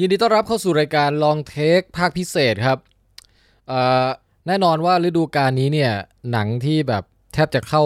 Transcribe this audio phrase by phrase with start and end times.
[0.00, 2.78] ยินดีต้อนรับเข้าสู่รายการลองเทคภาคพิเศษครับ
[4.46, 5.92] แน่นอนว่าฤดูกาลนี้เนี่ย
[6.32, 7.82] หนังที่แบบแทบจะเข้า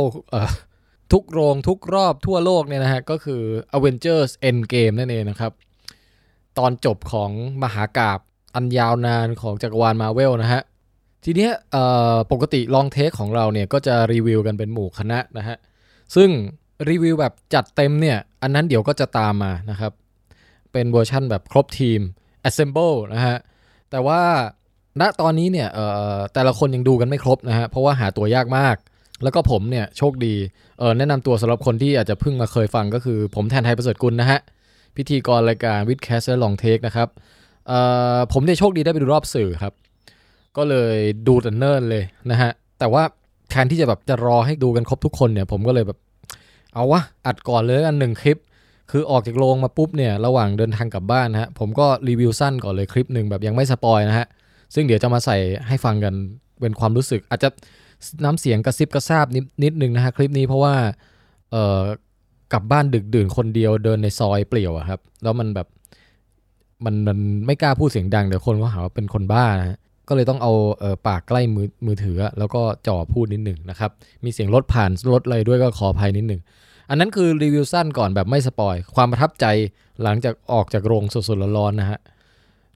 [1.12, 3.42] ทุกโรงทุกรอบทั่วโลกเนี่ยนะฮะ ก็คือ
[3.77, 5.53] Avengers Endgame นั่นเองนะครับ
[6.58, 7.30] ตอนจบของ
[7.62, 8.18] มหากาบ
[8.54, 10.62] อันยาวนานของจักรวาลมาเวลนะฮะ
[11.25, 11.52] ทีเนี้ย
[12.32, 15.57] ปกติลองเทคของเราเนี่ย ก็จะรีวิวกันเป็นหมู่คณะนะฮะ
[16.14, 16.30] ซึ่ง
[16.88, 19.93] รีวิวแบบจัดเต็มเนี่ย อันนั้นเดี๋ยวก็จะตามมานะครับ
[20.77, 22.00] เป็นเวอร์ชั่นแบบครบทีม
[22.48, 23.37] assemble นะฮะ
[23.91, 24.20] แต่ว่า
[25.01, 28.77] ณตอนนี้เนี่ยเอ่อแต่ละคนยังดูกันไม่ครบนะฮะ เพราะว่าหาตัวยากมาก
[29.23, 30.34] แล้วก็ผมเนี่ยโชคดี
[30.78, 34.41] เออแนะนำตัวสำหรับคนที่อาจจะเพิ่งมาเคยฟังก็คือผมแทนไท ประเสริฐกุลนะฮะ
[34.96, 37.09] พิธีกรรายการ WiTcast และ Long Take นะครับ
[37.68, 37.79] เอ่
[38.16, 39.73] อผมเนี่ยโชคดีได้ไปดูรอบสื่อครับ
[40.56, 40.96] ก็เลย
[41.29, 43.02] ดูแต่เนิ่นเลยนะฮะ แต่ว่า
[43.51, 45.98] แทนที่จะแบบจะรอให้ดูกันครบทุกคนเนี่ย ผมก็เลยแบบ
[46.74, 48.38] เอาวะอัดก่อนเลยอันหนึ่งคลิป
[48.90, 54.26] คือออกจากโรงมาปุ๊บเนี่ยระหว่างเดินทางกลับบ้านนะฮะผมก็รีวิวสั้นก่อนเลยคลิปหนึ่งแบบยังไม่สปอยนะฮะ
[54.74, 55.37] ซึ่งเดี๋ยวจะมาใส่
[55.68, 56.15] ให้ฟังกัน
[56.60, 57.48] เป็นความรู้สึก อาจจะ
[58.24, 60.74] น้ำเสียงกระซิบกระซาบนิดนิดนึงนะฮะคลิปนี้เพราะว่า
[61.51, 61.80] เอ่อ
[62.52, 65.69] กลับบ้านดึกดื่นคนเดียวเดินในซอยเปลี่ยวอะครับ แล้วมันแบบ
[66.84, 69.78] มันมันไม่กล้าพูดเสียงดังเดี๋ยวคนก็หาว่าเป็นคนบ้านะฮะ
[70.09, 73.91] ก็เลยต้องเอาเออปากใกล้มือมือถือ แล้วก็จ่อพูดนิดหนึ่งนะครับ
[74.25, 76.41] มีเสียงรถผ่านรถอะไรด้วยก็ขออภัยนิดหนึ่ง
[76.88, 79.47] อันนั้นคือรีวิวสั้นก่อนแบบไม่ spoil ความประทับใจ
[80.03, 81.98] หลังจากออกจากโรงสดๆร้อนๆนะฮะ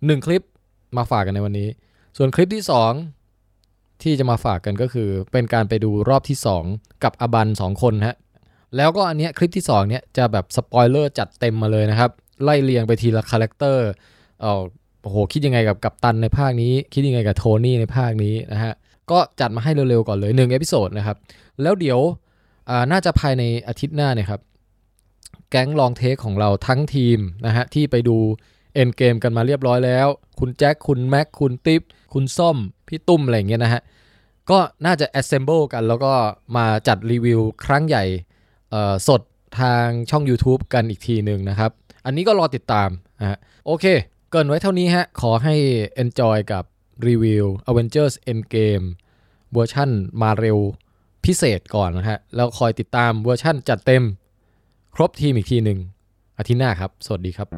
[0.06, 0.42] หนึ่งคลิป
[0.96, 1.68] มาฝากกันในวันนี้
[2.16, 2.64] ส่วนคลิปที่
[3.34, 6.36] 2 ที่จะมาฝากกันก็คือ เป็นการไปดูรอบที่
[6.68, 8.16] 2 กับอาบัน2คนฮะ
[8.76, 12.10] แล้วก็อันเนี้ยคลิปที่ 2 เนี้ยจะแบบสปอยเลอร์จัดเต็มมาเลยนะครับ
[12.44, 13.88] ไล่เรียงไปทีละ character
[14.40, 14.62] เออ
[15.02, 18.72] โอ้โห คิดยังไงกับกัปตันในภาคนี้ คิดยังไงกับโทนี่ในภาคนี้นะฮะ
[19.10, 21.16] ก็จัดมาให้เร็วๆก่อนเลย1 episode นะครับ
[21.62, 22.00] แล้วเดี๋ยว
[22.92, 24.40] น่าจะภายในอาทิตย์หน้าเนี่ยครับ
[25.50, 28.16] แก๊ง Long Take ของเราทั้งทีมนะฮะที่ไปดู
[28.74, 30.06] Endgame กันมาเรียบร้อยแล้ว
[30.40, 31.82] คุณแจ็ค คุณแม็ก คุณติ๊บ
[32.14, 32.56] คุณส้ม
[32.88, 33.82] พี่ตุ้ม อะไรเงี้ยนะฮะ
[34.50, 36.12] ก็น่าจะ assemble กัน แล้วก็
[36.56, 38.04] มาจัดรีวิวครั้งใหญ่
[39.08, 39.22] สด
[39.60, 41.70] ทางช่อง YouTube กันอีกทีหนึ่งนะครับ
[42.04, 42.88] อันนี้ก็รอติดตาม
[43.20, 43.84] นะฮะโอเค
[44.30, 45.54] เกินไว้เท่านี้ฮะ ขอให้
[46.02, 46.64] enjoy กับ
[47.08, 48.86] รีวิว Avengers Endgame
[49.52, 49.90] เวอร์ชั่น
[50.22, 50.58] มาเร็ว
[51.24, 54.04] พิเศษก่อนนะฮะแล้วคอยติดตามเวอร์ชั่นจัดเต็ม
[54.94, 55.78] ครบทีมอีกทีหนึ่ง
[56.38, 57.48] อาทิตย์หน้าครับ สวัสดีครับ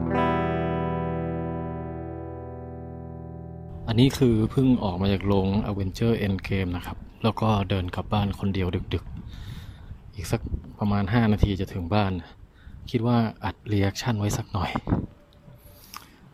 [3.88, 10.40] อันนี้คือเพิ่งออกมาจากโรง Avenger Endgame นะครับ แล้วก็เดินกลับบ้านคนเดียวดึกๆ อีกสัก
[10.78, 12.12] ประมาณ 5 นาทีจะถึงบ้าน
[12.90, 14.70] คิดว่าอัด reaction ไว้สักหน่อย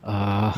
[0.04, 0.48] เอ่อ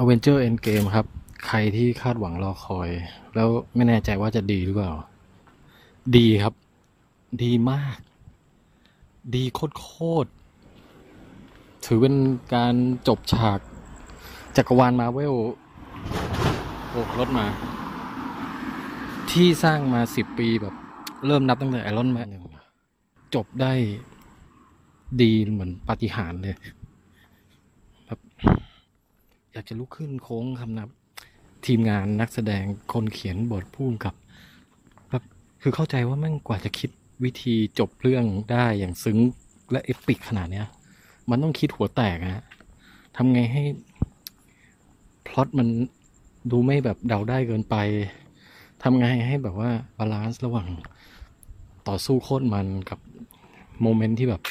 [0.00, 1.06] Avenger Endgame ครับ
[1.46, 2.88] ใครที่คาดหวังรอคอย
[3.34, 4.92] แล้วไม่แน่ใจว่าจะดีหรือเปล่า
[6.14, 6.54] ดีครับ
[7.42, 7.98] ดีมาก
[9.34, 9.86] ดีโค
[10.24, 12.14] ตรๆ ถือเป็น
[12.54, 12.74] การ
[13.08, 13.60] จบฉาก
[14.56, 15.34] จักรวาลมาเวล
[16.88, 17.46] โอ้รถมา
[19.30, 20.74] ที่สร้างมาสิบปีแบบ
[21.26, 22.28] เริ่มนับตั้งแต่ไอรอนแมน
[23.34, 23.72] จบได้
[25.22, 26.56] ดีเหมือนปาฏิหาริย์เลย
[28.06, 28.18] แบบ
[29.52, 30.88] อยากจะลุกขึ้นโค้งคำนับ
[31.66, 34.25] ทีมงานนักแสดงคนเขียนบทพูดกับแบบ
[35.62, 36.90] คือเข้าใจว่าแม่งกว่าจะคิด
[37.24, 39.18] วิธีจบเรื่องได้อย่างซึ้ง
[39.70, 40.66] และเอปิกขนาดเนี้ย
[41.30, 42.44] มันต้องคิดหัวแตกนะฮะ
[43.16, 43.62] ทำไงให้
[45.26, 45.68] พล็อตมัน
[46.50, 47.76] ดูไม่แบบเดาได้เกินไป
[48.82, 50.68] ทำไงให้แบบว่า balance ระหว่าง
[51.88, 52.98] ต่อสู้โคตรมันกับ
[53.82, 54.42] moment ที่แบบ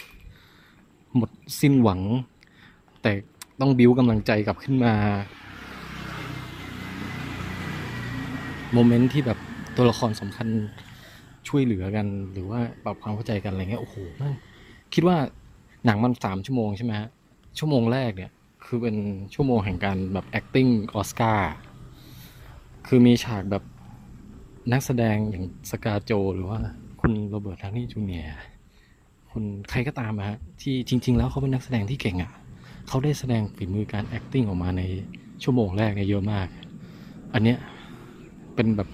[1.16, 1.30] หมด
[1.62, 2.02] สิ้นหวัง
[3.02, 3.12] แต่
[3.60, 4.94] ต้องบิวกำลังใจกลับขึ้นมา
[8.74, 9.40] moment ที่แบบ
[9.76, 10.48] ตัวละครสำคัญ
[11.48, 14.34] ช่วยเหลือกันหรือว่าปรับความเข้าใจกันอะไรเงี้ยโอ้โหมึง
[14.94, 15.18] คิดว่า
[15.86, 17.10] หนังมันสามชั่วโมงใช่ไหมฮะ
[17.60, 18.32] ชั่วโมงแรกเนี่ย
[18.66, 18.96] คือเป็น
[19.34, 21.52] ชั่วโมงแห่งการแบบ acting ออสการ์
[22.88, 23.64] คือมีฉากแบบ
[24.72, 26.60] นักแสดงอย่างสกาโจ หรือว่า
[27.02, 28.26] คุณโรเบิร์ตทาวนี่จูเนีย
[29.32, 32.32] คุณใครก็ตามอะฮะที่จริง ๆ แล้วเขาเป็นนักแสดงที่เก่งอะ่ะ
[32.88, 34.82] เขาได้แสดงฝีมือการ acting ออกมาใน
[35.44, 36.48] ชั่วโมงแรกเนี่ยเยอะมาก
[37.34, 37.58] อันเนี้ย
[38.56, 38.90] เป็นแบบ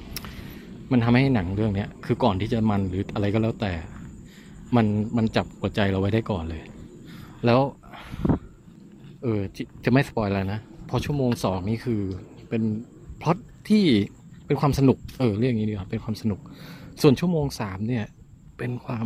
[0.92, 3.74] มันทำให้หนังเรื่องเนี้ยคือก่อนที่จะมันหรืออะไรก็แล้วแต่
[4.76, 4.86] มัน
[5.18, 6.64] มันจับหัวใจเราไว้ได้ก่อนเลย
[7.46, 7.60] แล้ว
[9.24, 10.60] เออจะจะไม่ spoil แล้วนะ
[10.90, 12.02] พอชั่วโมงสองนี่คือ
[12.50, 12.64] เป็น
[13.22, 13.38] พล็อต
[13.70, 13.84] ที่
[14.46, 16.40] เป็นความสนุก เออเรียกอย่างนี้ดีกว่าเป็นความสนุก
[17.02, 18.06] ส่วนชั่วโมงสามเนี่ย
[18.58, 19.06] เป็นความ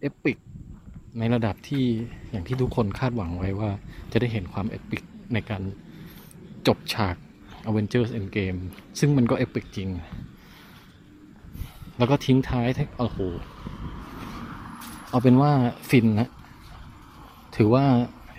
[0.00, 0.38] epic
[1.18, 1.84] ในระดับที่
[2.30, 3.70] อย่างที่ทุกคนคาดหวังไว้ว่า
[4.12, 5.02] จะได้เห็นความ epic
[5.34, 5.62] ในการ
[6.66, 7.16] จบฉาก
[7.68, 8.58] Avengers Endgame
[8.98, 9.88] ซึ่งมันก็ epic จริง
[12.00, 12.68] แล้วก็ทิ้งท้าย
[12.98, 13.18] โอ้โห
[15.10, 15.52] เอาเป็นว่า
[15.88, 16.28] ฟินนะ
[17.56, 17.84] ถือว่า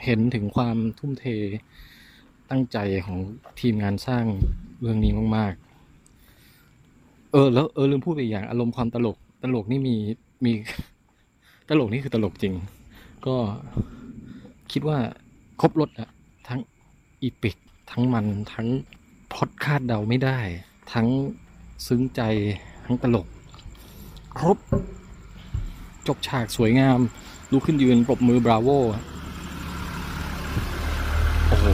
[0.03, 1.25] เห็นถึงความทุ่มเท
[2.49, 3.17] ตั้งใจของ
[3.59, 4.25] ทีมงานสร้าง
[4.81, 9.95] เรื่องนี้มากๆ เออ แล้วเออลืมพูดไปอีกอย่าง อารมณ์ความตลก ตลกนี่มี
[10.45, 10.51] มี
[11.69, 12.53] ตลกนี่คือตลกจริง
[13.25, 13.35] ก็
[14.71, 14.97] คิดว่า
[15.61, 16.09] ครบรถอะ
[16.47, 16.59] ทั้ง
[17.21, 17.57] อีปิก
[17.91, 18.67] ทั้งมันทั้ง
[19.33, 20.39] พอดคาดเดาไม่ได้
[20.93, 21.07] ทั้ง
[21.87, 22.21] ซึ้งใจ
[22.85, 23.27] ทั้งตลก
[24.37, 24.57] ครบ
[26.07, 26.99] จบฉากสวยงาม
[27.51, 28.69] ลุกขึ้นยืนปรบมือบราโว
[31.47, 31.65] โอ้โห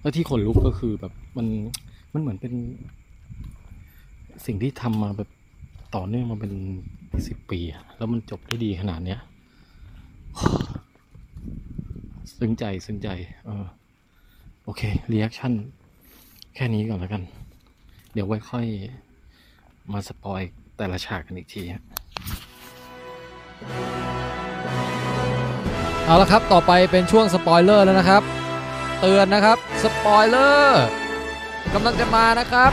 [0.00, 1.46] แล้วที่ขนลุกก็คือแบบมัน
[2.12, 2.54] มันเหมือนเป็น
[4.46, 5.28] สิ่งที่ทำมาแบบ
[5.94, 6.52] ต่อเนื่องมาเป็น
[7.26, 7.60] สิบปี
[7.96, 9.20] แล้วมันจบได้ดีขนาดเนี้ย
[12.38, 13.08] ซึ้งใจซึ้งใจ
[13.44, 13.64] เออ
[14.64, 15.52] โอเค reaction
[16.54, 17.22] แค่นี้ก่อนแล้วกัน
[18.12, 18.66] เดี๋ยวไว้ค่อย
[19.92, 20.40] มา spoil
[20.76, 21.82] แต่ละฉากกันอีกทีฮะ
[26.04, 28.22] เอาละครับต่อไปเป็นช่วงสปอยเลอร์แล้วนะครับ
[29.00, 30.84] เตือนนะครับสปอยเลอร์
[31.74, 32.72] กำลังจะมานะครับ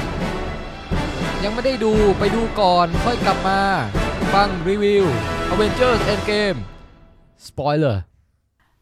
[1.43, 3.59] ยังไม่ได้ดูไปดูก่อนค่อยกลับมา
[4.33, 5.05] ฟังรีวิว
[5.51, 6.59] Avengers Endgame
[7.47, 8.01] สปอยเลอร์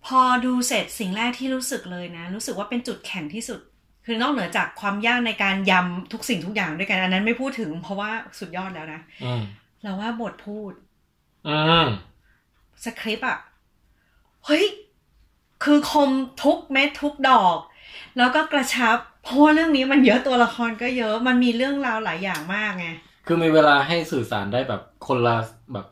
[0.05, 3.59] พอดูเสร็จสิ่งแรกที่รู้สึกเลยนะ รู้สึกว่าเป็นจุดแข็งที่สุด
[4.05, 9.41] คือนอกเหนือจากความยากในการยำทุกสิ่งทุกอย่างด้วยกันอันนั้นไม่พูดถึง เพราะว่าสุดยอดแล้วนะอืม
[9.83, 10.71] เราว่าบทพูด
[11.47, 11.87] อืม
[12.83, 13.39] สคริปต์อะ
[14.45, 14.65] เฮ้ย
[15.63, 16.09] คือคม
[16.43, 17.57] ทุกเม็ดทุกดอก
[18.17, 22.87] แล้วก็กระชับ เพราะว่าเรื่องนี้มันเยอะตัวละครก็เยอะมันมีเรื่องราวหลายอย่างมากไง
[23.27, 25.35] คือมีเวลาให้สื่อสารได้แบบคนละ
[25.73, 25.85] แบบ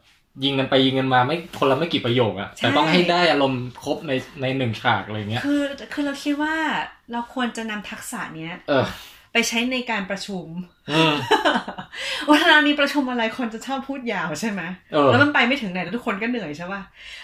[0.44, 5.64] ยิงกันไปยิงกันมาไม่คนละไม่กี่ประโยคอะใช่แต่ต้องให้ได้อารมณ์ครบในในหนึ่งฉากอะไรเงี้ยคือ
[5.94, 6.56] คือเราคิดว่า
[7.12, 8.86] เราควรจะนำทักษะเนี้ย เออ
[9.34, 10.46] ไปใช้ในการประชุม
[10.92, 11.14] อืม
[12.30, 14.62] เวลามีประชุมอะไรคนจะชอบพูดยาวใช่ไหม
[14.94, 16.82] เออแล้วมันไปไม่ถึงไหนแล้วทุกคนก็เหนื่อยใช่ป่ะ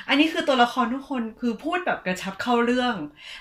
[0.07, 2.95] อันนี้คือตัวละครทุกคนคือพูดแบบกระชับเข้าเรื่อง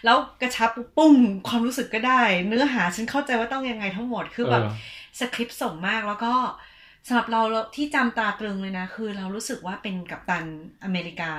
[0.05, 1.15] แล้วกระชับปุ้ง
[1.49, 4.73] ความรู้สึกก็ได้ เนื้อหาฉันเข้าใจว่าต้องยังไงทั้งหมดคือแบบเออ
[5.19, 6.32] สคริปต์ส่งมากแล้วก็
[7.08, 10.44] สำหรับเราเราที่จำตราตรึงเลยนะ คือเรารู้สึกว่าเป็นกัปตัน
[10.84, 11.32] อเมริกา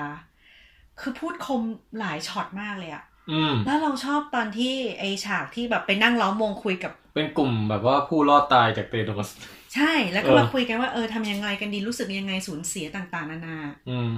[1.00, 1.62] คือพูดคม
[2.00, 9.30] หลายช็อตมากเลยอะอืมแล้วเราชอบตอนที่ไอฉากที่แบบไปนั่งล้อมวงคุยกับ เป็นกลุ่มแบบว่าผู้รอดตายจากเตโดส
[9.76, 13.58] ใช่แล้วก็เออมาคุยกันว่าเออทำยังไงกันดีรู้สึกยังไงสูญเสียต่างๆ นานา
[13.90, 14.12] อืม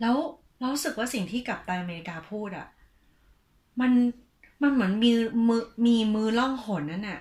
[0.00, 0.16] แล้ว
[0.58, 2.66] เรารู้สึกว่าสิ่งที่กัปตันอเมริกาพูดอะ่ะ
[3.80, 3.92] มัน
[4.62, 5.12] มันเหมือนมี
[5.48, 7.20] มือมีมือล่องหนนั่นน่ะ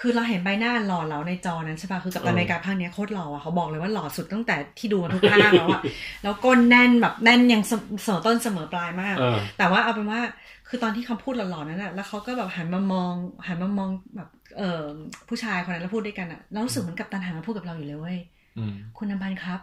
[0.00, 5.82] คือเราเห็นใบหน้าหล่อเหลาในจอนั้นใช่ปะคือกัปตันอเมริกาภาคเนี้ยโคตรหล่ออะเขาบอกเลยว่าหล่อสุดตั้งแต่ที่ดูมาทุกภาคแล้วอะ
[6.22, 10.20] แล้วก้นแน่นแบบแน่นยังเสมเสมอต้นเสมอปลายมากเออแต่ว่าเอาเป็นว่า
[10.68, 13.12] คือตอนที่คำพูดหล่อๆนั้นอะแล้วเขาก็แบบหันมามอง
[13.46, 14.82] หันมามองแบบเออ
[15.28, 18.18] ผู้ชายคนนั้นแล้วพูดด้วยกันอะแล้วรู้สึกเหมือนกัปตันหันมาพูดกับเราอยู่เลยเว้ย
[18.58, 19.60] อืมคุณนำพันธ์ครับ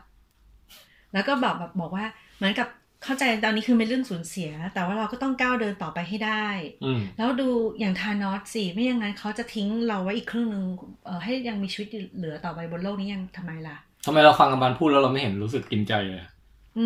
[1.13, 2.05] แล้วก็แบบแบบบอกว่า
[2.37, 2.67] เหมือนกับ
[3.07, 6.47] เข้าใจตอนนี้คือเป็นเรื่องสูญเสีย แต่ว่าเราก็ต้องก้าวเดินต่อไปให้ได้
[6.85, 7.49] อืมแล้วดู
[7.79, 10.63] อย่างทานอสสิไม่อย่างนั้นเขาจะทิ้งเราไว้อีกครึ่งหนึ่ง
[11.05, 11.87] เออให้ยังมีชีวิต
[12.17, 16.21] เหลือต่อไปบนโลกนี้ยังทำไมล่ะทำไมเราฟังกับบานพูดแล้วเราไม่เห็นรู้สึกกินใจเลย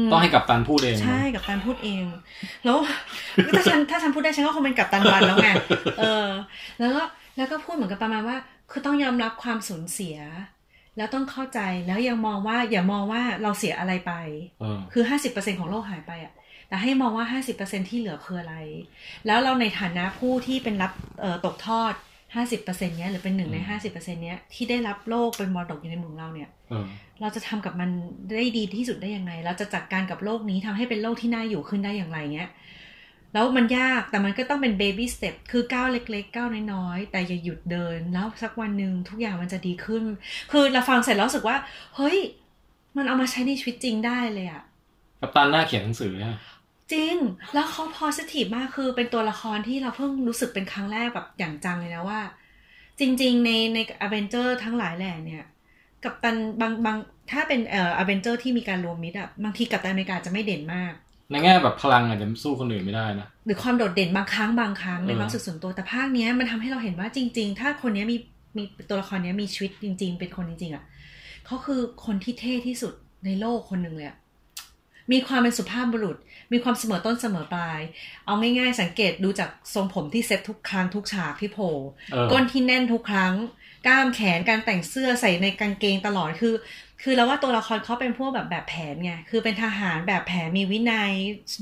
[0.06, 2.06] มต้องให้กับตันพูดเองใช่กับตันพูดเอง
[2.66, 2.78] แล้ว
[3.56, 5.50] ถ้าฉันถ้าฉันพูดได้ฉันก็คงเป็นกับตันวันแล้วไง
[6.00, 6.28] เออ
[6.80, 7.04] แล้วก็
[7.38, 8.38] แล้วก็พูดเหมือนกับประมาณว่า
[8.72, 10.18] คือต้องยอมรับความสูญเสีย
[10.98, 14.14] แล้วต้องเข้าใจแล้วยังมองว่าอย่ามองว่าเราเสียอะไรไป
[14.60, 16.34] เออคือห้าสิบเปอร์เซ็นของโลกหายไปอะ
[16.70, 18.56] แต่ให้มองว่าห้าสิบเปอร์เซ็นที่เหลือคืออะไร
[19.26, 21.94] แล้วเราในฐานะผู้ที่เป็นรับเอ่อตกทอด
[22.36, 26.86] ห้าสิบเปอร์เซ็นเนี้ยหรือเป็นหนึ่งในอืมห้าสิบเปอร์เซ็นเนี้ยที่ได้รับโลกเป็นมรดกอยู่ในมือของเราเนี่ยเออ
[27.22, 27.90] เราจะทำกับมัน
[28.38, 32.50] ได้ดีที่สุดได้ยังไง เราจะจัดการกับโลกนี้ทำให้เป็นโลกที่น่าอยู่ขึ้นได้อย่างไรเงี้ย
[33.34, 40.04] แล้วมันยากแต่มันก็ต้องเป็น baby step คือก้าวเล็กๆก้าวน้อยๆ แต่อย่าหยุดเดิน แล้วสักวันหนึ่งทุกอย่างมันจะดีขึ้น
[40.52, 41.58] คือเราฟังเสร็จแล้วรู้สึกว่า
[41.96, 42.18] เฮ้ย
[42.98, 44.64] มันเอามาใช้ในชีวิตจริงได้เลยอะ
[45.22, 46.38] กัปตันน่าเขียนหนังสือเนี่ย
[46.94, 47.16] จริง
[47.54, 52.22] แล้วเขา positive มากคือเป็นตัวละครที่เราเพิ่งรู้สึกเป็นครั้งแรกแบบอย่างจังเลยนะว่า
[53.00, 55.44] จริง ๆ ในในอเวนเจอร์ทั้งหลายแหล่เนี่ย
[56.04, 56.98] กัปตันบางบาง
[57.32, 60.94] ถ้าเป็นเอ่ออเวนเจอร์ที่มีการรวมมิตรอะบางทีกัปตันอเมริกาจะไม่เด่นมาก
[61.32, 68.18] ในแง่แบบพลังอาจจะสู้คนอื่นไม่ได้นะ หรือความโดดเด่นบางครั้งบางครั้งในเออความรู้สึกส่วนตัวแต่ภาคเนี้ยมันทำให้เราเห็นว่าจริง ๆ ถ้าคนเนี้ยมี
[68.58, 70.84] มีตัวละครเนี้ยมีชีวิตจริง ๆ เป็นคนจริง ๆอะ
[71.46, 72.94] เขาคือคนที่เท่ที่สุด
[73.26, 74.18] ในโลกคนหนึ่งเลยอะ
[75.12, 76.18] มีความเป็นสุภาพบุรุษ
[76.52, 77.80] มีความเสมอต้นเสมอปลาย
[78.26, 81.74] เอาง่ายๆ สังเกตดูจากทรงผมที่เซ็ตทุกครั้งทุกฉากที่โผล่
[82.12, 83.34] เออก้นที่แน่นทุกครั้ง
[83.88, 86.54] กล้ามแขนการแต่งเสื้อใส่ในกางเกงตลอดคือ
[87.04, 91.12] คือเราว่าตัวละครเขาเป็นพวกแบบแบบแผนไง คือเป็นทหารแบบแผนมีวินัย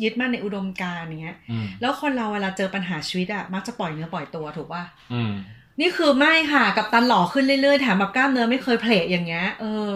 [0.04, 5.32] ยึดมั่นในอุดมการณ์อย่างเงี้ยอืมแล้วคนเราเวลาเจอปัญหาชีวิตอะมักจะปล่อยเนื้อปล่อยตัวถูกป่ะอืม
[5.80, 9.90] นี่คือไม่ค่ะกับตันหล่อขึ้นเรื่อยๆแถมแบบกล้ามเนื้อไม่เคยเพลทอย่างเงี้ย เออ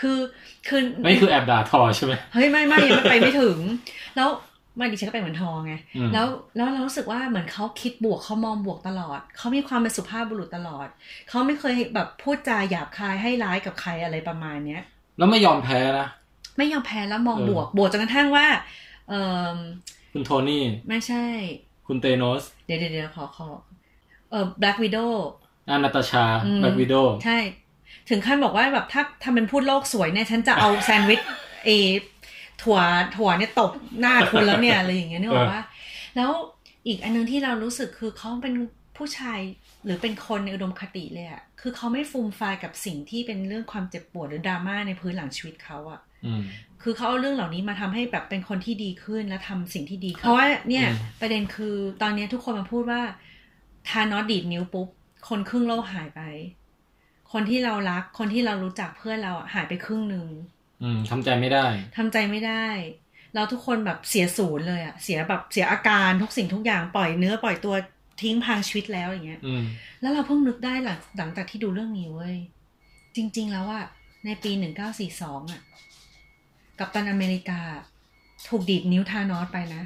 [0.00, 0.18] คือ
[0.68, 3.58] คือไม่คือแอบด่าทอใช่ไหมเฮ้ยไม่ไม่ยังไม่ไปไม่ถึง
[4.16, 4.28] แล้ว
[4.76, 6.26] ไมาดิฉันก็เป็นเหมือนทองไงอืมแล้ว
[6.56, 10.88] แล้วเรารู้สึกว่าเหมือนเขาคิดบวกเขามองบวกตลอดเขามีความเป็นสุภาพบุรุษตลอด
[11.28, 14.82] เขาไม่เคยแบบพูดจาหยาบคายให้ร้ายกับใครอะไรประมาณเนี้ย
[15.18, 16.08] แล้วไม่ยอมแพ้นะ
[16.58, 18.46] ไม่ยอมแพ้แล้วมองเออบวกบวกจนกระทั่งว่า
[19.08, 19.14] เอ
[19.52, 19.56] อ
[20.12, 21.24] คุณโทนี่ ไม่ใช่
[21.86, 23.48] คุณเตโนส เดี๋ยวเดี๋ยวเดี๋ยวขอขอ
[24.30, 25.12] เออ Black Widow
[25.68, 27.38] อานาตาชาอืมแบล็กวิดโดใช่
[28.08, 31.20] ถึงขั้นบอกว่าแบบถ้าทำเป็นพูดโลกสวยเนี่ย ฉันจะเอาแซนด์วิช
[31.64, 31.70] เอ
[32.62, 32.78] ถั่ว
[33.16, 33.70] ถั่วเนี่ยตบ
[34.00, 35.62] หน้าคุณแล้วเนี่ยอะไรอย่างเงี้ยนึกออกว่า
[36.16, 36.30] แล้ว
[36.86, 38.54] อีกอันนึงที่เรารู้สึกคือเขาเป็น
[38.96, 39.40] ผู้ชาย
[39.84, 46.42] หรือเป็นคนในอุดมคติเลยอะคือเขาไม่ฟูมฟายกับสิ่งที่เป็นเรื่องความเจ็บปวดหรือดราม่าในพื้นหลังชีวิตเขาอะอืม
[46.82, 53.02] คือเขาเอาเรื่องเหล่านี้มาทำให้แบบเป็นคนที่ดีขึ้นและทำสิ่งที่ดีขึ้นเพราะว่าเนี่ยอืมประเด็นคือตอนเนี้ยทุกคนมาพูดว่า
[53.88, 54.88] ทานอสดีดนิ้วปุ๊บ
[55.28, 56.20] คนครึ่งโลกหายไป
[57.32, 60.26] คนที่เรารัก คนที่เรารู้จักเพื่อนเราอะหายไปครึ่งหนึ่ง
[60.84, 62.66] อืมทำใจไม่ได้ทำใจไม่ได้
[63.34, 67.74] เราทุกคนแบบเสียศูนย์เลยอะเสียแบบเสียอาการทุกสิ่งทุกอย่างปล่อยเนื้อปล่อยตัว
[68.22, 69.62] ทิ้งพังชีวิตแล้วอย่างเงี้ยอืม
[70.00, 72.36] แล้วเราเพิ่งนึกได้หลังหลังจากที่ดูเรื่องนี้เว้ย
[73.16, 73.84] จริง ๆ แล้วอะ
[74.24, 75.60] ในปีหนึ่งเก้าสี่สองอะ
[76.78, 77.60] กัปตันอเมริกา
[78.48, 79.82] ถูกดีดนิ้วทานอสไปนะ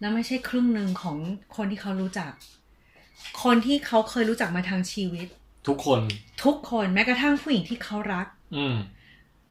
[0.00, 1.18] แล้วไม่ใช่ครึ่งหนึ่งของ
[1.56, 2.32] คนที่เขารู้จัก
[3.42, 5.26] คนที่เขาเคยรู้จักมาทางชีวิต
[5.68, 6.00] ทุกคน
[6.44, 8.76] ทุกคนแม้กระทั่งผู้หญิงที่เขารัก อืม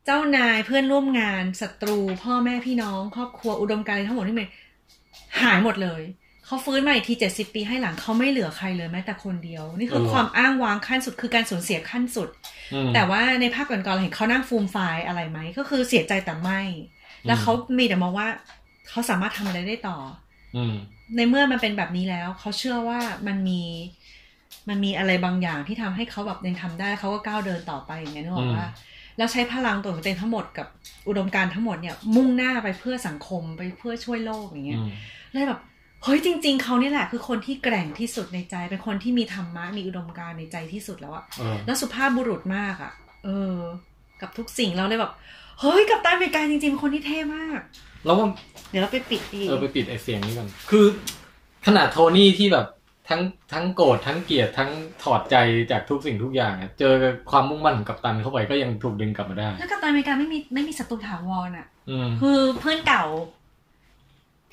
[0.05, 4.49] เจ้านายเพื่อนร่วมงานศัตรู พ่อแม่พี่น้อง ครอบครัวอุดมการณ์ทั้งหมดที่มัน
[5.41, 6.01] หายหมดเลย
[6.45, 12.29] เขาฟื้นมาอีกทีเจ็ดสิบปีให้หลังเขาไม่เหลือใครเลยแม้แต่คนเดียว นี่คือเออความอ้างว้างขั้นสุดคือการสูญเสียขั้นสุด
[12.73, 16.61] อืมแต่ว่าในภาพก่อนๆเราเห็นเขานั่งฟูมไฟายอะไรไหมก็คือเสียใจแต่ไม่
[17.27, 18.27] แล้วเขามีแต่มองว่า
[18.89, 19.97] เขาสามารถทำอะไรได้ต่อ
[20.55, 20.73] อืม
[21.15, 23.61] ในเมื่อมันเป็นแบบนี้แล้วเขาเชื่อว่ามันมี
[24.69, 28.67] มันมีอะไรบางอย่างที่ทำให้เขาแบบยังทำได้เขาก็ก้าวเดินต่อไปอย่างเงี้ยนึกออกว่า
[29.17, 30.67] แล้วใช้พลังตัวของตัวเองทั้งหมดกับ
[31.07, 34.89] อุดมการณ์ทั้งหมดเนี่ย มุ่งหน้าไปเพื่อสังคมไปเพื่อช่วยโลกอย่างเงี้ยอืม
[35.33, 35.59] เลยแบบ
[36.03, 42.91] เฮ้ยจริง ๆเขานี่แหละคือคนที่แกร่งที่สุดในใจ เป็นคนที่มีธรรมะมีอุดมการณ์ในใจที่สุดแล้วอะเออแล้วสุภาพบุรุษมากอะ
[43.25, 43.57] เออ
[44.21, 45.11] กับทุกสิ่งเราเลยแบบ
[45.59, 47.59] เฮ้ยกับตันอเมริกาจริงๆเป็นคนที่เท่มาก
[48.05, 48.27] แล้วว่า
[48.69, 50.85] เดี๋ยวเราไปปิดดีเออไปปิดไอเสียงนี้กันคือ
[51.67, 52.65] ขนาดโทนี่ที่แบบ
[53.09, 53.21] ทั้ง
[53.53, 54.69] ทั้งโกรธทั้งเกลียดทั้ง
[55.03, 55.35] ถอดใจ
[55.71, 56.93] จากทุกสิ่งทุกอย่างอะเจอ
[57.31, 63.03] ความมุ่งมั่นของกัปตันเข้าไปก็ยังถูกดึงกลับมาได้แล้วกัปตันอเมริกาไม่มีไม่มีศัตรูถาวรอะอืมคือเพื่อนเก่า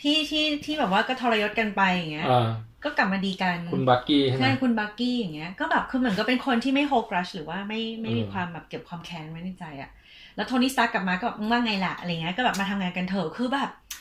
[0.00, 2.48] ที่ที่ที่แบบว่าก็ทรยศกันไปอย่างเงี้ยอ่า
[2.84, 9.90] ก็กลับมาดีกันคุณบักกี้ใช่ไหมใช่คุณบักกี้อย่างเงี้ยก็แบบคือเหมือนก็เป็นคนที่ไม่โฮกรัชหรือว่าไม่ไม่มีเออความแบบเก็บความแค้นไว้ในใจอะ
[10.36, 13.99] แล้วโทนี่สตาร์กกลับมาก็แบบมึงว่าไงล่ะอะไรเงี้ยก็แบบมาทำงานกันเถอะคือแบบครั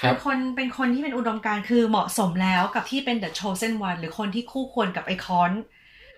[0.00, 5.52] เป็นคนเป็นคนที่เป็นอุดมการณ์คือเหมาะสมแล้วกับที่เป็น The Chosen One หรือคนที่คู่ควรกับไอค้อน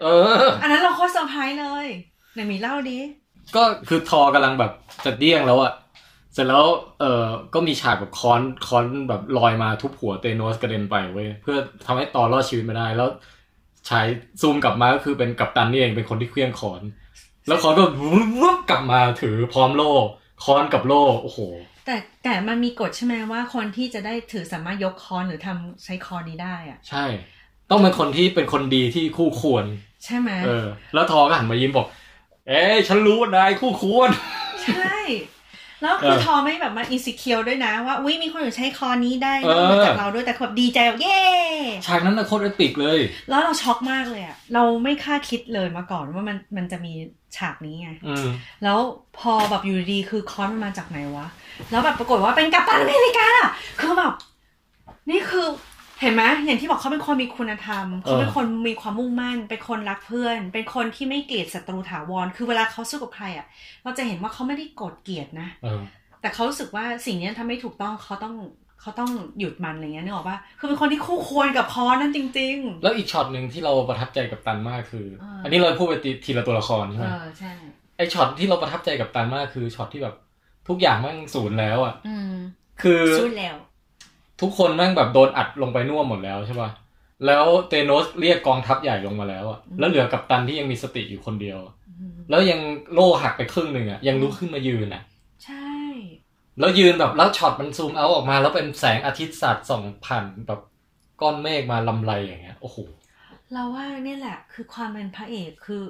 [0.03, 0.07] เอ
[0.41, 1.87] อ อันนั้นเราโคตรเซอร์ไพรส์เลย
[2.35, 2.99] ไหนมีเล่าดิ
[3.57, 4.73] ก็คือทอกำลังแบบ
[5.05, 5.73] จะเดี้ยงแล้วอะ
[6.35, 6.67] เสร็จแล้ว
[7.01, 13.09] เออก็มีฉากแบบค้อนค้อนแบบลอยมาทุบหัว Thanos กระเด็นไปเว้ยเพื่อทำให้ตอรอดชีวิตมาได้แล้ว
[13.89, 14.07] ฉาย
[14.41, 16.83] ซูมกลับมาก็คือเป็นกัปตันนี่เองเป็นคนที่เหวี่ยงค้อน
[17.47, 17.85] แล้วค้อนก็
[18.41, 19.93] วุบกลับมาถือพร้อมโล่
[20.45, 21.39] ค้อนกับโล่โอ้โห
[21.85, 27.05] แต่แต่มันมีกฎใช่ไหมว่าคนที่จะได้ถือสามารถยกค้อนหรือทำใช้ค้อนนี้ได้อะใช่
[27.71, 29.65] ต้องเป็นคนที่เป็นคนดีที่คู่ควร
[30.05, 31.87] ใช่ไหมเออ แล้วทอก็หันมายิ้มบอก
[32.49, 34.11] เอ้ยฉันรู้ว่านายคู่ควร
[34.63, 34.99] ใช่
[35.83, 41.21] แล้วคือเออทอไม่แบบมา insecure ด้วยนะ ว่าอุ้ยมีคนอื่นใช้ค้อนนี้ได้เออนอกเหนือจากเราด้วยแต่แบบดีใจแบบเย้
[41.87, 42.99] ฉากนั้นนะโคตร epic เลย
[43.29, 46.93] แล้วเราช็อกมากเลยอะเราไม่คาดคิดเลยมาก่อนว่ามันมันจะมี
[47.37, 48.29] ฉากนี้ไงอืม
[48.65, 48.79] แล้ว
[49.19, 51.27] พอแบบอยู่ดีๆคือคอนมันมาจากไหนวะ
[51.71, 53.29] แล้วแบบปรากฏว่าเป็นกัปตันอเมริกา
[53.81, 54.13] คือแบบ
[55.11, 55.47] นี่คือ
[56.01, 63.47] เห็นไหมอย่างที่บอกเขาเป็นคนมีคุณธรรมเขาเป็นคนมีความมุ่งมั่น เป็นคนรักเพื่อน เป็นคนที่ไม่เกลียดศัตรูถาวร คือเวลาเขาสู้กับใครอะ
[63.83, 65.81] เราจะเห็นว่าเขาไม่ได้โกรธเกลียดนะเออ
[66.21, 68.35] แต่เขารู้สึกว่าสิ่งนี้ทำไม่ถูกต้องเขาต้อง
[68.85, 77.51] เขาต้องหยุดมันอะไรเงี้ยนึกออกปะคือเป็นคนที่คู่ควรกับค้อนนั่นจริงแล้วอีกช็อตหนึ่งที่เราประทับใจกัปตันมากคืออ่าอันนี้เราพูดไปทีทีละตัวละครๆใช่เอไหมอใช่
[77.97, 80.15] ไอช็อตที่เราประทับใจกัปตันมากคือช็อตที่แบบ
[80.69, 82.33] ทุกอย่างแม่งศูนย์แล้วอะอืม
[82.83, 83.57] คือสู้แล้ว
[84.41, 86.71] ทุกคนแม่งแบบโดนอัดลงไปน่วมหมดแล้วใช่ป่ะ
[87.27, 91.59] แล้ว Thanos เรียกกองทัพใหญ่ลงมาแล้วอะแล้วเหลือกัปตันที่ยังมีสติอยู่คนเดียว
[92.01, 92.61] อืมแล้วยัง
[92.95, 95.14] โล่หักไปครึ่งหนึ่งอะยังลุกขึ้นมายืนอะใช่
[96.59, 100.61] แล้วยืนแบบแล้วช็อตมันซูมเอาออกมา แล้วเป็นแสงอาทิตย์สาดส่องผ่านแบบ
[101.21, 102.77] ก้อนเมฆมาลำไรอย่างเงี้ยโอ้โห
[103.53, 105.83] เราว่าเนี่ยแหละ คือความเป็นพระเอกคือ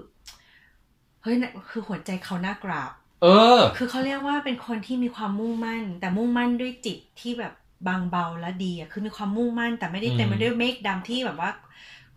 [1.22, 2.92] เฮ้ยเนี่ยคือหัวใจเขาน่ากราบ
[3.22, 3.26] เอ
[3.58, 7.54] อ คือเขาเรียกว่าเป็นคนที่มีความมุ่งมั่น แต่มุ่งมั่นด้วยจิตที่แบบ
[7.88, 11.50] บางเบาและดีอะคือมีความมุ่งมั่น แต่ไม่ได้เต็มไปอืมด้วยเมฆดำที่แบบว่า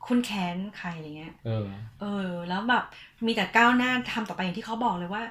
[0.05, 1.67] คุณแค้นใครอะไรเงี้ยเออ
[1.99, 2.83] เออ แล้วแบบ
[3.25, 5.23] มีแต่ก้าวหน้าทำต่อไปอย่างที่เขาบอกเลยว่า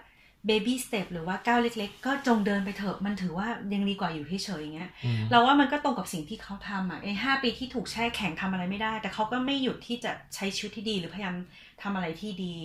[0.48, 11.34] baby step หรือว่าก้าวเล็ก ๆ ก็จงเดินไปเถอะมันถือว่ายังดีกว่าอยู่เฉยๆอย่างเงี้ยอืมเราว่ามันก็ตรงกับสิ่งที่เขาทำอะไอ้ห้าปีที่ถูกแช่แข็งทำอะไรไม่ได้ แต่เขาก็ไม่หยุดที่จะใช้ชีวิตที่ดีหรือพยายาม
[11.82, 12.56] ทำอะไรที่ดี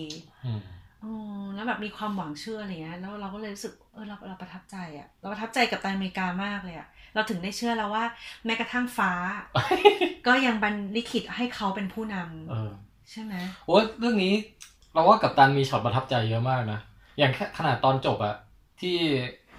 [0.46, 0.60] อืม
[1.04, 1.12] อื
[1.42, 8.04] มแล้วแบบมีความหวังเชื่ออะไรเงี้ยแล้วเราก็เลยรู้สึกเออเราเราประทับใจอะ เราประทับใจกับตันอเมริกามากเลยอะเราถึงได้เชื่อแล้วว่า
[8.44, 9.12] แม้กระทั่งฟ้า
[10.26, 12.70] ก็ยังบันลิขิตให้เขาเป็นผู้นำเออ
[13.10, 13.34] ใช่ไหม
[13.66, 14.34] โอ้ยเรื่องนี้
[14.92, 16.80] เราว่ากัปตันมีช็อตประทับใจเยอะมากนะ
[17.18, 18.36] อย่างแค่ขนาดตอนจบอะ
[18.80, 18.96] ที่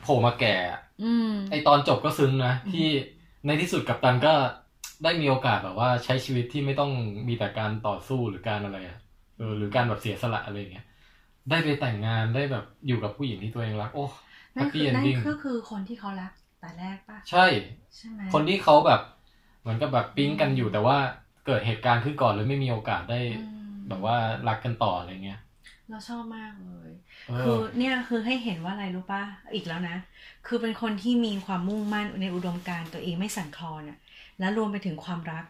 [0.01, 2.87] โผล่มาแก่อะอืมไอตอนจบก็ซึ้งนะอืมที่
[3.45, 4.33] ในที่สุดกัปตันก็
[5.03, 6.91] ได้มีโอกาสแบบว่าใช้ชีวิตที่ไม่ต้อง
[7.27, 8.97] มีแต่การต่อสู้หรือการอะไรอะ
[9.37, 10.85] เออหรือการแบบเสียสละอะไรอย่างเงี้ย
[11.49, 14.05] ได้ไปแต่งงานได้แบบอยู่กับผู้หญิงที่ตัวเองรัก โอ้
[14.55, 17.45] แฮนั่ปนคืปี้อเอนนั่นดิ้งคือคือคนที่เขารักแต่แรกป่ะใช่
[17.95, 19.01] ใช่ไหมคนที่เขาแบบ
[19.61, 20.97] เหมือนกับแบบปิ๊งกันอยู่แต่ว่า
[21.47, 24.15] เกิดเหตุการณ์ขึ้นก่อนเลยไม่มีโอกาสได้อืมแบบว่า
[24.47, 25.39] รักกันต่ออะไรเงี้ย
[25.89, 29.97] เราชอบมากเลยเอ คืออเนี่ยคือให้เห็นว่าอะไรรู้ป่ะอีกแล้วนะ
[30.47, 33.97] คือเป็นคนที่มีความมุ่งมั่นในอุดมการณ์ตัวเองไม่สั่นคลอนอะ
[34.39, 35.43] แล้วรวมไปถึงความรัก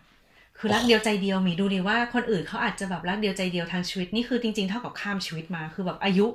[0.58, 6.28] คือรักเดียวใจเดียวหมีดูดิว่าคนอื่นเขาอาจจะแบบรักเดียวใจเดียวทางชีวิตนี่คือจริงๆเท่ากับข้ามชีวิตมา คือแบบอายุ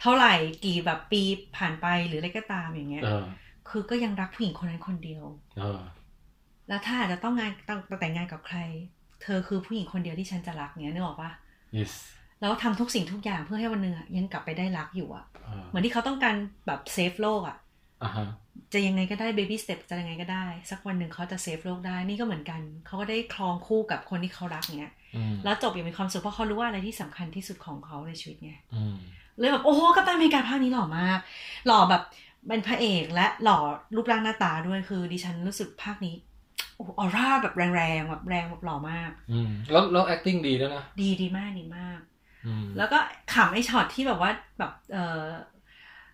[0.00, 1.22] เท่าไหร่กี่แบบปี
[1.56, 3.24] ผ่านไปหรืออะไรก็ตามอย่างเงี้ยเออ
[3.68, 5.24] คือก็ยังรักผู้หญิงคนนั้นคนเดียว
[5.58, 5.80] เออ
[6.68, 8.58] แล้วถ้าอาจจะต้องงานต้องแต่งงานกับใคร
[9.22, 11.30] เธอคือผู้หญิงคนเดียวที่ฉันจะรักเนี้ยนึกออกปะ
[11.78, 11.92] yes
[12.40, 16.34] แล้วทำทุกสิ่งทุกอย่างเพื่อให้วันหนึ่งอะยังกลับไปได้รักอยู่อะเออเหมือนที่เขาต้องการ
[16.66, 17.56] แบบเซฟโลกอะ
[18.02, 18.28] อะฮะ
[18.72, 28.96] จะยังไงก็ได้ baby step จะยังไงก็ได้ สักวันหนึ่งเขาจะเซฟโลกได้นี่ก็เหมือนกันเขาก็ได้ครองคู่กับคนที่เขารักเนี้ยอืมแล้วจบอย่างมีความสุขเพราะเขารู้ว่าอะไรที่สำคัญที่สุดของเขาในชีวิตไงอืม
[29.38, 31.18] เลยแบบโอ้โหกัปตันอเมริกาภาคนี้หล่อมาก
[31.66, 32.02] หล่อแบบ
[32.48, 33.58] เป็นพระเอกและหล่อ
[33.96, 36.14] รูปร่างหน้าตาด้วยคือ ดิฉันรู้สึกภาคนี้
[36.76, 42.09] โอ้ออร่าแบบแรงๆแบบแรงแบบหล่อมากอืมแล้วแล้ว acting ดีด้วยนะดีดีมากดีมากอืม
[42.76, 42.98] แล้วก็
[43.34, 45.24] ขำไอ้ช็อตที่แบบว่าแบบเออ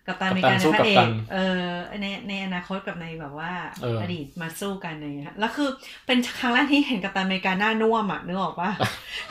[0.07, 1.63] กับตันอเมริกักาปตันในสู้พกัระปเอตักนเออ
[2.01, 5.69] ในในอนาคตกับในแบบว่าเอออดีตมาสู้กันอะไรอย่างเงี้ยแล้วคือ
[6.05, 8.71] เป็นครั้งแรกที่เห็นกับตันอเมริกาหน้าน่วมอะนึกออกปะ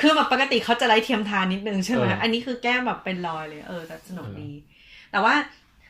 [0.00, 4.50] คือแบบปกติเขาจะไร้เทียมทานนิดนึงใช่ไหมเอออัอันนี้คือแก้มแบบเป็นรอยเลยเออแต่สนุกดี
[5.10, 5.34] แต่ว่า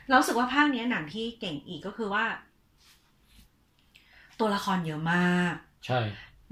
[0.08, 2.24] เรารู้สึกว่าภาคเนี้ยหนังที่เก่งอีกก็คือว่า
[4.40, 5.54] ตัวละครเยอะมาก
[5.86, 6.00] ใช่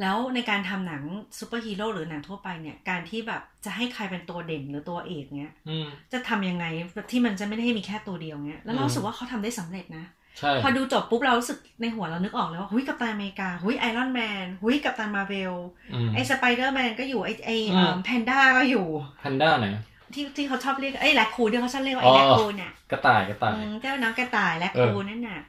[0.01, 1.03] แล้วในการทำหนัง
[1.39, 6.65] ซูเปอร์ฮีโร่หรือหนังทั่วไปเนี่ยการที่แบบจะให้ใครเป็นตัวเด่นหรือตัวเอกเนี่ยอืมจะทำยังไง
[7.11, 10.05] ที่มันจะไม่ได้มีแค่ตัวเดียวเนี่ยแล้วเราอืมรู้สึกว่าเขาทำได้สำเร็จนะ
[10.39, 15.55] ใช่พอดูจบปุ๊บเรารู้สึกในหัวเรานึกออกเลยว่าหุยกัปตันอเมริกาหุย Iron Man หุยกัปตันมาเวล
[15.95, 18.87] อืมไอสไปเดอร์แมนก็อยู่ไอไออืมแพนด้าก็อยู่
[19.21, 19.67] แพนด้าไหน
[20.15, 25.41] ที่ที่เขาชอบเรียกไอ raccoon ที่เขาชอบเรียกว่าอ๋อไออแรคคูนน่ะกระต่ายกระต่ายอืมเจ้าน้องกระต่ายเออ raccoon นั่นน่ะ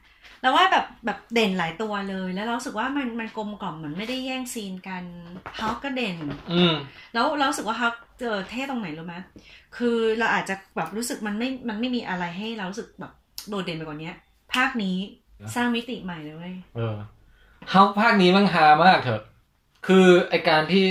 [0.46, 5.04] แล้วว่าแบบแบบเด่นหลายตัวเลย แล้วเรารู้สึกว่ามันมันกลมกล่อมเหมือนไม่ได้แย่งซีนกัน
[5.58, 6.18] เขาก็เด่น
[6.54, 6.74] อืม
[7.14, 9.16] แล้วเรารู้สึกว่าเขาเจอเท่ตรงไหนรู้ไหม
[9.78, 13.12] คือเราอาจจะแบบรู้สึกมันไม่มันไม่มีอะไรให้เรารู้สึกแบบ
[13.50, 14.12] โดดเด่นไปกว่านี้
[14.54, 14.98] ภาคนี้
[15.42, 19.22] นะสร้างมิติใหม่เลยเว้ยเออฮัลค์ภาคนี้มันฮามากเถอะ
[19.88, 20.84] คือไอการที่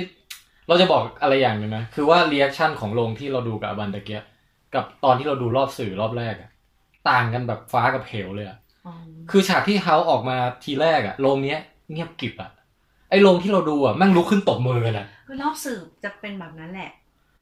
[0.69, 4.25] เราจะบอกอะไรอย่างหนึ่งนะคือว่า reaction ของโรงที่เราดูกับอาบันตะกี้อะ
[4.75, 6.51] กับตอนที่เราดูรอบสื่อรอบแรกอะ
[7.11, 8.95] ต่างกันแบบฟ้ากับเหวเลยอะอ๋อ
[9.31, 11.59] คือฉากที่ฮัลค์ออกมาทีแรกอะโรงเนี้ย
[11.93, 12.51] เงียบกริบอะ
[13.11, 16.91] ไอโรงที่เราดูอะแม่งลุกขึ้นตบมือกันอะคือรอบสื่อจะเป็นแบบนั้นแหละ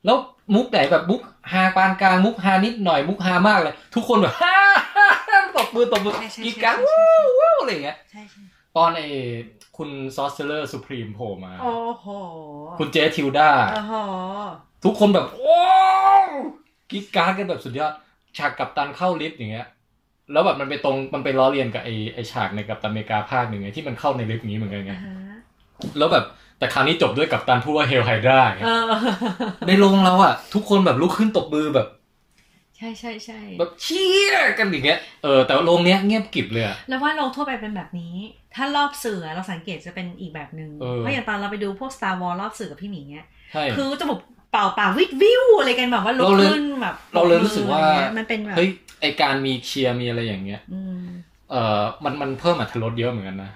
[0.05, 0.17] แล้ว
[0.55, 1.21] มุกไหนแบบมุก
[1.53, 4.59] ฮาปานกลางมุกฮานิดหน่อยมุกฮามากเลย ทุกคนแบบฮ่า
[4.97, 8.43] ฮ่าฮ่าตบมือตบมือใช่ใช่กรี๊ดกร๊าดใช่ใช่ว้าวว้าวอะไรอย่างเงี้ยใช่ใช่
[8.77, 9.07] ตอนไอ้
[9.77, 12.07] คุณ Sorcerer Supreme โผล่มาโอ้โห
[12.79, 13.95] คุณเจ๊ทิลดาโอ้โห
[14.85, 16.27] ทุกคนแบบโอ้าว
[16.91, 17.93] กรี๊ดกร๊าดกันแบบสุดยอด
[18.39, 19.67] ฉากกัปตันเข้าลิฟต์อย่างเงี้ย
[20.33, 25.37] แล้วแบบมันไปตรงมันไปล้อเลียนกับไอ้ไอ้ฉากในกัปตันอเมริกาภาคหนึ่งไงที่มันเข้าในลิฟต์นี้เหมือนกันไงอ่าฮะ
[25.99, 26.25] แล้วแบบ
[26.59, 28.83] แต่คราวนี้จบด้วยกัปตันพูดว่า Hail Hydra เออ
[29.67, 31.89] ในโรงเราอะทุกคนแบบลุกขึ้นตบมือแบบ
[32.77, 38.15] ใช่ใช่ใช่แบบเชี่ยกันอย่างเงี้ยเออแต่ว่าโรงเนี้ยเงียบกริบเลยอะแล้วว่าโรงทั่วไปเป็นแบบนี้
[38.55, 44.21] ถ้ารอบสื่อเราสังเกตจะเป็นอีกแบบหนึ่งเออเพราะอย่างตอนเราไปดูพวก Star Wars รอบสื่อกับพี่หมีเนี้ยใช่คือจะแบบ
[44.53, 51.05] เป่าป่าวิดวิวอะไรกันแบบว่าลุกเราเลยขึ้นแบบ เราเลยรู้สึกว่าอะไรเงี้ยมันเป็นแบบเฮ้ยไอการมีเชียร์มีอะไรอย่างเงี้ยอืม
[51.51, 53.51] เออมันมันเพิ่มอรรถรสเยอะเหมือนกันนะ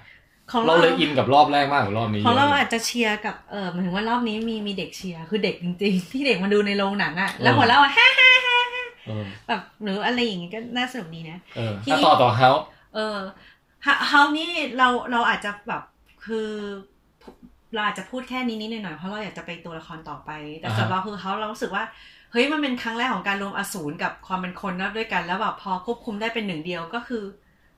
[0.51, 12.49] ของเราเราเลยอินกับรอบแรกมากกว่ารอบนี้ของเรายะลยอาจจะเชียร์กับเออหมายถึงว่ารอบนี้มีมีเด็กเชียร์คือเด็กจริงๆ ที่เด็กมาดูในโรงหนังอะแล้วหัวเราะอะฮ่าฮ่าฮ่าฮ่าเออแบบหรืออะไรอย่างงี้ก็น่าสนุกดีนะเออที่อะต่อต่อเฮา
[12.95, 13.17] เออ
[14.07, 15.83] เฮานี่เราเราอาจจะแบบ
[16.25, 16.49] คือ
[17.73, 21.83] เราอาจจะพูดแค่นี้นิดหน่อยๆเพราะเราอยากจะไปตัวละครต่อไป แต่สำหรับเราคือเขาเรารู้สึกว่า
[22.31, 27.23] เฮ้ยมันเป็นครั้งแรกของการรวมอสูรกับความเป็นคนนะด้วยกัน แล้วแบบพอควบคุมได้เป็นหนึ่งเดียวก็คือ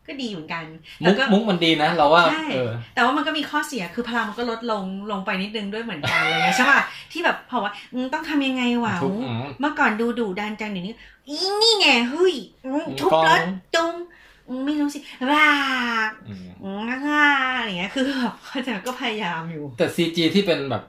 [0.08, 0.65] ก็ก็ดีเหมือนกัน
[1.04, 10.95] มุแต่กก็มุกมันดีนะ เราว่าใช่เออแต่ว่ามันก็มีข้อเสียคือพลังมันก็ลดลงลงไปนิดนึงด้วยเหมือนกันอะไรเลยใช่ป่ะที่แบบเพราะว่าอืมต้องทำยังไงวะทุบอืมเมื่อก่อนดูดุดันจังเดี๋ยวนี้
[11.28, 13.41] อีนี่ไงเฮ้ยอืมทุบกองรถ
[13.75, 14.18] จุงอืม
[14.65, 14.99] ไม่รู้สิ
[15.31, 15.47] ว้า
[16.27, 20.83] อืมอืมง่าอะไรเงี้ยคือแบบเขาใจะก็พยายามอยู่ แต่ซีจีที่เป็นแบบ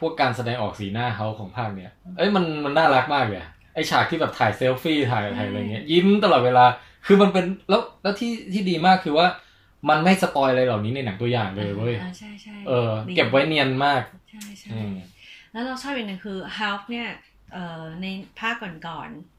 [0.00, 6.64] พวกการแสดงออกสีหน้าเขาของภาคเนี้ยเอ้ยมันมันน่ารักมากเลยอะไอฉากที่แบบถ่ายเซลฟี่ถ่ายถ่ายอะไรเงี้ยยิ้มตลอดเวลา
[7.06, 9.26] คือมันเป็นแล้วแล้วที่ที่ดีมากคือว่า
[9.88, 14.94] มันไม่สปอยอะไรเหล่านี้ในหนังตัวอย่างเลยเว้ยอ่าใช่ใช่เออดีเก็บไว้เนียนมาก ใช่ใช่อืม
[15.52, 17.08] แล้วเราชอบอีกหนึ่งคือฮ l ฟเนี่ย
[17.52, 18.06] เอ่อใน
[18.38, 18.54] ภาค
[18.86, 19.33] ก่อนๆ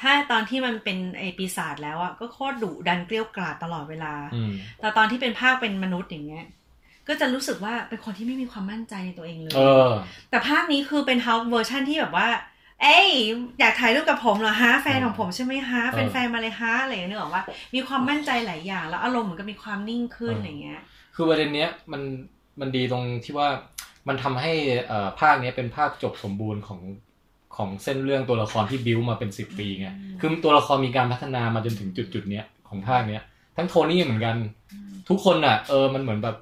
[0.00, 6.44] ถ้าตอนที่มันเป็นไอปีศาจแล้วอะก็โคตรดุดันเกลี้ยวกราดตลอดเวลาอืมแต่ตอนที่เป็นภาคเป็นมนุษย์อย่างเงี้ย
[7.08, 9.90] ก็จะรู้สึกว่าเป็นคนที่ไม่มีความมั่นใจในตัวเองเลยเออ
[10.30, 12.28] แต่ภาคนี้คือเป็นเฮาเวอร์ชันที่แบบว่า
[12.82, 13.08] เอ้ย
[13.60, 17.42] อยากถ่ายรูปกับผมเหรอฮะแฟนของผมใช่ไหมฮะเออเป็นแฟนมาเลยฮะอะไรอย่างเงี้ยนึกออกว่า
[17.74, 20.80] มีความมั่นใจหลายอย่าง แล้วอารมณ์เหมือนกับมีความนิ่งขึ้นเออออะไรอย่างเงี้ย
[21.14, 22.02] คือประเด็นเนี้ยมัน
[22.60, 23.48] มันดีตรงที่ว่า
[24.08, 24.52] มันทำให้
[24.86, 26.80] เอ่อภาคเนี้ยเป็นภาคจบสมบูรณ์ของ
[27.56, 33.22] ของเส้นเรื่องตัวละครที่บิวมาเป็นสิบปีไงอืมคือตัวละครมีการพัฒนามาจนถึงจุดจุดๆเนี้ยของภาคเนี้ย
[33.56, 34.36] ทั้งโทนี่เหมือนกัน
[35.08, 36.36] ทุกคนอะ เออมันเหมือนแบบ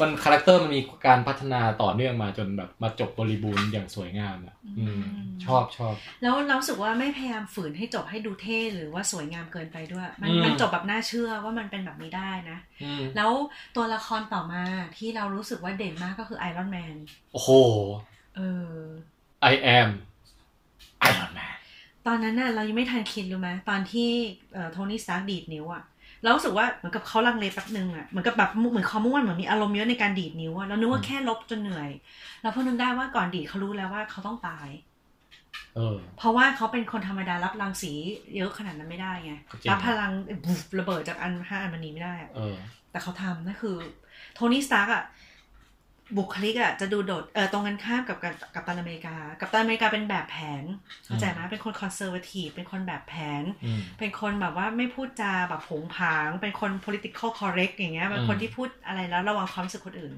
[0.00, 5.02] มัน character มันมีการพัฒนาต่อเนื่องมาจนแบบมาจบบริบูรณ์อย่างสวยงามอะอืม
[5.44, 13.30] ชอบชอบ แล้วเรารู้สึกว่าไม่พยายามฝืนให้จบให้ดูเท่หรือว่าสวยงามเกินไปด้วย มันอืมมันจบแบบน่าเชื่อว่ามันเป็นแบบนี้ได้นะอืมแล้ว
[13.76, 14.62] ตัวละครต่อมา
[14.96, 16.96] ที่เรารู้สึกว่าเด่นมากก็คือไอรอนแมน
[17.32, 17.50] โอ้โห
[18.36, 18.40] เอ
[18.72, 18.76] อ
[19.52, 19.88] I am
[21.10, 21.54] Iron Man
[22.06, 24.08] ตอนนั้นน่ะเรายังไม่ทันคิดรู้ไหมตอนที่
[24.52, 25.82] เอ่อโทนี่สตาร์กดีดนิ้วอะ
[26.22, 31.90] เรารู้สึกว่าเหมือนกับเขาลังเลแป๊บนึงอะเหมือนกับแบบเหมือนเขามุ่งเหมือนมีอารมณ์เยอะในการดีดนิ้วอะเรานึกว่าแค่รบจนเหนื่อย
[32.42, 34.68] เราเพิ่งนึกได้ว่าก่อนดีดเขารู้แล้วว่าเขาต้องตาย
[35.74, 37.92] เออเพราะว่าเขาเป็นคนธรรมดารับรังสี
[38.36, 40.12] เยอะขนาดนั้นไม่ได้ไงจริงรับพลัง
[40.44, 42.54] บุบระเบิดจากอันห้าอันมันนี้ไม่ได้อะเออ
[42.90, 43.76] แต่เขาทำนั่นคือ
[44.34, 45.04] โทนี่สตาร์กอะ
[46.18, 50.64] บุคลิกอะจะดูโดดเออตรงกันข้ามกับกับกัปตันอเมริกา กัปตันอเมริกาเป็นแบบแผน
[51.04, 60.14] เข้าใจไหมเป็นคน conservative เป็นคนแบบแผนอืมเป็นคนแบบว่าไม่พูดจาแบบโผงผาง เป็นคน political correct อย่างเงี้ยเป็นคนอืมที่พูดอะไรแล้วระวังความรู้สึกคนอื่น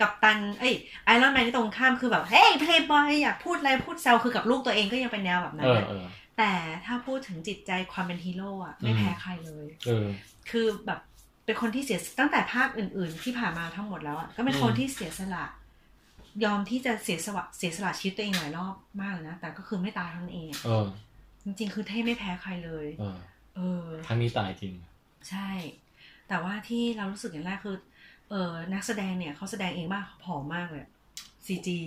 [0.00, 0.74] กัปตันเอ้ย
[1.04, 6.06] ไอรอนแมนที่ตรงข้ามคือแบบเฮ้ยเพลย์บอยอยากพูดอะไรพูดแซวคือกับลูกตัวเองก็ยังเป็นแนวแบบนั้นอะนะเออ
[6.38, 6.52] แต่
[6.86, 10.06] ถ้าพูดถึงจิตใจความเป็นฮีโร่อะไม่อืมแพ้ใครเลยเออ
[10.50, 11.00] คือแบบ
[11.48, 15.44] เป็นคนที่เสียตั้งแต่ภาคอื่น ๆ ที่ผ่านมาทั้งหมดแล้วอะก็เป็นคนอืมที่เสียสละ
[16.44, 20.86] ยอมที่จะเสียสละเสียสละชีวิตตัวเองหลายรอบมากเลยนะแต่ก็คือไม่ตายเท่านั้นเองอะเออ
[21.44, 23.18] จริง ๆ คือเท่ไม่แพ้ใครเลยเออ
[23.56, 24.74] เออครั้งนี้ตายจริง
[25.30, 25.50] ใช่
[26.28, 27.76] แต่ว่าที่เรารู้สึกอย่างแรกคือ
[28.30, 30.84] เออนักแสดงเนี่ยเขาแสดงเองมากเขาผอมมากเลย
[31.46, 31.78] ซีจี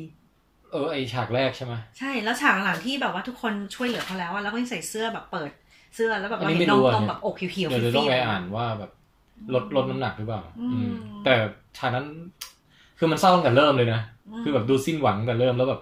[0.72, 5.52] เออไอฉากแรกใช่ไหมใช่แล้วฉากหลังที่แบบว่าทุกคนช่วยเหลือเขาแล้วอะแล้วก็ยังใส่เสื้อแบบเปิด
[5.96, 8.92] เสื้อแล้วแบบอันเรานี้เห็นไม่นรู้มอะตรงแบบอกเขียวๆเดี๋ยวจะต้องฟีไปๆอ่านว่าแบบ
[9.54, 10.92] ลดลดน้ำหนักหรือเปล่าอืมอืม
[11.24, 11.34] แต่
[11.78, 12.06] ฉากนั้น
[12.98, 14.02] คือมันเศร้าตั้งแต่เริ่มเลยนะ
[14.32, 15.82] มคือแบบดูสิ้นหวังตั้งแต่เริ่มแล้วแบบ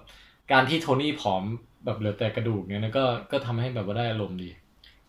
[0.52, 1.43] การที่โทนี่ผอม
[1.86, 4.50] แบบเหลือแต่กระดูกเนี่ยนะก็ก็ทำให้แบบว่าได้อารมณ์ดี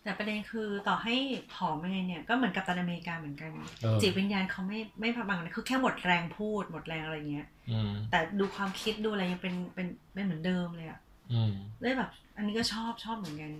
[0.03, 1.15] แต่ประเด็นคือต่อให้
[1.53, 10.99] ผอมยังไงเนี่ยก็เหมือนกับตันอเมริกาเหมือนกัน เออ จิตวิญญาณเขาไม่ไม่พบังนะคือแค่หมดแรงพูดหมดแรงอะไรเงี้ย อืม แต่ดูความคิดดูอะไรยังเป็นเป็นเป็นเหมือนเดิมเลยอะ
[11.33, 13.51] อืม เลยแบบ อันนี้ก็ชอบชอบเหมือนกัน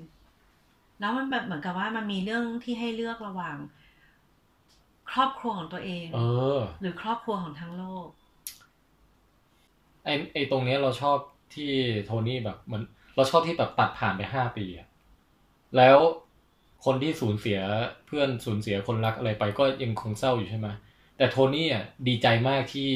[1.00, 3.58] แล้วมันแบบเหมือนกับว่ามันมีเรื่องที่ให้เลือกระหว่าง
[5.14, 6.20] ครอบครัวของตัวเอง เอ
[6.58, 8.08] อ หรือครอบครัวของทั้งโลก
[10.06, 11.18] ไอไอตรงเนี้ยเราชอบ
[11.56, 11.72] ที่
[12.06, 12.84] โทนี่แบบเหมือน
[13.16, 14.88] เราชอบที่แบบตัดผ่านไปห้าปีอะ
[15.78, 15.98] แล้ว
[16.86, 17.60] คนที่สูญเสีย
[18.08, 20.68] เพื่อนสูญเสียคนรักอะไรไปก็ยังคงเศร้าอยู่ใช่ไหม
[21.18, 22.90] แต่โทนี่อะดีใจมากที่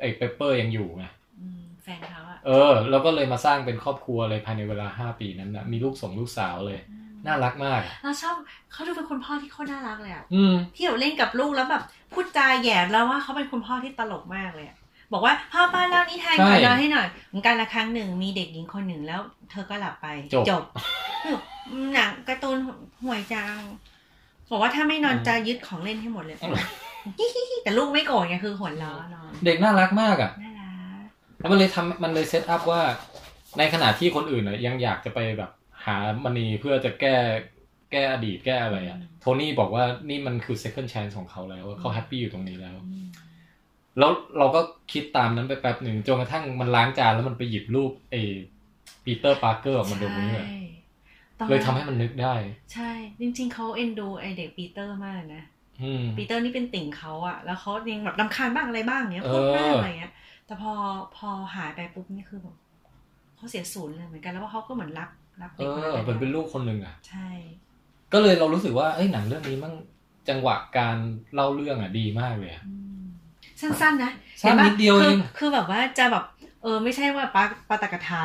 [0.00, 1.04] ไอเปปเปอร์ยังอยู่ไง
[1.40, 6.80] อืมแฟนเขาอะเออ แล้วก็เลยมาสร้างเป็นครอบครัวเลยภายในเวลาห้าปีนั้นนะมีลูกส่งลูกสาวเลย
[7.26, 8.34] น่ารักมากอะเราชอบ
[8.72, 11.82] เขาดูเป็นคุณพ่อที่โคตรน่ารักเลยอะอืมที่แบบเล่นกับลูกแล้วแบบ
[12.12, 14.76] พูดจาแหย่แล้วว่าเขาเป็นคุณพ่อที่ตลกมากเลยอะ
[15.12, 20.06] บอกว่าพ่อขาเล่านิทานก่อนใช่นอนให้หน่อยเหมือนกันละครั้งหนึ่งมีเด็กหญิงคนหนึ่งแล้ว เธอก็หลับไป
[20.50, 20.62] จบ
[21.94, 22.56] หนังการ์ตูน
[23.02, 23.56] ห่วยจัง
[24.50, 26.36] บอกว่าถ้าไม่นอนอืมจะยึดของเล่นให้หมดเลย
[27.64, 30.68] แต่ลูกไม่โกรธไงคือหัวล้อนอนเด็กน่ารักมากอะน่ารั
[31.00, 31.04] ก
[31.38, 32.80] แล้วมันเลยทำมันเลย set up ว่า
[33.58, 35.50] ในขณะที่คนอื่นน่ะยังอยากจะไปแบบ
[35.86, 37.16] หามณีเพื่อจะแก้
[37.92, 42.76] แก้อดีตแก้อะไรอะโทนี่บอกว่านี่มันคือ second chance ของเขาแล้วเขา happy อยู่ตรงนี้แล้ว
[43.98, 44.60] แล้วเราก็
[44.92, 48.16] คิดตามนั้นไปแป๊บหนึ่งจนกระทั่งมันล้างจานแล้วมันไปหยิบรูปเอ
[49.04, 50.46] ปีเตอร์ปาร์เกอร์ออกมาดูเนี่ย
[51.48, 52.34] เลยทำให้มันนึกได้
[52.72, 55.44] ใช่ จริง ๆเขาเอ็นดูไอเด็กปีเตอร์มากนะ
[56.16, 60.12] ปีเตอร์นี่เป็นติ่งเขาอะแล้วเขายังแบบรำคาญบ้างอะไรบ้างเนี้ยเอพูดมากอะไรเงี้ย
[60.46, 60.72] แต่พอ
[61.16, 62.56] พอหายไปปุ๊บนี่คือแบบ
[63.36, 65.08] เขาเสียศูนย์เลยเหมือนกันแล้วว่าเขาก็เหมือนรัก
[65.42, 67.28] รักเอเด็กคนนั้นมันเป็นลูกคนหนึ่งอะ ใช่
[68.12, 69.72] ก็เลยเรารู้สึกว่าเอ้ยหนังเรื่องนี้มัน
[70.28, 70.96] จังหวะการ
[71.34, 73.04] เล่าเรื่องอะดีมากเลยอะอืม
[73.60, 76.24] สั้นๆนะสั้นห็ปะนิดเดียวเองคือคือแบบว่าจะแบบ
[76.62, 78.24] เออไม่ใช่ว่าปาปาตกถา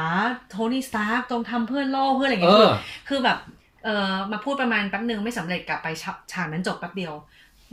[0.49, 2.71] โทนี่สตาร์กตรงทำเพื่อนโลกเพื่ออะไรอย่างเอเงี้ยอ
[3.09, 3.37] คือแบบ
[3.85, 7.13] เออมาพูดประมาณแป๊บนึงไม่สำเร็จกลับไปฉากฉากนั้นจบแป๊บเดียว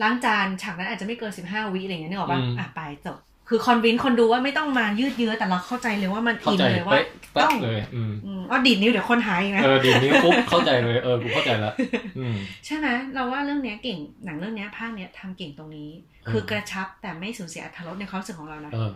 [0.03, 7.07] ล้างจานฉากนั้นอาจจะไม่เกินสิบห้าวิอะไรอย่างเงี้ยนึกออกปะอืมอะไปจบ คือคอนวินคนดูว่าไม่ต้องมายืดเยื้อแต่เราเข้าใจเลยว่ามันเข้าอินใจเลยว่าเป๊ะ
[7.37, 11.73] ต้ปั๊อบงเลยอืมอืมอ๋อดีดนิ้วเดี๋ยวคนหายอีกนะเออดีนี้ปุ๊บเข้าใจเลยเออกูเข้าใจแล้ว
[12.19, 15.91] อืมใช่ไหมเราว่าเรื่องเนี้ยเก่งหนังเรื่องเนี้ยภาคเนี้ยทำเก่งตรงนี้
[16.31, 18.93] คือกระชับแต่ไม่สูญเสียอรรถรสในความรู้สึกของเรานะเออ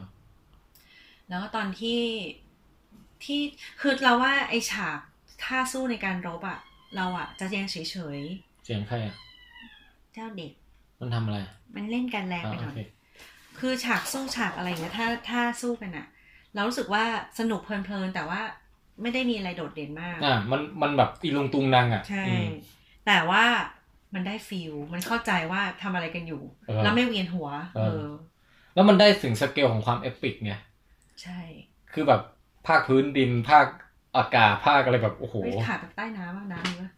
[1.29, 2.01] แล้วก็ตอนที่
[3.25, 3.41] ที่
[3.81, 4.99] คือเราว่าไอฉาก
[5.45, 6.59] ท่าสู้ในการรบอะ
[6.97, 7.87] เราอะจะยังเฉย
[8.65, 10.53] เสียงใครอะๆเจ้าเด็ก
[11.01, 11.39] มันทำอะไร
[11.75, 16.07] มันเล่นกันแรงอ่าไปหโอน่อยเคคือฉากสู้ฉากอะไรอย่างเงี้ยถ้าถ้าสู้กันอะ
[16.55, 17.05] เรารู้สึกว่า
[17.39, 18.41] สนุกเพลินๆแต่ว่า
[19.03, 22.49] ไม่ได้มีอะไรโดดเด่นมาก อะมันมันแบบอีลุงตุงนางอะใช่อืม
[23.07, 23.45] แต่ว่า
[24.15, 28.09] มันได้ feel มันเข้าใจว่าทำอะไรกันอยู่เออแล้วไม่เวียนหัวเออเออ
[28.75, 30.53] แล้วมันได้ถึงสเกลของความ epic ไง
[31.23, 31.41] ใช่
[31.93, 32.21] คือแบบ
[32.67, 33.67] ภาคพื้นดินภาค
[34.17, 36.91] อากาศภาคอะไรแบบโอ้โหไม่ขาดแบบใต้น้ำบ้างน้ำมีปะ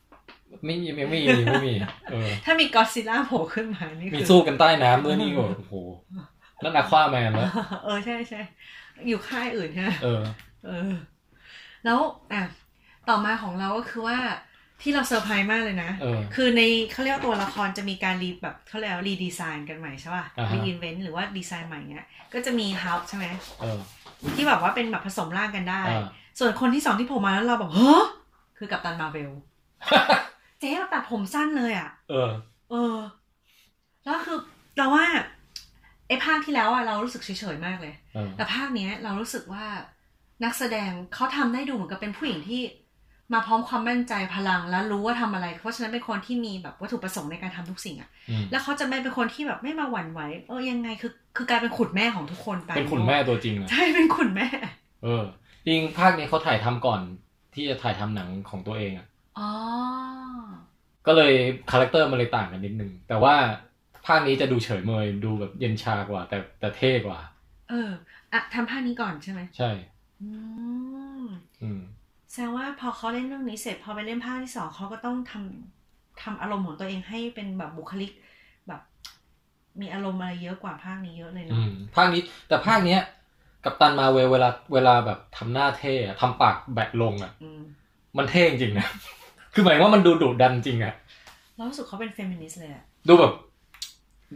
[0.65, 1.75] ไม่มีไม่มีไม่มี
[2.13, 5.75] เออ ถ้ามีก็อดซิลล่าโผล่ขึ้นมานี่มีคือสู้กันใต้น้ำด้วยนี่ก็โอ้โห
[6.63, 7.51] นั่นอะควาแมนแล้ว
[7.85, 8.41] เออใช่ใช่
[9.09, 10.23] อยู่ค่ายอื่นใช่ไหมเออ
[10.67, 10.93] เออ
[11.85, 11.99] แล้ว
[12.33, 12.43] อะ
[13.09, 14.19] ต่อมาของเราก็คือว่า
[14.83, 23.27] ที่เราเซอร์ไพรส์มากเลยนะเออคือในเขาเรียกว่าตัวละครจะมีการ re แบบเขาเรียกว่า redesign กันใหม่ใช่ป่ะอ่าฮะ reinvent หรือว่าดีไซน์ใหม่เงี้ย ก็จะมีฮัลค์ใช่ไหม
[23.61, 23.79] เออ
[24.35, 26.07] ที่แบบว่าเป็นแบบผสมร่างกันได้อ่า
[26.39, 28.03] ส่วนคนที่สองที่โผล่มาแล้วเราแบบเฮ้อ
[28.59, 29.33] คือกัปตันมาร์เวล
[30.59, 32.31] เจ๊เราตัดผมสั้นเลยอะ เออ
[32.71, 32.97] เออ
[34.05, 34.39] แล้วคือ
[34.77, 35.07] เราว่า
[35.42, 39.65] ไอ้ภาคที่แล้วอะเรารู้สึกเฉยๆมากเลยเออแต่ภาคเนี้ย เรารู้สึกว่า
[40.45, 42.63] นักแสดงเขาทำได้ดูเหมือนกับเป็นผู้หญิงที่
[43.33, 54.47] มาพร้อมความมั่นใจพลังและรู้ว่าทำอะไร เพราะฉะนั้นเป็นคนที่มีแบบวัตถุประสงค์ในการทำทุกสิ่งอะอืมแล้วเขาจะไม่เป็นคนที่แบบไม่มาหวั่นไหวเออยังไงคือคือกลายเป็นขุนแม่ของทุกคนไปเป็นคุณแม่ตัวจริงอะใช่เป็นขุนแม่
[55.05, 55.23] เออ
[55.67, 57.01] จริงภาคนี้เขาถ่ายทำก่อน
[57.55, 59.07] ที่จะถ่ายทำหนังของตัวเองอะ
[59.39, 59.51] อ๋อ
[61.07, 61.33] ก็เลย
[61.71, 63.35] คาแรคเตอร์มันเลยต่างกันนิดนึงแต่ว่า
[64.07, 67.19] ภาคนี้จะดูเฉยเมยดูแบบเย็นชากว่า แต่แต่เท่กว่า
[67.71, 67.91] เออ
[68.33, 69.71] อะทำภาคนี้ก่อนใช่ไหมใช่
[70.23, 70.29] อื
[71.25, 71.27] ม
[71.63, 71.81] อืม
[72.31, 78.13] แสดงว่าพอเขาเล่นเรื่องนี้เสร็จพอไปเล่นภาคที่สองเขาก็ต้องทำทำอารมณ์ของตัวเองให้เป็นแบบบุคลิก
[78.69, 78.81] แบบ
[79.81, 83.01] มีอารมณ์อะไรเยอะกว่าภาคนี้เยอะเลยเนาะ อืมภาคนี้ แต่ภาคเนี้ย
[83.65, 87.63] กัปตันมาร์เวลเวลาเวลาแบบทำหน้าเท่อะทำปากแบะลงอะอืม
[88.17, 88.87] มันเท่จริงๆนะ
[89.55, 90.95] คือหมายว่ามันดูดุดันจริงอะ
[91.57, 93.33] เรารู้สึกเขาเป็นเฟมินิสต์เลยอะดูแบบ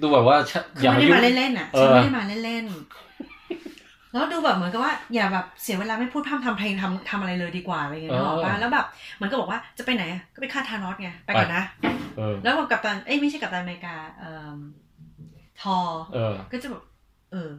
[0.01, 11.65] ดูแบบว่าชะคือไม่ได้ยุ่มาเล่นๆอะเอฉันอไม่ได้มาเล่นๆแล้วดูแบบเหมือนกับว่าอย่าแบบเสียเวลาไม่พูดพร่ำทำเพลงทำทำอะไรเลยดีกว่าอะไรเงี้ยนึกออกปะแล้วแบบเหมือนก็บอกว่าจะไปไหนอะก็ไปฆ่าธานอสไงไปก่อนนะ
[12.17, 14.57] เออแล้วกับกัปตันเอ้ยไม่ใช่กัปตันอเมริกา เอ่อ
[15.61, 15.77] ทอ
[16.15, 16.83] เออก็จะแบบ
[17.33, 17.51] เออ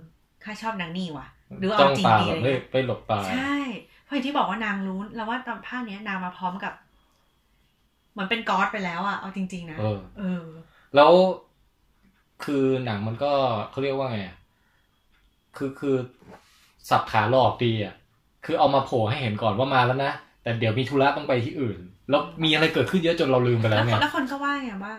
[0.44, 1.28] ข้าชอบนางนี่ว่ะ
[1.60, 3.56] หรือว่าต้เอาองจริงตาดีแบอะไรบไม่เงี้ยไปหลบตาใช่
[4.04, 6.74] เพราะอย่างที่บอกว่านางรู้แล้วว่าตอนภาคเนี้ยนางมาพร้อมกับ
[8.12, 10.46] เหมือนเป็นก๊อดไปแล้วอะเอาจริง ๆ นะเออเออ
[10.96, 11.12] แล้ว
[12.44, 13.32] คือหนังมันก็
[13.72, 14.36] เขาเรียกว่าไงอะ
[15.58, 15.96] คือคือ
[16.90, 17.94] สับขาหลอกดีอะ
[18.46, 20.12] คือเอามาโผล่ให้เห็นก่อนว่ามาแล้วนะ
[20.44, 21.78] แต่เดี๋ยวมีธุระต้องไปที่อื่น
[22.10, 24.94] แล้วมีอะไรเกิดขึ้นเยอะจนเราลืมไปแล้แล้ววไงคนแล้วคนก็ว่าไงว่า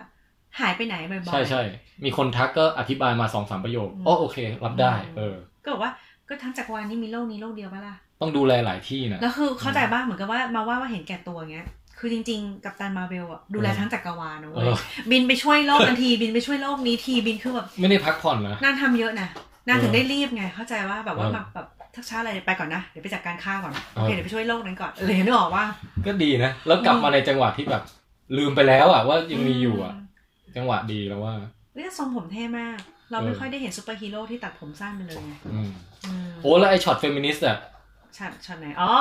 [0.59, 1.61] หายไปไหนบ่อยๆใช่ใช่
[2.05, 5.91] มีคนทักก็อธิบายมาสองสามประโยคอืมอ๋อโอเค รับได้ เออ ก็บอกว่า
[6.29, 11.67] ก็ทั้งจักรวาลนี้มีโลกนี้โลกเดียวปะล่ะต้องดูแลหลายที่นะแล้วคือเข้าใจบ้างเหมือนกับว่ามาว่าว่าเห็นแก่ตัวเงี้ย
[11.99, 14.77] คือจริงๆ กับตันมาเบลอะดูแลเออทั้งจักรวาลนะเอเว้ยอ
[15.11, 19.27] บินไปช่วยโลกนันที บินไปช่วยโลกนี้ทีบินคือแบบไม่ได้พักผ่อนนะนางทำเยอะนะ
[19.67, 25.65] นางเออถึงได้รีบไง เข้าใจว่าแบบว่าเออมาแบบทักช้าอะไรไปก่อนนะ เดี๋ยวไปจัดการข้าก่อนเออโอเคเดี๋ยวไปช่วยโลกนั้นก่อนเลยนึกออกว่า
[26.05, 27.83] ก็ดีนะ แล้วกลับมาในจังหวะที่แบบ
[28.37, 29.97] ลืมไปแล้วอะว่ายังมีอยู่อะ อืม
[30.57, 31.33] จังหวะดีแล้วว่า
[31.73, 32.77] เฮ้ยแต่ทรงผมเท่มาก
[33.11, 35.69] เราไม่เออค่อยได้เห็นซูเปอร์ฮีโร่ที่ตัดผมสั้นไปเลยไงอืม
[36.05, 37.57] อืมโอ้แล้วไอช็อตเฟมินิสต์อะ
[38.17, 38.91] ช็อตช็อตไหนอ๋อ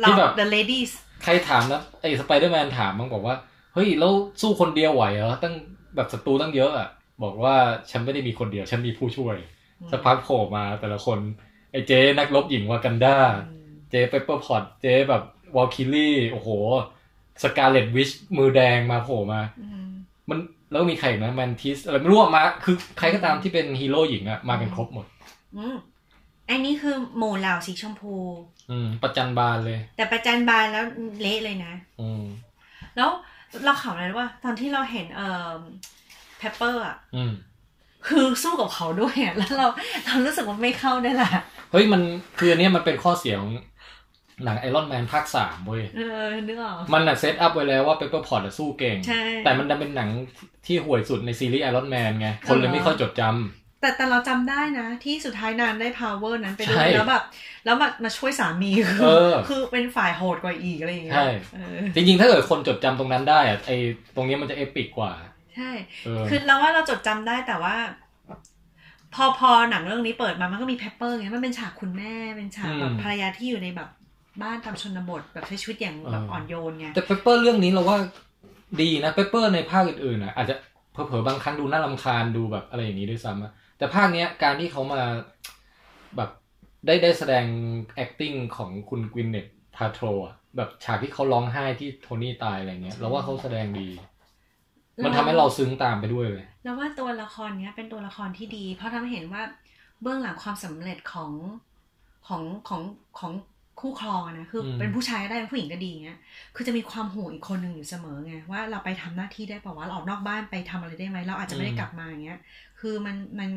[0.00, 3.36] เราที่แบบ the ladies ใครถามนะไอ้สไปเดอร์แมนถามมันบอกว่า
[3.74, 5.54] เฮ้ย แล้วสู้คนเดียวไหวเหรอตั้ง
[5.96, 6.88] แบบศัตรูตั้งเยอะอะ
[7.22, 7.54] บอกว่า
[7.90, 9.36] ฉันไม่ได้มีคนเดียว ฉันมีผู้ช่วย
[9.80, 11.18] อืมสักพักโผล่มาแต่ละคน
[11.72, 13.16] ไอ้เจ๊นักรบหญิงวากันดา
[13.50, 15.22] อืมเจ๊เปปเปอร์พอตส์เจ๊แบบ
[15.56, 16.48] วัลคีรี โอ้โห
[17.42, 19.90] สการ์เล็ตวิทช์มือแดงมาโผล่มาอืม
[20.28, 20.38] มัน
[20.72, 25.06] แล้วมีใครอีกนะแมนทิสอะไรไม่รู้อะมา คือใครก็ตามที่เป็นฮีโร่หญิงอะมากันครบหมด
[26.50, 28.14] อืมอันนี้คือหมู่เหล่าสีชมพู
[28.70, 30.84] อืม ประจัญบานเลย แต่ประจัญบานแล้ว
[31.20, 32.22] เละเลยนะ อืม
[32.96, 33.10] แล้ว
[33.64, 35.52] เราขำเลยว่า ตอนที่เราเห็นเอ่อ
[36.38, 37.32] เปปเปอร์อะอืม
[38.08, 39.66] คือสู้กับเขาด้วยอะแล้วเรา
[40.06, 41.32] เรารู้สึกว่าไม่เข้าได้แหละ
[41.72, 42.02] เฮ้ยมัน
[42.38, 43.52] คืออันเนี้ยมันเป็นข้อเสียของ
[44.44, 50.08] หนังไอรอนแมนภาคสามเว้ยเออนึกออกมันอะ set up ไว้แล้วว่าเปปเปอร์พอตส์สู้เก่งใช่แต่มันดันเป็นหนัง
[50.66, 57.22] ที่ห่วยสุดในซีรีส์ไอรอนแมนไง คนเลยไม่ค่อยจดจำ แต่แต่เราจำได้นะ ที่สุดท้ายนานได้ power นั้นไปด้วใช่ยแล้วแบบ
[57.64, 63.70] แล้วมามาช่วยสามีคืเออคือเป็นฝ่ายโหดกว่าอีกอะไรอย่างเงี้ยใช่เออจริงๆ ถ้าเกิดคนจดจำตรงนั้นได้อะไอ
[64.14, 65.12] ตรงนี้มันจะ epic กว่า
[65.54, 65.70] ใช่
[66.04, 67.76] เออคือเราว่าเราจดจำได้แต่ว่า
[69.14, 73.88] พอพอหนังเรื่องนี้เปิดมามันก็มีเปปเปอร์ไงมันเป็นฉากคุณแม่เป็นฉากแบบภรรยาที่อยู่ในแบบ
[74.42, 77.98] บ้านตามชนบทแบบใช้ชีวิตอย่างแบบอ่อนโยนไงแต่เปปเปอร์เรื่องนี้เราว่า
[78.80, 80.54] ดีนะเปปเปอร์ในภาคอื่นๆอะอาจจะ
[80.92, 85.02] เผลอๆบางครั้งดูน่ารำคาญดูแบบอะไรอย่างนี้ด้วยซ้ำอะ แต่ภาคเนี้ยการที่เขามา
[86.16, 86.30] แบบ
[86.86, 87.44] ได้ได้แสดง
[88.04, 89.46] acting ของคุณกวินเน็ธ
[89.76, 93.88] พัลโทรว์อะแบบฉากที่เขาร้องไห้ที่โทนี่ตายอะไรเงี้ยเราว่าเขาแสดงดี
[95.04, 99.42] มันทำให้เราซึ้งตามไปด้วยเลยแล้วว่าตัวละครเนี้ยเป็นตัวละครที่ดี เพราะทำให้เห็นว่า
[100.02, 101.32] เบื้องหลังความสำเร็จของ
[102.28, 102.82] ของของ
[103.18, 103.32] ของ
[103.82, 106.18] คู่ครองอะนะคืออมเป็นผู้ชายก็ได้เป็นผู้หญิงก็ดีเงี้ย
[106.56, 112.38] คือจะมีความห่วงอีกคนหนึ่งอยู่เสมอไงว่าเราไปทำหน้าที่ได้เปล่าวะเราออกนอกบ้านไปทำอะไรได้ไหมเราอาจจะไม่ได้กลับมาอย่างเงี้ย
[112.80, 113.50] คือมันมัน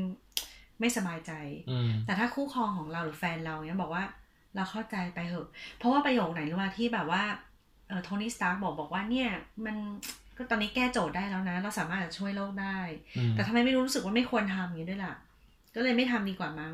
[0.80, 1.32] ไม่สบายใจ
[1.70, 4.04] อืมแต่ถ้าคู่ครองของเราหรือแฟนเราเนี้ยบอกว่า
[4.56, 7.24] เราเข้าใจไปเหอะ เพราะว่าประโยคไหนรู้ว่าที่แบบว่า
[7.88, 9.30] เออโทนี่สตาร์กบอกบอกว่าเนี่ย
[9.66, 9.76] มัน
[10.38, 12.78] ก็ตอนนี้แก้โจทย์ได้แล้วนะ เราสามารถจะช่วยโลกได้
[13.18, 15.14] อืมแต่ทำไมไม่รู้รู้สึกว่าไม่ควรทำอย่างนี้ด้วยล่ะ
[15.76, 16.74] ก็เลยไม่ทำดีกว่ามั้ง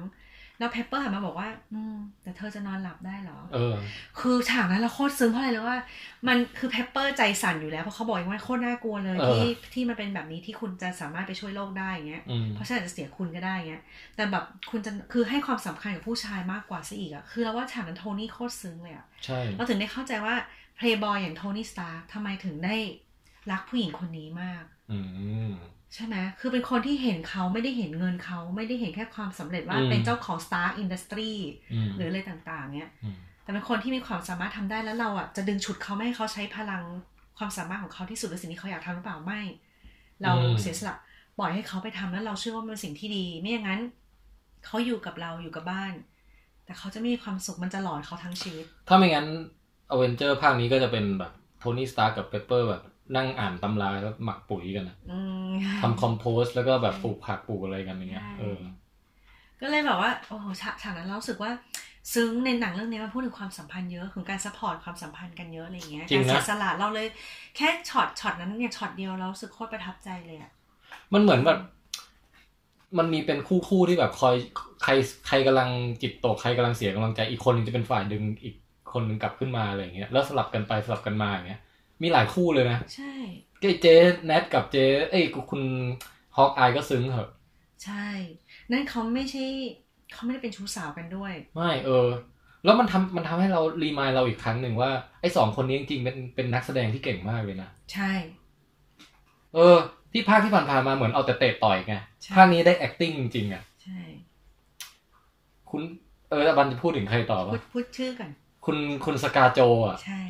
[0.60, 3.76] แล้วเปปเปอร์หันมาบอกว่า อืม แต่เธอจะนอนหลับได้เหรอ เออ
[4.20, 5.78] คือฉากนั้นเราโคตรซึ้งเพราะอะไรเลยว่า
[6.28, 13.84] มันคือเปปเปอร์ใจสั่นอยู่แล้ว เพราะเขาบอกเองว่าโคตรน่ากลัวเลย เออที่ที่มันเป็นแบบนี้ที่คุณจะสามารถไปช่วยโลกได้อย่างเงี้ย อืม เพราะฉะนั้นอาจจะเสียคุณก็ได้เงี้ย
[14.16, 20.36] แต่แบบคุณจะคือให้ความสำคัญกับผู้ชายมากกว่าซะอีกอะคือเราว่าฉากนั้นโทนี่โคตรซึ้งเลยอะ ใช่ เราถึงได้เข้าใจว่า
[20.78, 22.76] เพลย์บอยอย่างโทนี่สตาร์ทำไมถึงได้
[23.52, 25.00] รักผู้หญิงคนนี้มาก อื
[25.48, 25.50] ม
[25.94, 31.34] ใช่ไหมคือเป็นคนที่เห็นเขาไม่ได้เห็นเงินเขาไม่ได้เห็นแค่ความสำเร็จว่าอืมเป็นเจ้าของ Stark Industry
[31.74, 36.84] อืมหรืออะไรต่างๆ เนี้ยอืมแต่เป็นคนที่มีความสามารถทำได้แล้วเราอะจะดึงฉุดเขาไม่ให้เขาใช้พลัง
[37.38, 39.42] ความสามารถของเขาที่สุดหรือสิ่งที่เขาอยากทำหรือเปล่าไม่
[40.22, 40.96] เราเสียสละ
[41.38, 43.82] ปล่อยให้เขาไปทำแล้วเราเชื่อว่ามันเป็นสิ่งที่ดี ไม่อย่างนั้น
[44.66, 45.94] เขาอยู่กับเราอยู่กับบ้าน
[46.66, 49.28] แต่เขาจะไม่มีความสุขมันจะหลอนเขาทั้งชีวิต ถ้าไม่งั้น
[49.92, 52.82] อเวนเจอร์ภาคนี้ก็จะเป็นแบบโทนี่สตาร์กับเปปเปอร์แบบ
[53.16, 55.20] นั่งอ่านตำราแล้วหมักปุ๋ยกันนะอื
[55.52, 58.60] มทำ compost แล้วก็แบบปลูกผักปลูกอะไรกันอย่างเงี้ยใช่เออ
[59.62, 61.52] ก็เลยแบบว่าโอ้โหฉากฉากนั้นเรารู้สึกว่า
[62.14, 67.08] ซึ้งในหนังเรื่องนี้มันพูดถึงความสัมพันธ์เยอะถึงการ support ความสัมพันธ์กันเยอะอะไรอย่างเงี้ยจริงนะ การเสียสละเราเลย
[67.58, 70.52] แค่ช็อตช็อตนั้นเนี่ยช็อตเดียวเรารู้สึกโคตรประทับใจเลยอะ
[71.14, 71.60] มันเหมือนแบบ
[72.98, 74.36] มันมีเป็นคู่คู่ๆที่แบบคอย
[74.84, 74.92] ใคร
[75.28, 75.70] ใครกำลัง
[76.02, 78.56] จิตตกใครกำลังเสียกำลังใจอีกคนหนึงจะเป็นฝ่ายดึงอีก
[78.94, 81.62] คนหนึงกลับขึ้นมาอะไรอย่างเงี้ยแล้วสลับกันไปสลับกันมาอย่างเงี้ย
[82.02, 83.14] มีหลายคู่เลยนะ ใช่
[83.62, 85.62] ไอ้เจ๊แนทกับเจ๊เอ้ยคุณ
[86.38, 87.30] ฮอกอายก็ซึ้งเหอะ
[87.84, 88.08] ใช่
[88.72, 89.46] นั่นเขาไม่ใช่
[90.12, 92.08] เขาไม่ได้เป็นชู้สาวกันด้วย ไม่เออ
[92.64, 98.12] แล้วมันทำมันทำให้เรารีมายเราอีกครั้งหนึ่งว่าไอ้สองคนนี้จริงๆเป็นเป็นนักแสดงที่เก่งมากเลยนะ ใช่
[99.56, 99.78] เออ
[100.12, 104.00] ที่ภาคที่ผ่านๆมาเหมือนเอาแต่เตะต่อยไงใช่ภาคนี้ได้ acting จริงๆอะ ใช่
[105.70, 105.82] คุณ
[106.30, 108.30] เออแล้วบันจะพูดถึงใครต่อวะ พูดพูดชื่อกัน
[108.66, 110.22] คุณคุณสการ์โจอะ ใช่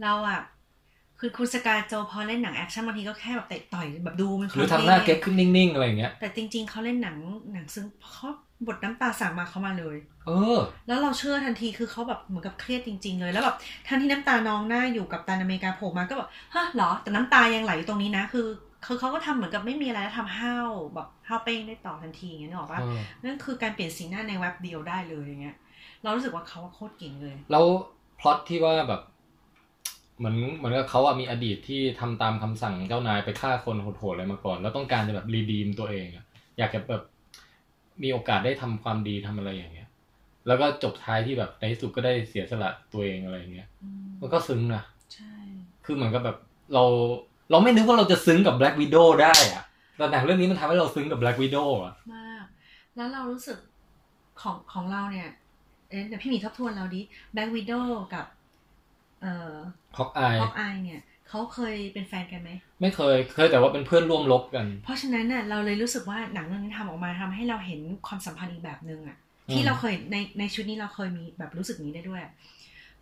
[0.00, 0.40] เราอะ
[1.20, 7.16] คือคุณสการ์โจพอเล่นหนังแอคชั่นบางทีก็แค่แบบเตะต่อยแบบดูมันหรือทำหน้าเก๊กขรึมนิ่งๆอะไรอย่างเงี้ย แต่จริง ๆเขาเล่นหนัง
[7.52, 8.28] หนังซึ้งเขา
[8.66, 18.46] บทน้ำตาสั่งมาเขามาเลย เออ แล้วเราเชื่อทันทีคือเขาแบบเหมือนกับเครียดจริง ๆ เลย แล้วแบบทันที่น้ำตานองหน้าอยู่กับตาอเมริกาโผล่มาก็แบบฮะเหรอ แต่น้ำตายังไหลอยู่ตรงนี้นะ คือ
[18.86, 25.56] คือเขาก็ทำเหมือนกับไม่มีอะไรแล้วทำห้าวแบบห้าวเป้งได้ต่อทันทีอย่างเงี้ยนึกออกปะเออนั่นคือการเปลี่ยนสีหน้าในแว็บเดียวได้เลยอย่างเงี้ย
[26.02, 27.64] เรารู้สึกว่าเขาว่าโคตรเก่งเลย แล้ว
[28.20, 29.02] พล็อตที่ว่าแบบ
[30.18, 36.24] เหมือนเหมือนกับเขาอะมีอดีตที่ทำตามคำสั่งเจ้านายไปฆ่าคนโหดๆอะไรมาก่อน แล้วต้องการจะแบบรีดีมตัวเองอะ
[36.58, 37.02] อยากจะแบบ
[38.02, 39.88] มีโอกาสได้ทำความดีทำอะไรอย่างเงี้ย
[40.46, 44.82] แล้วก็จบท้ายที่แบบในที่สุดก็ได้เสียสละตัวเองอะไรอย่างเงี้ยอืมมันก็ซึ้งนะ
[45.14, 45.32] ใช่
[45.84, 46.36] คือเหมือนกับแบบ
[46.74, 46.84] เรา
[47.50, 49.64] เราไม่นึกว่าเราจะซึ้งกับ Black Widow ได้อะ
[49.96, 52.44] แต่หนังเรื่องนี้มันทำให้เราซึ้งกับ Black Widow อะมาก
[52.96, 53.58] แล้วเรารู้สึก
[54.40, 55.28] ของของเราเนี่ย
[55.90, 57.00] เอ๊ะเดี๋ยวพี่หมีทบทวนเราดิ
[57.34, 57.72] แบ็กวิดโด
[58.14, 58.24] กับ
[59.22, 59.54] เอ่อ
[59.98, 62.50] ฮอกอายฮอกอายเนี่ยเขาเคยเป็นแฟนกันไหม
[62.80, 69.16] ไม่เคย เคยแต่ว่าเป็นเพื่อนร่วมรบกัน เพราะฉะนั้นน่ะเราเลยรู้สึกว่าหนังเรื่องนี้ทำออกมาทำให้เราเห็นความสัมพันธ์อีกแบบหนึ่งอะ
[69.48, 72.32] อืมที่เราเคยในในชุดนี้เราเคยมีแบบรู้สึกนี้ได้ด้วยอะ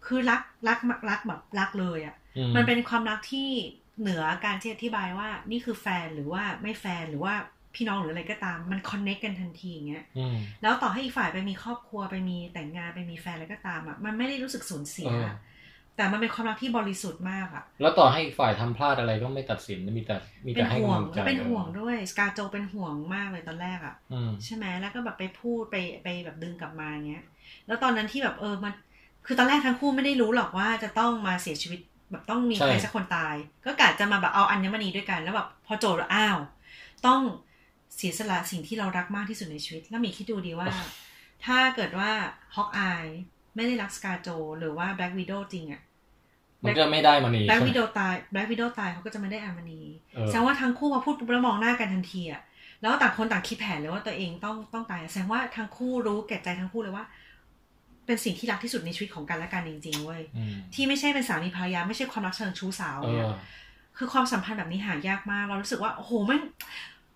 [0.07, 0.79] คือรักรัก
[1.11, 3.49] รักแบบรักเลยอะอืมันเป็นความรักที่
[4.01, 7.35] เหนือการที่อธิบายว่านี่คือแฟนหรือว่าไม่แฟนหรือว่า
[7.75, 15.29] พี่น้องหรืออะไรก็ตามมันคอนเน c กกันทันทีอย่างเงี้ยอืมแล้วต่อให้อีกฝ่ายไปมีครอบครัวไปมีแต่งงานไปมีแฟนอะไรก็ตามอะมันไม่ได้รู้สึกสูญเสียเออ
[15.97, 20.17] แต่มันเป็นความรักที่บริสุทธิ์มากอะแล้วต่อให้อีกฝ่ายทำพลาดอะไรก็ไม่ตัดสินมีแต่
[20.47, 27.25] มีเป็แต่นให้ห่วกำงลังใจแล้วเป็นห่วงด้วยสกาโจเป็นห่วงมากเลยตอนแรกอะอืมใช่ไหมแล้วก็แบบไปพูดไปไปแบบดึงกลับมาเงี้ย
[27.67, 28.73] แล้วตอนนั้นที่แบบเออมัน
[29.27, 31.81] คือตอนแรกทั้งคู่ไม่ได้รู้หรอกว่าจะต้องมาเสียชีวิต
[32.11, 33.35] แบบต้องมีใช่ใครสักคนตาย
[33.65, 36.39] ก็กะจะมาแบบเอาอัญมณีด้วยกัน แล้วแบบพอโจทย์อ้าว
[37.07, 37.21] ต้อง
[37.97, 40.69] เสียสละสิ่งที่เรารักมากที่สุดในชีวิต แล้วมีคิดดูดีว่า
[41.45, 42.11] ถ้าเกิดว่า
[42.55, 43.07] ฮอกอาย
[43.57, 44.29] ไม่ได้รักสกาโจ
[44.59, 45.83] หรือว่าแบล็กวิดโอจริงอะ
[46.65, 49.81] มันก็ไม่ได้มานีแบล็กใช่ไหมวิดโอตายแบล็กวิดโอตายเขาก็จะไม่ได้อัญมณี
[50.15, 52.43] เออแสดงว่าทั้งคู่มาพูดปุ๊บแล้วมองหน้ากันทันทีอะ
[52.81, 57.05] แล้วต่างคนต่างคิดแผนเลยว่าตัวเองต้องต้องตายแสดงว่าทั้งคู่รู้แก่ใจทั้งคู่เลยว่า
[58.07, 63.35] เป็นสิ่งที่รักที่สุดในชีวิตของกันและกันจริงๆเว้ยอืมที่ไม่ใช่เป็นสามีภรรยาไม่ใช่ความรักเชิงชู้สาวเอเนี่ยอ
[63.99, 66.41] คือความสัมพันธ์แบบนี้หายากมาก เรารู้สึกว่าโอ้โหมัน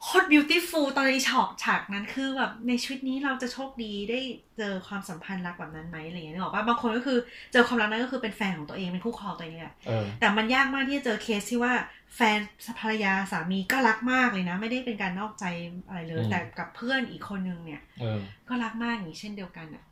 [0.03, 4.21] โคตรบิวตี้ฟูลตอนในฉากฉากนั้นคือแบบในชีวิตนี้เราจะโชคดีได้
[4.59, 7.19] เจอความสัมพันธ์รักแบบนั้นไหมอะไรอย่างเงี้ยนึกออกป่ะบางคนก็คือ
[7.53, 11.73] เจอความรักนั้นก็คือเป็นแฟนของตัวเองเป็นคู่ครองตัวเองเนี่ยเออแต่มันยากมากที่จะเจอเคสที่ว่า
[12.17, 12.39] แฟน
[12.81, 15.45] ภรรยาสามีก็รักมากเลยนะ ไม่ได้เป็นการนอกใจ
[15.89, 18.19] อะไรเลยอืมแต่กับเพื่อนอีกคนนึงเนี่ยเออ
[18.49, 19.85] ก็รักมากอย่างนี้เช่นเดียวกันอะ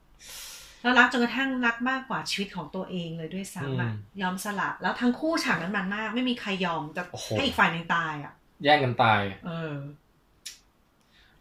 [0.83, 8.33] แล้วรักจนกระทั่งรักมากกว่าชีวิตของตัวเองเลยด้วยซ้ำอะอืมยอมสละแล้วทั้งคู่ฉากนั้นมันมาก ไม่มีใครยอมจะโอ้โหให้อีกฝ่ายหนึ่งตายอะ
[8.65, 9.75] แย่งกันตายเออ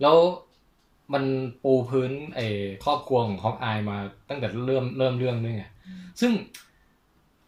[0.01, 0.17] แล้ว
[1.13, 1.23] มัน
[1.63, 2.47] ปูพื้นไอ้
[2.85, 3.97] ครอบครัวของฮอกอายมา
[4.29, 5.65] ตั้งแต่เริ่มเริ่มเรื่องด้วยไง
[6.21, 6.31] ซึ่ง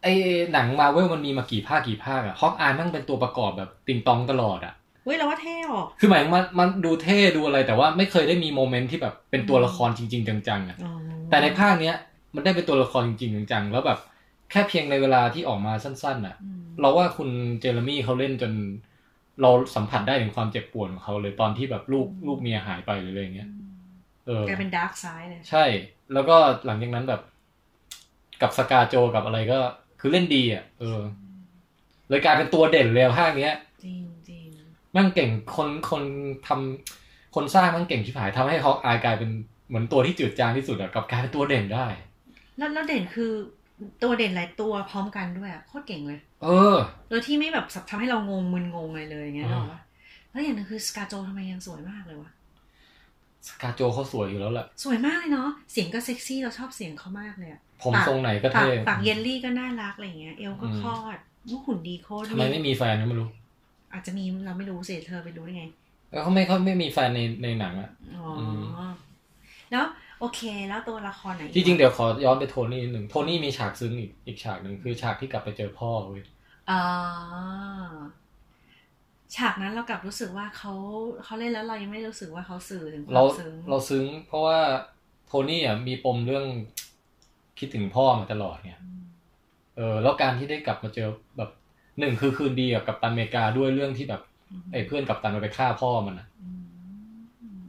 [0.02, 0.12] ไอ้
[0.52, 10.92] หนังมาเวลมันมีมากี่ภาคกี่ภาคอะฮอกอายมันเป็นตัวประกอบแบบติงตองตลอดอะเว้ยเราว่าเท่ออกคือหมายถึงมันมันดูเท่ดูอะไรแต่ว่าไม่เคยได้มีโมเมนต์ที่แบบเป็นตัวละครจริง ๆ จังๆอะอ๋อ
[11.30, 11.96] แต่ในภาคเนี้ย
[12.34, 13.98] มันได้เป็นตัวละครจริงๆจังๆแล้วแบบ
[14.50, 17.28] แค่เพียงในเวลาที่ออกมาสั้นๆอะอืมเราว่าคุณ
[17.60, 18.52] เจเรมี่เขาเล่นจน
[19.42, 23.48] เราสัมผัสได้ถึงความเจ็บปวดของเขาเลยตอนที่แบบลูกลูกเมียหายไปหรืออะไรเงี้ย
[24.26, 25.64] เออกลายเป็นดาร์กไซด์เลยใช่
[26.12, 26.36] แล้วก็
[26.66, 27.20] หลังจากนั้นแบบ
[28.42, 29.58] กับสกาโจกับอะไรก็
[30.00, 31.00] คือเล่นดีอะเออ
[32.08, 34.46] เลยกลายเป็นตัวเด่นเลยอะภาคเนี้ยจริงจริง
[34.92, 36.02] แมันเก่งคนคน
[36.46, 39.30] ทำคนสร้างแมันเก่งชิบหายทำให้ฮอกอายกลายเป็น
[39.68, 41.86] เหมือนตัวที่จืดจางที่สุดอะกลับกลายเป็นตัวเด่นได้
[42.58, 43.32] แล้วแล้วเด่นคือ
[44.02, 46.76] ตัวเด่นหลายตัวพร้อมกันด้วยอะโคตรเก่งเลย เออ
[47.08, 49.80] โดยที่ไม่แบบทำให้เรางงมึนงงอะไรเลยอย่างเงี้ยหรออ่าวะ
[50.30, 52.30] แล้วอย่างหนึงคือสกาโจทำไมยังสวยมากเลยวะ
[53.48, 61.18] สกาโจเขาสวยอยู่แล้วแหละ สวยมากเลยเนาะ เสียงก็เซ็กซี่เราชอบเสียงเขามากเลยอะผมปากทรงไหนก็ปากเท่ปากเยลลี่ก็น่ารักอะไรอย่างเงี้ย เอวก็อืมคลอด
[61.50, 63.28] ลูกหุ่นดีโคตรทำไมไม่มีแฟนก็ไม่รู้
[63.92, 65.64] อาจจะมีเราไม่รู้สิเธอไปรู้ได้ไง
[66.10, 68.60] แล้วเขาไม่เขาไม่มีแฟนในในหนังอะอ๋ออม
[69.70, 69.84] แล้ว
[70.20, 76.22] โอเค แล้วตัวละครไหนจริงๆเดี๋ยวขอย้อนไปโทนี่นิดหนึ่งโทนี่มีฉากซึ้งอีกอีกฉากหนึ่งคือฉากที่กลับไปเจอพ่อเว้ย
[76.70, 76.82] อ่า
[79.36, 80.72] ฉากนั้นเรากลับรู้สึกว่าเขา
[81.24, 84.58] เขาเล่นแล้วเรายังไม่รู้สึกว่าเขาสื่อถึงควาเรามซึ้งเราซึ้ง เพราะว่า
[85.26, 86.46] โทนี่อะมีปมเรื่อง
[87.58, 88.72] คิดถึงพ่อมาตลอดไง
[89.76, 91.50] เออแล้วการที่ได้กลับมาเจอแบบ
[91.98, 94.22] หนึ่งคือคืนดีกับกัปตันอเมริกาด้วยเรื่องที่แบบ
[94.72, 96.26] ไอ้เพื่อนกัปตันมันไปฆ่าพ่อมันอะ
[96.58, 96.60] ม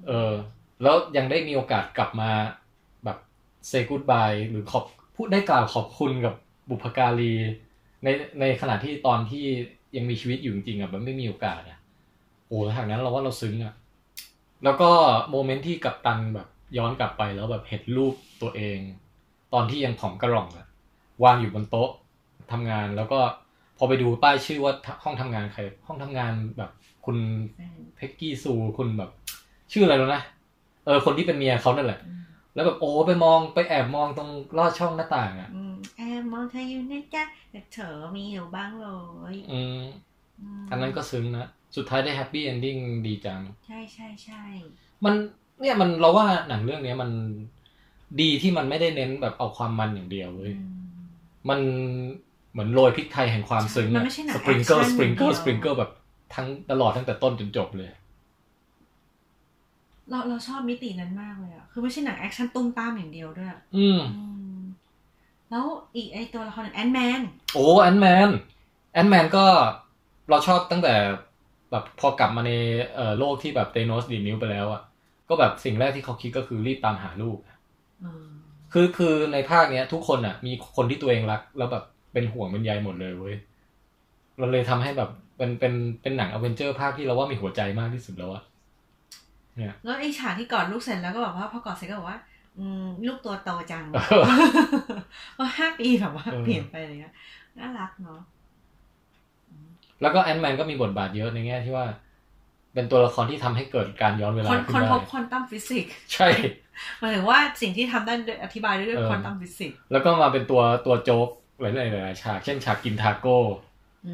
[0.08, 0.32] เออ
[0.82, 2.32] แล้วยังได้มีโอกาสกลับมา
[3.06, 3.18] แบบ
[3.70, 4.84] say goodbye หรือขอบ
[5.16, 6.36] พูดได้กล่าวขอบคุณกับ
[6.70, 7.34] บุพการี
[8.04, 8.08] ใน
[8.40, 9.46] ในขณะที่ตอนที่
[9.96, 11.78] ยังมีชีวิตอยู่จริงๆอะมันไม่มีโอกาสอะ
[12.48, 13.74] โอ้ทางนั้นเราว่าเราซึ้งอะ
[14.64, 14.90] แล้วก็
[15.30, 18.80] โมเมนต์ที่กัปตันแบบย้อนกลับไปแล้วแบบเห็นรูปตัวเอง
[19.54, 20.68] ตอนที่ยังผอมกระหล่องอะ
[21.24, 21.92] วางอยู่บนโต๊ะ
[22.52, 23.20] ทำงานแล้วก็
[23.78, 24.74] พอไปดูป้ายชื่อว่า
[25.04, 26.72] ห้องทำงานใคร ห้องทำงานแบบ
[27.06, 27.18] คุณ
[27.54, 29.12] แฟนเพ็กกี้ซูคุณแบบ
[29.72, 32.20] ชื่ออะไรแล้วนะเออคนที่เป็นเมียเขานั่นแหละอืม
[32.56, 38.88] แล้วแบบโอ้ไปมองไปแอบมองตรงลอดช่องหน้าต่างอะอืมแอบมองเธออยู่นะจ๊ะแต่เธอไม่รู้บ้างเล
[39.34, 39.82] ยอืม
[40.62, 44.42] มอันนั้นก็ซึ้งนะ สุดท้ายได้ happy ending ดีจัง ใช่ใช่ใช่
[45.06, 45.14] มัน
[45.60, 47.12] เนี่ยมันเราว่าหนังเรื่องเนี้ยมัน
[48.22, 50.80] ดีที่มันไม่ได้เน้นแบบเอาความมันอย่างเดียวเว้ยอืม
[51.50, 51.60] มัน
[52.52, 55.92] เหมือนโรยพริกไทยแห่งความซึ้งมันไม่ใช่หนังสปริงเกิล action สปริงเกิลอย่างเดียวสปริงเกิลแบบ
[56.36, 57.90] ทั้งตลอดตั้งแต่ต้นจนจบเลย
[60.10, 64.24] เราเราชอบมิตินั้นมากเลยอะคือไม่ใช่หนังแอคชั่นตูมตามอย่างเดียวด้วยอืมอื
[64.58, 64.60] ม
[65.50, 67.22] แล้วอีกไอตัวละครแอนท์แมน
[67.54, 68.30] โอ้แอนท์แมน
[68.94, 69.46] แอนท์แมนก็
[70.30, 70.96] เราชอบตั้งแต่
[71.72, 72.52] แบบพอกลับมาใน
[72.96, 74.82] เอ่อโลกที่แบบธานอสดีดนิ้วไปแล้วอะ
[75.30, 77.38] ก็แบบสิ่งแรกที่เขาคิดก็คือรีบตามหาลูก
[78.74, 81.84] คือคือในภาคเนี้ย ทุกคนอะมีคนที่ตัวเองรัก แล้วแบบ
[82.14, 83.36] เป็นห่วงเป็นใยหมดเลยเว้ย
[84.38, 88.44] เราเลยทำให้แบบเป็นเป็นเป็นหนังอเวนเจอร์ภาคที่เราว่ามีหัวใจมากที่สุดแล้วอะ
[89.60, 92.20] เนี่ยแล้วไอฉากที่กอดลูกเสร็จแล้วก็แบบว่าพอกอดเสร็จก็บอกว่า
[92.58, 94.24] อืมลูกตัวโตจังเออ
[95.40, 97.14] ว่าห้าปีแบบว่าเออเปลี่ยนไปอะไรเงี้ย
[97.58, 98.20] น่ารักเนาะ
[100.02, 101.86] แล้วก็แอนด์แมนก็มีบทบาทเยอะในแง่ที่ว่า
[102.74, 106.28] เป็นตัวละครที่ทำให้เกิดการย้อนเวลาขึ้น คนนได้พบควอนตัมฟิสิกส์ใช่
[107.00, 111.28] หมายถึงว่าสิ่งที่ทำได้ด้วยอธิบายด้วยเออควอนตัมฟิสิกส์แล้วก็มาเป็นตัวตัวโจ๊ก
[111.62, 113.40] หลายๆหลายๆฉาก เช่นฉากกินทาโก้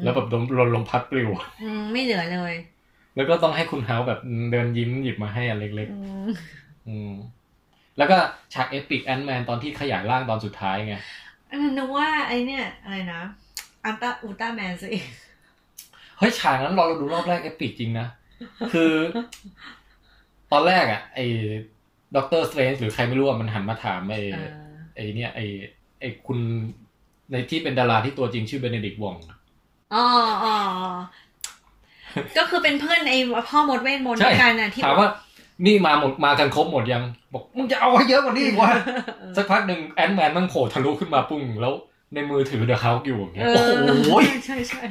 [0.02, 1.30] แล้วแบบโดนลนลมพัดปลิว
[1.62, 2.54] อืมไม่เหลือเลย
[3.16, 7.12] แล้วก็ต้องให้คุณฮัลก์แบบเดินยิ้มหยิบมาให้อันเล็กอืมๆอืม
[7.98, 8.16] แล้วก็
[8.54, 10.94] ฉาก epic แอนท์แมนตอนที่ขยายร่างตอนสุดท้ายไง
[11.50, 13.22] อันนั้นนึกว่าไอเนี่ยอะไรนะ
[13.84, 14.90] อัลตาอุลตร้าแมนสิ
[16.18, 18.06] เฮ้ยฉากนั้นเราดูรอบแรก epic จริงนะ
[18.72, 18.92] คือ
[20.52, 21.26] ตอนแรกอะ ไอ้
[22.16, 24.50] ด็อกเตอร์สเตรนจ์หรือใครไม่รู้อะมันหันมาถามไอ้เออ
[24.94, 25.44] ไอ้เนี่ยไอ้
[26.00, 26.38] ไอ้คุณ
[27.32, 29.14] ในที่เป็นดาราที่ตัวจริงชื่อเบเนดิกต์วอง
[29.94, 30.04] อ๋อ
[30.44, 30.54] อ๋อ
[32.38, 33.14] ก็คือเป็นเพื่อนไอ
[33.48, 35.08] พ่อมดเวทมนต์ใช่ด้วยกันน่ะที่ถามว่า
[35.66, 37.02] นี่มาหมดมากันครบหมดยัง
[37.32, 38.70] บอกมึงจะเอาให้เยอะกว่านี้อีกวะ
[39.18, 41.72] เออสักพักหนึ่งแอนแมนมันโผล่ทะลุขึ้นมาปุ้งแล้ว
[42.14, 44.08] ในมือถือเดอะเขาอยู่อย่างเงี้ยเอโอ้อโห
[44.46, 44.82] ใช่ใช่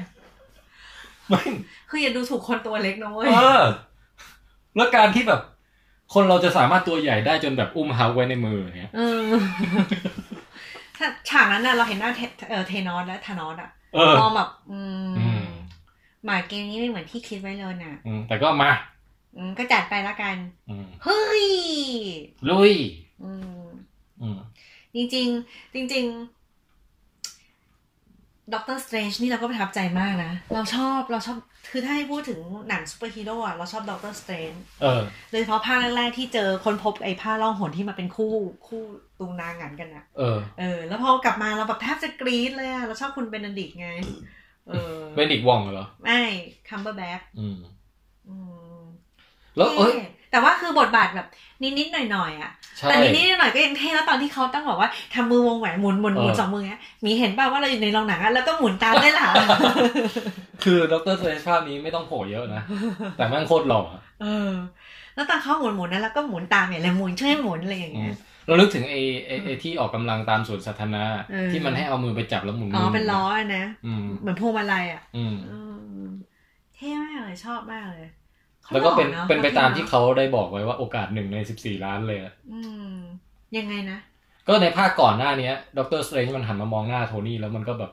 [1.30, 1.54] แม่ง
[1.90, 3.62] คืออย่าดูถูกคนตัวเล็กนะเว้ยเออ
[4.76, 5.42] แล้วการที่แบบ
[6.14, 9.22] คนเราจะสามารถตัวใหญ่ได้จนแบบอุ้มเฮาไว้ในมืออย่างเงี้ยเออ
[10.98, 15.35] ถ้าฉากนั้นน่ะเราเห็นหน้าเทเออเทนอสและธานอสอะเออมองแบบ อืมอืม
[16.26, 18.72] หมาเกมนี้ไม่เหมือนที่คิดไว้เลยน่ะ อืมแต่ก็มา
[19.38, 20.38] อืมก็จัดไปละกัน
[20.70, 21.46] อืมเฮ้ย
[22.50, 22.74] ลุย
[23.24, 23.32] อื
[23.64, 23.68] ม
[24.22, 24.38] อืม
[24.96, 26.36] จริง ๆ จริง ๆ
[28.54, 31.38] ด็อกเตอร์สเตรนจ์นี่เราก็ประทับใจมากนะ เราชอบเราชอบ
[31.72, 35.02] คือถ้าให้พูดถึงหนังซูเปอร์ฮีโร่อะเราชอบด็อกเตอร์สเตรนจ์เออ
[35.32, 38.34] โดยเฉพาะภาคแรกๆที่เจอค้นพบไอ้ผ้าล่องหนที่มาเป็นคู่
[38.68, 38.82] คู่
[39.20, 43.90] ตุนาหงันกันอะเออ เออ แล้วพอกลับมาเราแบบแทบจะกรี๊ดเลยอะเราชอบคุณเบนดิกต์ไง
[44.70, 46.22] เออเบนดิกต์วองเหรอ ไม่
[46.70, 47.58] คัมเบอร์แบตช์อืม
[48.30, 48.36] อื
[48.78, 48.82] ม
[49.58, 51.28] แล้วเอ้ยท่แต่ว่าคือบทบาทแบบ
[51.78, 59.28] นิดๆหน่อยๆอะใช่แต่นิดๆหน่อยๆก็ยังเท่แล้วตอนที่เขาต้องบอกว่าทำมือวงแหวนหมุนหมุนหมุนเออสองมือเงี้ยมีเห็นป่าวว่าเราอยู่ในโรงหนังอะแล้วก็หมุนตามได้หล่ะ
[60.64, 62.62] คือด็อกเตอร์สเตรนจ์ภาคนี้ไม่ต้องโผล่เยอะนะ
[63.18, 64.52] แต่แม่งโคตรหล่ออะเออ
[65.16, 75.58] แล้วตอนเขาหมุนหมุนนั้นแล้วก็หมุนตามอย่างไรหมุนช่วยหมุนอะไรอย่างอืเงี้มย เรานึกถึงไอ้ไอ้ไอ้ที่ออกกำลังตามสวนสาธารณะเออที่มันให้เอามือไปจับแล้วหมุนอ๋อมืเป็นล้ออะนะอืมเหมือนพวงมาลัยอะอืมอื
[76.08, 76.10] ม
[76.76, 78.08] เท่มากเลยชอบมากเลย
[78.66, 82.96] ขาแล้วก็เป็นหอะเป็นไปตามที่ที่เขาได้บอกไว้ว่าโอกาสหนึ่งในสิบสี่ล้านเลยอะอืม
[83.58, 84.00] ยังไงนะ
[84.48, 87.92] ก็ในภาคก่อนหน้าเนี้ด็อกเตอร์สเตรนจ์มันหันมามองหน้าโทนี่แล้วมันก็แบบ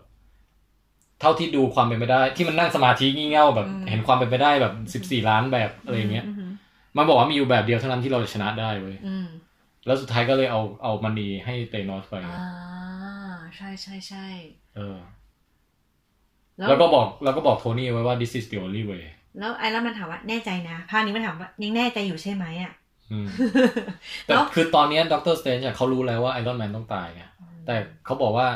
[1.21, 6.51] เท่าที่ดูความเป็นไปได้ ที่มันนั่งสมาธิงี่เง่าแบบอืมเห็นความเป็นไปได้แบบสิบสี่ล้านแบบอะไรอย่างเงี้ยม
[6.97, 9.27] มันบอกว่ามีอยู่แบบเดียวเท่านั้นที่เราจะชนะได้เว้ยอืม
[9.87, 12.43] แล้วสุดท้ายก็เลยเอาเอามันนีให้เตนอสไปอ่า
[13.57, 14.27] ใช่ใช่ใช่
[14.77, 14.99] เออ
[16.69, 19.05] แล้วก็บอกแล้วก็บอกโทนี่ไว้ว่า this is the only way
[19.39, 22.73] แล้วไอ้แล้วมันถามว่าแน่ใจนะภาคนี้มันถามว่ายังแน่ใจอยู่ใช่ไหมอะ
[23.13, 23.27] อืม
[24.25, 27.23] แต่แล้วคือตอนเนี้ด็อกเตอร์สเตรนจ์เขารู้แล้วว่าไอรอนแมนต้องตายไง
[27.67, 27.75] แต่
[28.07, 28.47] เขาบอกว่า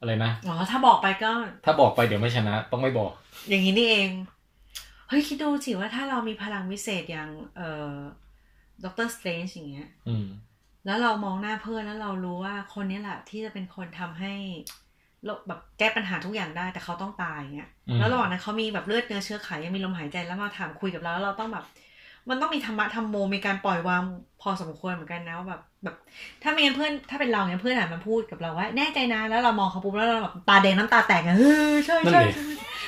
[0.00, 1.30] อะไรนะอ๋อถ้าบอกไปก็
[1.64, 3.12] ถ้าบอกไปเดี๋ยวไม่ชนะ ต้องไม่บอก
[3.48, 4.10] อย่างนี้นี่เอง
[5.08, 7.96] เฮ้ยคิดดูสิว่าถ้าเรามีพลังวิเศษอย่าง เอ่อ
[8.84, 10.26] ด็อกเตอร์สเตรนจ์อย่างเงี้ย อืม
[10.86, 14.32] แล้วเรามองหน้าเพื่อนแล้วเรารู้ว่าคนนี้แหละที่จะเป็นคนทำให้
[15.24, 21.64] โลกแบบแก้ปัญหาทุกอย่างได้แต่เขาต้องตายเงี้ยอืมแล้วระหว่างนั้นเขามีแบบเลือดเนื้อเชื้อไขยังมีลมหายใจแล้วมาถามคุยกับเราแล้วเราต้องแบบ
[22.28, 24.02] มันต้องมีธรรมะธรรมโมมีการปล่อยวาง
[24.42, 25.96] พอสมควรเหมือนกันนะว่าแบบแบบ
[26.42, 32.44] ถ้าไม่งั้นเพื่อนถ้าเป็นเราเนี่ยเพื่อนหันมาพูดกับเราว่าแน่ใจนะแล้วเรามองเขาปุ๊บแล้วเราแบบตาแดงน้ำตาแตกอะเฮ้ยใช่นั่นใช่ดิใช่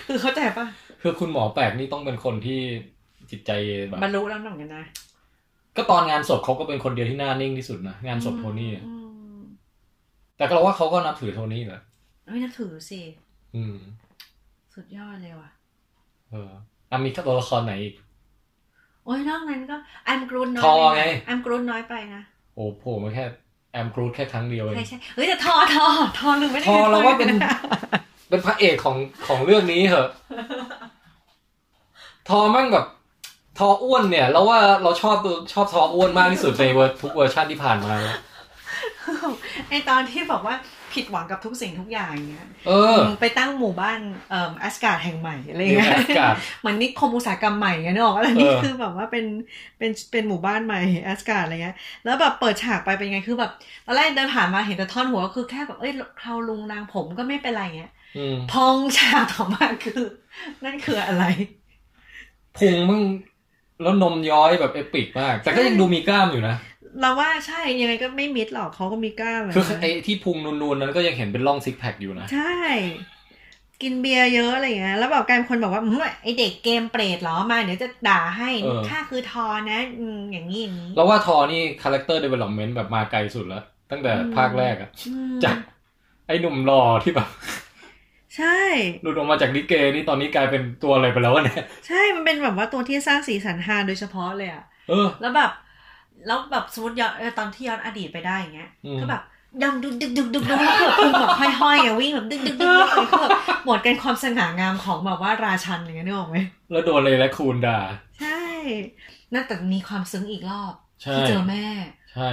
[0.06, 0.66] คือเข้าใจปะ
[1.02, 2.60] คือคุณหมอแปลกนี่ต้องเป็นคนที่
[3.30, 3.50] จิตใจ
[3.88, 4.84] แบบบรรลุแล้วเหมือนกันนะ
[5.76, 8.94] ก็ตอนงานศพเขาก็เป็นคนเดียวที่หน้านิ่งที่สุดนะงานศพโทนี่อื
[9.36, 9.40] ม
[10.36, 11.80] แต่ก็เราว่าเขาก็นับถือโทนี่แหละ
[12.26, 13.00] เฮ้ยนับถือสิ
[13.56, 13.76] อืม
[14.74, 15.50] สุดยอดเลยว่ะ
[16.30, 16.50] เออ
[16.90, 17.94] อะมีตัวละครไหนอีก
[19.04, 22.22] โอ้ยนอกนั้นก็แอมกรูนน้อยทอไปไงนะแอมกรูนน้อยไปนะ
[22.54, 23.24] โอ้โผล่มาแค่
[23.72, 25.86] แอมกรูดแค่ครั้งเดียวเองใช่ใช่เฮ้ยแต่ธอร์ธอ
[26.18, 27.50] ร์ธอร์ลืมไม่ได้ธอร์เราว่าเป็นธอร์
[28.28, 28.96] เป็นพระเอกของ
[29.26, 30.08] ของเรื่องนี้เหอะ
[32.28, 32.86] ธอร์มั่งแบบ
[33.58, 38.18] ธอร์อ้วนเนี่ยเราว่าเราชอบตัวชอบธอร์อ้วนมากที่สุดในเวอร์ทุกเวอร์ชันที่ผ่านมาแล้ว
[39.68, 40.54] ไอตอนที่บอกว่า
[40.92, 43.98] ผิดหวังกับทุกสิ่งทุกอย่างเงี้ยเออ ไปตั้งหมู่บ้าน
[44.30, 49.24] เอ่อแอสการ์ดแห่งใหม่อะไรเรียเงี้กยแอสการ์ดเหมือนนิคมอุตสาหกรรมใหม่เงี้ยนึกออกว่าแล้วนี่เออคือแบบว่าเป็น
[49.78, 53.50] เป็นเป็นหมู่บ้านใหม่แอสการ์ดอะไรเงี้ย แล้วแบบเปิดฉากไปเป็นไงคือแบบ
[53.86, 60.02] ตอนแรกเดินผ่านมาเห็นแต่ท่อนหัวก็คือแค่แบบเอ้ยเขาลุงนางผมก็ไม่เป็นไรเงี้ยอืมพองฉากต่อมาคือ
[60.64, 61.24] นั่นคืออะไร
[62.56, 63.02] พุงมึง
[63.84, 66.56] แล้วนมย้อยแบบเอปิกมาก แต่ก็ยังดูมีกล้ามอยู่นะ
[67.00, 72.54] เราว่าใช่ยังไงก็ไม่มิดหรอกเขาก็มีกล้ามคือนะไอ้ที่พุงนูนๆนั้นก็ยังเห็นเป็นร่องซิกแพคอยู่นะ ใช่
[73.82, 85.56] กินเบียร์เยอะอะไรอย่างเงี้ยแล้วแบบกลายเป็นคนบอกว่าอืมไอเด็กเกมเปรตเหรอมาเดี๋ยวจะด่าให้เออค่าคือทอนะอืมอย่างนี้อย่างนี้แล้วว่าธอร์นี่ character development แบบมาไกลสุดแล้ว ตั้งแต่อืมภาคแรกอะอืมจาก
[86.26, 87.28] ไอ้หนุ่มหล่อที่แบบ
[88.36, 88.58] ใช่
[89.02, 95.50] หลุดออกมาจากลิเกนี่ตอนนี้กลายเป็นตัวอะไรไปแล้ววะเนี่ย ใช่มันเป็นแบบว่าตัวที่สร้างสีสันฮาโดยเฉพาะเลยอะเออ แล้วแบบ
[96.26, 99.22] แล้วแบบสมมติย้อนเออตอนที่ย้อนอดีตไปได้อย่างเงี้ยอืมก็แบบ
[99.62, 101.30] ดังดึกดึกดึกดึกดึกแล้วก็แบบพุงแบบ
[101.60, 103.30] ห้อยๆอะวิ่งแบบดึกดึกดึกดึกเลยคือแบบ
[103.64, 106.38] หมดกันความสง่างามของแบบว่าราชันอย่างเงี้ยนึกออกไหม
[106.70, 107.78] แล้วโดนเลยและคูนด่า
[108.20, 108.42] ใช่
[109.32, 111.66] น่าแต่มีความซึ้งอีกรอบใช่ที่เจอแม่
[112.14, 112.30] ใช่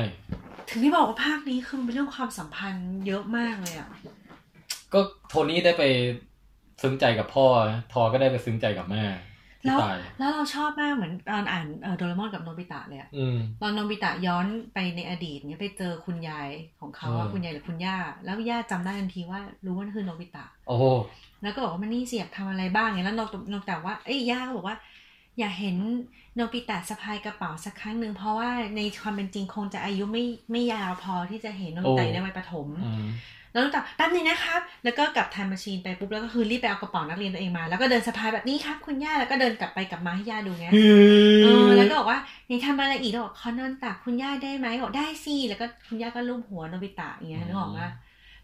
[0.70, 3.89] ถึงที่บอกว่าภาคนี้คือมันเป็นเรื่องความสัมพันธ์เยอะมากเลยอะ
[4.94, 5.84] ก็โทนี่ได้ไป
[6.82, 7.46] ซึ้งใจกับพ่อ
[7.94, 9.04] ทอก็ได้ไปซึ้งใจกับแม่
[9.62, 20.84] ที่แล้วตายแล้วเราชอบมากเหมือนตอนอ่านเออโดเรมอนกับโนบิตะเลยอะอืมตอนโนบิตะย้อนไปในอดีตเนี่ยไปเจอคุณยายของเขาอะเออคุณยายหรือคุณย่า แล้วย่าจำได้ทันทีว่ารู้ว่านั่นคือโนบิตะ โอ้โห
[21.44, 24.78] แล้วก็บอกว่ามันนี่เสียบทำอะไรบ้างเนี่ยแล้วโนโนบิตะว่าเอ้ยย่าก็บอกว่า
[25.39, 25.78] อยากเห็น
[26.36, 33.06] โนบิตะสะพายกระเป๋าสักครั้งหนึ่งเพราะว่าในความเป็นจริงคงจะอายุไม่ไม่ยาวพอที่จะเห็นโนบิตะอยู่ในวัยประถมอืม
[33.52, 40.74] แล้วโนบิตะแป๊บนึงนะครับ แล้วก็กลับ time machine ไปปุ๊บแล้วก็คือรีบไปเอากระเป๋านักเรียนตัวเองมา แล้วก็เดินสะพายแบบนี้ครับ คุณย่าแล้วก็เดินกลับไปกลับมาให้ย่าดูเงี้ย
[41.43, 47.88] เออแล้วก็บอกว่านี่ทำอะไรอีกแล้วบอกขอนอนตักคุณย่าได้ไหมบอกได้สิแล้วก็คุณย่าก็ลูบหัวโนบิตะอย่างเงี้ยนึกออกมา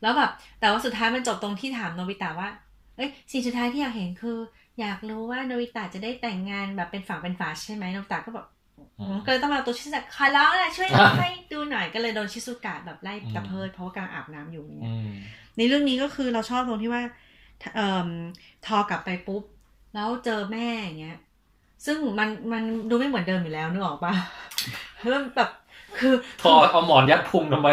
[0.01, 2.49] แล้วแบบแต่ว่าสุดท้ายมันจบตรงที่ถามโนบิตะว่า
[2.97, 4.38] เอ้ยสิ่งสุดท้ายที่อยากเห็นคือ
[4.80, 8.57] อยากรู้ว่าโนบิตะจะได้แต่งงานแบบเป็นฝั่งเป็นฝาใช่ไหมโนบิตะก็บอกอืมอืม
[9.26, 15.10] ก็เลยต้องมาเอาตัวชิสุกะขอร้องนะช่วยร้องให้ดูหน่อยก็เลยโดนชิสุกะแบบไล่อืมตะเพิดเพราะว่ากำลังอาบน้ำอยู่อย่างเงี้ยอืม
[15.58, 17.04] ในเรื่องนี้ก็คือเราชอบตรงที่ว่า
[17.76, 18.10] เอ่อ
[18.66, 19.43] ทอกลับไปปุ๊บ
[19.95, 21.18] แล้วเจอแม่อย่างเงี้ย
[21.86, 24.14] ซึ่งมันมันดูไม่เหมือนเดิมอยู่แล้วนึกออกปะ
[25.10, 25.50] เริ่มแบบ
[26.00, 27.70] คือทอเอาหมอนยัดพุงทำไม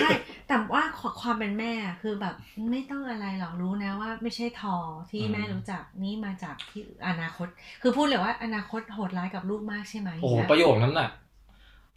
[0.00, 0.10] ใช่
[0.48, 0.82] แต่ว่า
[1.20, 2.34] ความเป็นแม่อะคือแบบ
[2.70, 4.76] ไม่ต้องอะไรหรอกรู้นะว่าไม่ใช่ทอ
[5.10, 7.46] ที่อืมแม่รู้จักนี่มาจากที่อนาคต
[7.82, 11.10] คือพูดเลยว่าอนาคตโหดร้ายกับลูกมากใช่ไหมโอ้โหเนี่ยประโยคนั้นน่ะ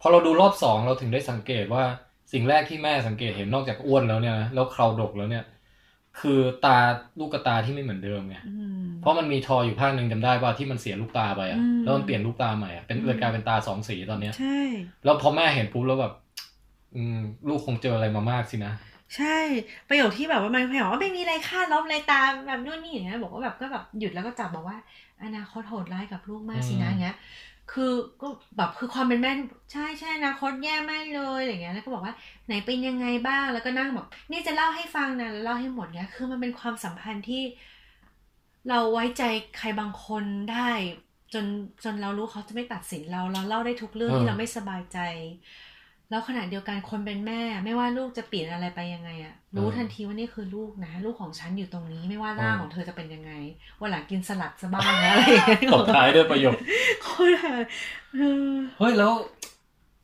[0.00, 1.82] พอเราดูรอบสองเราถึงได้สังเกตว่า
[2.32, 5.44] สิ่งแรกที่แม่สังเกตเห็นนอกจากอ้วนแล้วเนี่ยนะแล้วเคราดกแล้วเนี่ย
[6.20, 6.76] คือตา
[7.18, 14.60] ลูกกระตาที่ไม่เหมือนเดิมไงอืมเพราะมันมีทออยู่ภาคหนึ่งจำได้ว่าที่มันเสียลูกตาไปอะอืมแล้วมันเปลี่ยนลูกตาใหม่อะเป็นอืมเลยกลายเป็นตาสองสีตอนเนี้ยใช่
[15.04, 16.12] แล้วพอแม่เห็นปุ๊บแล้วแบบ
[16.96, 17.18] อืม
[17.48, 18.72] ลูกคงเจออะไรมามากสินะ
[19.16, 19.36] ใช่
[19.88, 24.76] ประโยคที่แบบว่ามันบอกว่าไม่มีอะไรค่าลบเลยตามแบบนู่นนี่อย่างเงี้ยบอกว่าแบบก็แบบหยุดแล้วก็จับบอกว่า
[25.24, 27.16] อนาคตโหดร้ายกับลูกมากสินะอืมอย่างเงี้ย
[27.72, 28.26] คือก็
[28.56, 29.32] แบบคือความเป็นแม่
[29.72, 32.14] ใช่ใช่อนาคตแย่มากเลยอะไรเงี้ยแล้วก็บอกว่า
[32.46, 37.42] ไหนเป็นยังไงบ้างแล้วก็นั่งแบบนี่จะเล่าให้ฟังนะแล้วเล่าให้หมดเงี้ย คือมันเป็นความสัมพันธ์ที่
[38.68, 39.22] เราไว้ใจ
[39.58, 40.70] ใครบางคนได้
[41.34, 41.44] จน
[41.84, 44.98] จนเรารู้เขาจะไม่ตัดสินเราเราเล่าได้ทุกเรื่องเออที่เราไม่สบายใจ
[46.10, 53.32] แล้วขณะเดียวกันคนเป็นแม่ ไม่ว่าลูกจะเปลี่ยนอะไรไปยังไงอะรู้ทันทีว่านี่คือลูกนะ ลูกของฉันอยู่ตรงนี้ ไม่ว่าร่างของเธอจะเป็นยังไง
[53.80, 56.56] วันหลังกินสลัดซะบ้างนะอะไรอย่างเงี้ยตบท้ายด้วยประโยค
[57.02, 57.64] โคตรแบบ
[58.14, 59.12] เออเฮ้ยแล้ว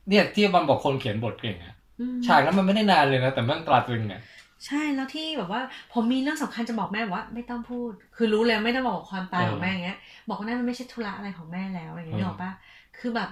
[0.08, 4.20] เนี่ยที่บอลบอกคนเขียนบทเก่งอะอืมฉากนั้นมันไม่ได้นานเลยนะแต่แมันตราตรึงอะ
[4.66, 5.60] ใช่แล้วที่แบบว่า
[5.92, 9.98] ผมมีเรื่องสำคัญจะบอกแม่ว่า ไม่ต้องพูด คือรู้เลยไม่ต้องบอกความตายของแม่อย่างเงี้ย
[10.28, 12.52] บอกว่านั่นมันไม่ใช่ธุระอะไรของแม่แล้วอะไรอย่างเงี้ยนึกออกปะ
[12.98, 13.30] คือแบบ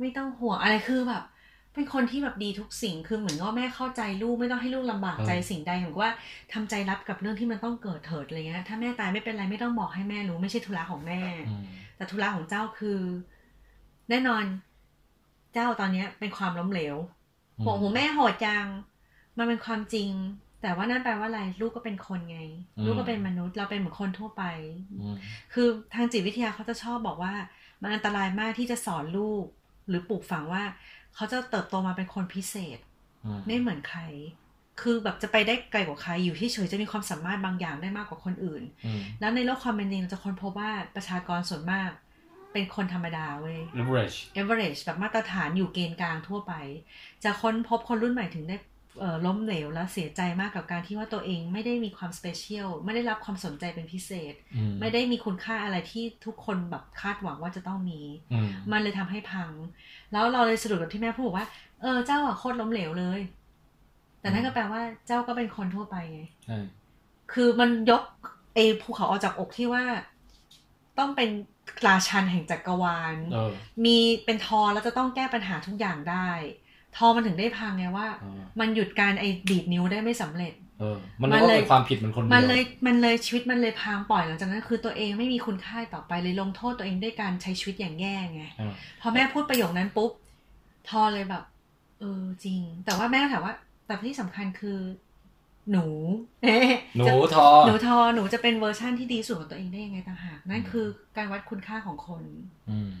[0.00, 1.22] ไม่ต้องห่วงอะไรคือแบบ
[1.74, 6.12] เป็นคนที่แบบดีทุกสิ่งคือเหมือนว่าแม่เข้าใจลูกไม่ต้องให้ลูกลำบากใจสิ่งใดเหมือนกับว่า
[6.52, 11.62] ทำใจรับกับเรื่องที่มันต้องเกิดเถิดอะไรเงี้ยถ้าแม่ตายไม่เป็นไรไม่ต้องบอกให้แม่รู้ไม่ใช่ธุระของแม่อืม
[11.96, 13.00] แต่ธุระของเจ้าคือ
[14.10, 14.44] แน่นอน
[15.54, 16.96] เจ้าตอนเนี้ย เป็นความล้มเหลว
[17.66, 18.66] บอกโหแม่โหดจัง
[19.38, 20.10] มันเป็นความจริง
[20.62, 22.40] แต่ว่านั่นแปลว่าอะไรลูกก็เป็นคนไง
[22.84, 24.42] ลูกก็เป็นมนุษย์เราเป็นเหมือนคนทั่วไป
[25.00, 25.16] อืม
[25.52, 27.34] คือทางจิตวิทยาเขาจะชอบบอกว่า
[27.82, 29.44] มันอันตรายมากที่จะสอนลูก
[29.88, 30.62] หรือปลูกฝังว่า
[31.14, 32.78] เขาจะเติบโตมาเป็นคนพิเศษ
[33.24, 34.00] อืมไม่เหมือนใคร
[34.80, 41.90] คือแบบจะไปได้ไกลกว่าใคร อยู่ที่เฉยๆจะมีความสามารถบางอย่างได้มากกว่าคนอื่นอืมแล้วในโลกความเป็นจริงเราจะค้นพบว่าประชากรส่วนมาก
[42.52, 46.54] เป็นคนธรรมดาเว้ย leverage average แบบมาตรฐานอยู่เกณฑ์กลางทั่วไป
[47.24, 48.70] จะค้นพบคนรุ่นใหม่ถึงได้เอ่อ
[49.26, 58.00] ล้มเหลวและเสียใจมากกับการที่ว่าตัวเองไม่ได้มีความสเปเชียลไม่ได้รับความสนใจเป็นพิเศษอืไม่ได้มีคุณค่าอะไรที่ทุกคนแบบคาดหวังว่าจะต้องมี
[58.32, 59.50] อืมมันเลยทำให้พัง
[60.12, 61.48] แล้วเราเลยสรุปกับที่แม่พูดบอกว่า
[61.80, 63.20] เออเจ้าอะโคตรล้มเหลวเลย
[64.20, 66.58] แต่นั่นก็แปลว่าเจ้าก็เป็นคนทั่วไปไงใช่
[67.32, 68.02] คือมันยก
[68.54, 69.84] ไอ้ภูเขาออกจากอกที่ว่า
[70.98, 71.30] ต้องเป็น
[71.86, 73.52] ราชันแห่งจักรวาลเออ
[73.84, 76.28] มีเป็นทอแล้วจะต้องแก้ปัญหาทุกอย่างได้
[76.96, 90.10] ทอมันถึงได้พังไงว่าเออมันหยุดการไอ้ดีดนิ้วได้ไม่สำเร็จเออมันมันก็เลยเป็นความผิดมันคนเดียวมันเลยมันเลยชีวิตมันเลยพังปล่อยหลังจากนั้นคือตัวเองไม่มีคุณค่าต่อไปเลยลงโทษตัวเองด้วยการใช้ชีวิตอย่างแย่ไงเออพอแม่พูดประโยคนั้นปุ๊บ
[90.88, 91.42] ทอเลยแบบ
[92.00, 93.54] เออจริง แต่ว่าแม่ก็ถามว่า
[93.86, 94.78] แต่ที่สำคัญคือ
[95.70, 95.86] หนู
[96.96, 100.86] หนูจะทอหนูทอหนูจะเป็นเวอร์ชั่นที่ดีสุดของตัวเองได้ยังไงต่างหากนั่นคือ
[101.16, 102.22] การวัดคุณค่าของคน
[102.70, 102.92] อืม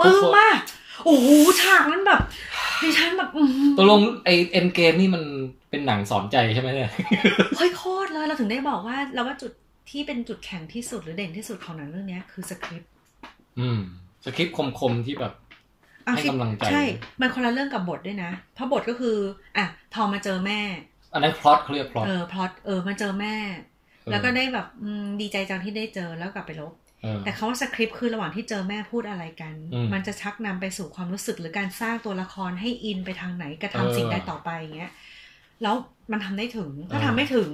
[0.00, 0.58] ปึ้งมาก
[1.04, 1.28] โอ้โห
[1.62, 2.20] ฉากนั้นแบบ
[2.82, 5.22] ดิฉันแบบอืมตกลงไอเอ็นเกมนี่มัน
[5.70, 6.90] เป็นหนังสอนใจใช่ไหมเนี่ย
[7.56, 9.52] เฮ้ยโคตรเลยเราถึงได้บอกว่าเราว่าจุด
[9.90, 12.90] ที่เป็นจุดแข็งที่สุดหรือเด่นที่สุดของหนังเรื่องเนี้ยคือสคริปต์
[13.58, 13.78] อืม
[14.24, 15.32] สคริปต์คมๆที่แบบ
[16.06, 16.82] อะให้กำลังใจใช่
[17.20, 19.16] มันคนละเรื่องกับบทด้วยนะเพราะบทก็คือ
[19.56, 19.64] อะ
[19.94, 20.60] ทอมาเจอแม่
[21.12, 23.36] อันนั้นพล็อตเขาเรียกพล็อตเออพลอตเออมาเจอแม่
[24.10, 26.81] แล้วก็ได้แบบอืมดีใจจังที่ได้เจอแล้วกลับไปลบเออ
[27.24, 34.92] แต่คาว่าสคริปต์คือระหว่างที่เจอแม่พูดอะไรกันอืมมันจะชักนำไปสู่ความรู้สึกหรือการสร้างตัวละครให้อินไปทางไหนกระทำเออสิ่งใดต่อไปอย่างเงี้ย
[35.62, 35.74] แล้ว
[36.12, 37.50] มันทำได้ถึงถ้าเออทำไม่ถึง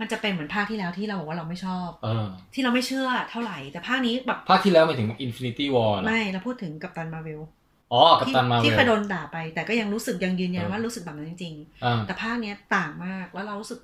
[0.00, 7.40] มันจะเป็นเหมือนภาคที่แล้วที่เราบอกว่าเราไม่ชอบเออที่เราไม่เชื่อเท่าไหร่ แต่ภาคนี้แบบภาคที่แล้วหมายถึง Infinity War นะไม่เราพูดถึงกัปตันมาเวล
[7.92, 11.54] อ๋อกัปที่ตันมาเวที่ลเคยโดนด่าไป แต่ก็ยังรู้สึกยังยืนยันเออว่ารู้สึกแบบนั้นจริง
[11.84, 13.80] อ่าๆแต่ภาคเนี้ยต่างมากแล้วเรารู้สึก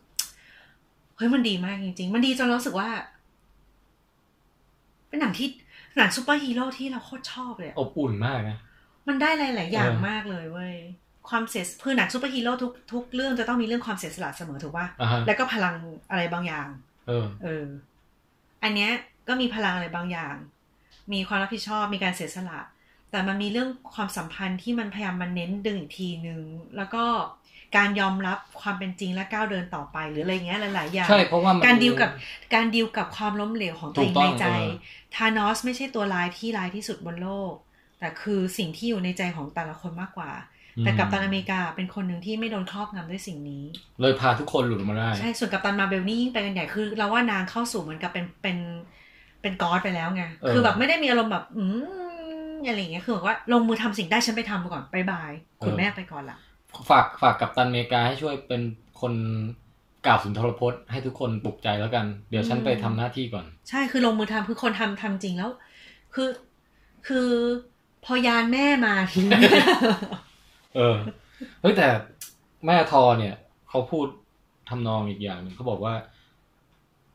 [1.17, 2.89] เฮ้ยมันดีมากจริง ๆ มันดีจนเรารู้สึกว่า
[5.13, 5.49] เป็นหนังที่
[5.97, 8.59] หนังซูเปอร์ฮีโร่ที่เราโคตรชอบเลยอะอบอุ่นมากนะ
[9.09, 10.75] มันได้หลาย ๆ อย่างเออ มากเลยเว้ย
[11.29, 15.75] ความเสียคือหนังซูเปอร์ฮีโร่ทุกทุกเรื่องจะต้องมีเรื่องความเสียสละเสมอถูกป่ะ อ่าฮะแล้วก็พลัง
[16.11, 16.69] อะไรบางอย่าง
[17.09, 17.65] เออ เออ
[18.63, 18.91] อันเนี้ย
[19.29, 20.35] ก็มีพลังอะไรบางอย่าง
[21.13, 22.61] มีความรับผิดชอบ มีการเสียสละ
[23.11, 26.43] แต่มันมีเรื่องความสัมพันธ์ที่มันพยายามมันเน้นดึงอีกทีนึง
[26.77, 27.05] แล้วก็
[27.77, 32.11] การยอมรับความเป็นจริงและก้าวเดินต่อไปหรืออะไรเงี้ยหลาย ๆ อย่างใช่เพราะว่ามันการดีลกับ
[32.55, 34.71] การดีลกับความล้มเหลวของตัวเองถูกต้ในองใจเออ
[35.17, 37.53] ธานอสไม่ใช่ตัวร้ายที่ร้ายที่สุดบนโลก
[37.99, 40.31] แต่คือสิ่งที่อยู่ในใจของแต่ละคนมากกว่า
[40.81, 43.65] แต่กัปตันอเมริกาเป็นคนหนึ่งที่ไม่โดนครอบงำด้วยสิ่งนี้
[44.01, 48.59] เลยพาทุกคนหลุดออกมาได้ ใช่ส่วนกัปตันมาเบลนี่ยิ่งไปกันใหญ่คือเราว่านางเข้าสู่เหมือนกับเป็นเป็น
[49.43, 51.65] เป็นกอดไปแล้วไงเออคือแบบไม่ได้มีอารมณ์แบบอื
[52.55, 55.33] มอะไรอย่างเงี้ยคือแบบว่าลงมือทำสิ่งได้ฉันไปทำก่อนบายบาย
[55.65, 56.39] คุณแม่ไปก่อนละ
[56.91, 58.63] ฝากฝากกัปตันอเมริกาให้ช่วยเป็น
[59.01, 59.13] คน
[60.07, 65.51] กล่าวสุนทรพจน์ให้ทุกคนปลุกใจแล้วกัน เดี๋ยวฉันไปทำหน้าที่ก่อน ใช่คือลงมือทำคือคนทำทำจริงแล้ว
[66.15, 66.29] คือ
[67.07, 67.29] คือ
[68.05, 69.41] พอยานแม่มาทีนี้
[70.77, 70.97] เออ
[71.61, 71.89] เฮ้ยแต่
[72.67, 73.35] แม่ทอเนี่ย
[73.69, 74.07] เขาพูด
[74.69, 75.95] ทำนองอีกอย่างหนึ่งเขาบอกว่า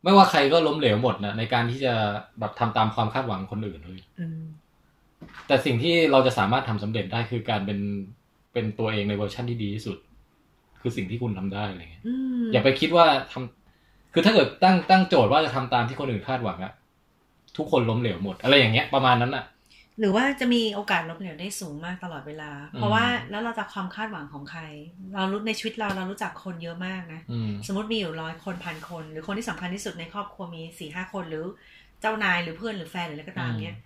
[0.03, 1.93] ไม่ว่าใครก็ล้มเหลวหมดนะในการที่จะ
[2.39, 4.41] แบบทำตามความคาดหวังคนอื่นเลยอืม
[5.47, 7.79] แต่สิ่งที่เราจะสามารถทำสำเร็จได้คือการเป็น
[8.57, 9.97] เป็นตัวเองในเวอร์ชันที่ดีที่สุด
[10.81, 16.73] คือสิ่งที่คุณทำได้อะไรเงี้ยอืมอย่าไปคิดว่าทำคือถ้าเกิดตั้งตั้งโจทย์ว่าจะทำตามที่คนอื่นคาดหวังอะ
[17.57, 19.43] ทุกคนล้มเหลวหมด อะไรอย่างเงี้ยประมาณนั้นอะ
[19.99, 24.61] หรือว่าจะมีโอกาสล้มเหลวได้สูงมากตลอดเวลา เพราะอืมว่าแล้วเราจะความคาดหวังของใคร
[25.15, 31.45] เรารู้ในชีวิตเราเรารู้จักคนเยอะมากนะอืมสมมติมีอยู่ร้อยคนพันคน หรือคนที่สำคัญที่สุดในครอบครัวมีสี่ห้าคนหรือ
[32.01, 33.77] เจ้านายหรือเพื่อนหรือแฟนหรืออะไรก็ตามเนี้ย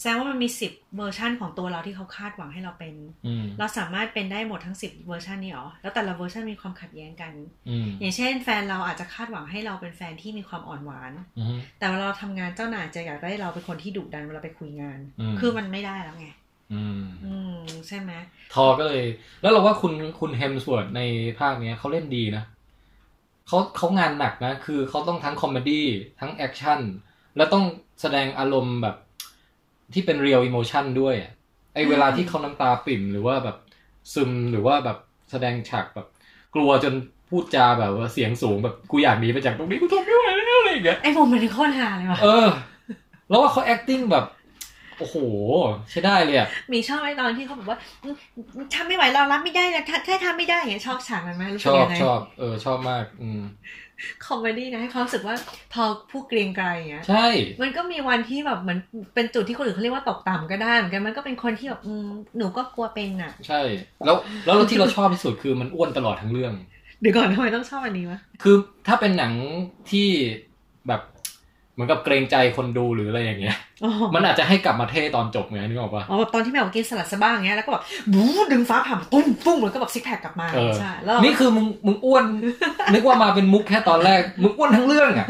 [0.00, 2.94] แสดงว่ามันมีสิบเวอร์ชันของตัวเราที่เขาคาดหวังให้เราเป็น
[3.26, 7.32] อืมเราสามารถเป็นได้หมดทั้งสิบเวอร์ชันนี้หรอ แล้วแต่ละเวอร์ชันมีความขัดแย้งกัน
[7.68, 16.28] อืมอย่างเช่น แฟนเราอาจจะคาดหวังให้เราเป็นแฟนที่มีความอ่อนหวานอืมแต่เวลาเราทำงานเจ้านายจะอยากได้เราเป็นคนที่ดุดันเวลาไปคุยงานอืมคือมันไม่ได้แล้วไง
[16.72, 18.12] อืมอืมใช่ไหม
[18.54, 19.04] ธอร์ก็เลย
[19.42, 21.02] แล้วเราว่าคุณคุณเฮมส์เวิร์ธใน
[21.38, 22.44] ภาคเนี้ยเขาเล่นดีนะ
[23.46, 25.86] เขาเขางานหนักนะ คือเขาต้องทั้ง comedy
[26.20, 26.80] ทั้ง action
[27.36, 27.64] แล้วต้อง
[28.00, 28.96] แสดงอารมณ์แบบ
[29.92, 31.32] ที่เป็น real emotion ด้วยอะ
[31.74, 33.56] ไอเวลาที่เขาน้ำตาปิ่มหรือว่าแบบ
[34.14, 34.98] ซึมหรือว่าแบบ
[35.30, 36.06] แสดงฉากแบบ
[36.54, 36.94] กลัวจน
[37.28, 42.46] พูดจาแบบว่าเสียงสูงแบบกูอยากหนีไปจากตรงนี้กูทนไม่ไหวแล้วอะไรอย่างเงี้ยไอ้ผมเป็นโคตรฮาเลยว่ะเออ
[43.28, 44.24] แล้วว่าเขา acting แบบ
[44.98, 45.16] โอ้โห
[45.90, 48.14] ใช้ได้เลยอะ มีชอบไอ้ตอนที่เขาบอกว่าอืม
[48.74, 53.40] ทำไม่ไหวเรารับไม่ได้นะถ้าถ้าทำไม่ได้อย่างเงี้ยชอบฉากนั้นไหมรู้ชสึกอบยังไงชอบเออชอบมาก อืม
[54.26, 55.36] comedy นะให้เขารู้สึกว่า
[55.74, 57.26] ธอร์ผู้เกรียงไกรอย่างเงี้ยใช่
[57.62, 58.78] มันก็มีวันที่แบบเหมือน
[59.14, 63.60] เป็นจุดที่คนอื่นเขาเรียกว่าตกต่ำก็ได้เหมือนกันมันก็เป็นคนที่แบบอืมหนูก็กลัวเป็นอะ ใช่
[64.04, 66.52] แล้วแล้วที่เราชอบที่สุดคือมันอ้วนตลอดทั้งเรื่อง
[67.00, 69.32] เดี๋ยวก่อนทำไมต้องชอบอันนี้วะคือถ้าเป็นหนัง
[69.90, 70.08] ที่
[70.88, 71.00] แบบ
[71.76, 82.24] เหมือนกับเกรงใจคนดูหรืออะไรอย่างเงี้ยอ๋อมันอาจจะให้กลับมาเท่ตอนจบไงนึกออกปะอ๋อแบบตอนที่แม่บอกกินสลัดซะบ้างอย่างเงี้ยแล้วก็แบบบู๊ดึงฟ้าผ่าตุ้มปุ้งแล้วก็แบบซิกแพคกลับมาเออใช่แล้วนี่คือมึงมึงอ้วน
[82.92, 85.26] นึกว่ามาเป็นมุกแค่ตอนแรก มึงอ้วนทั้งเรื่องอะ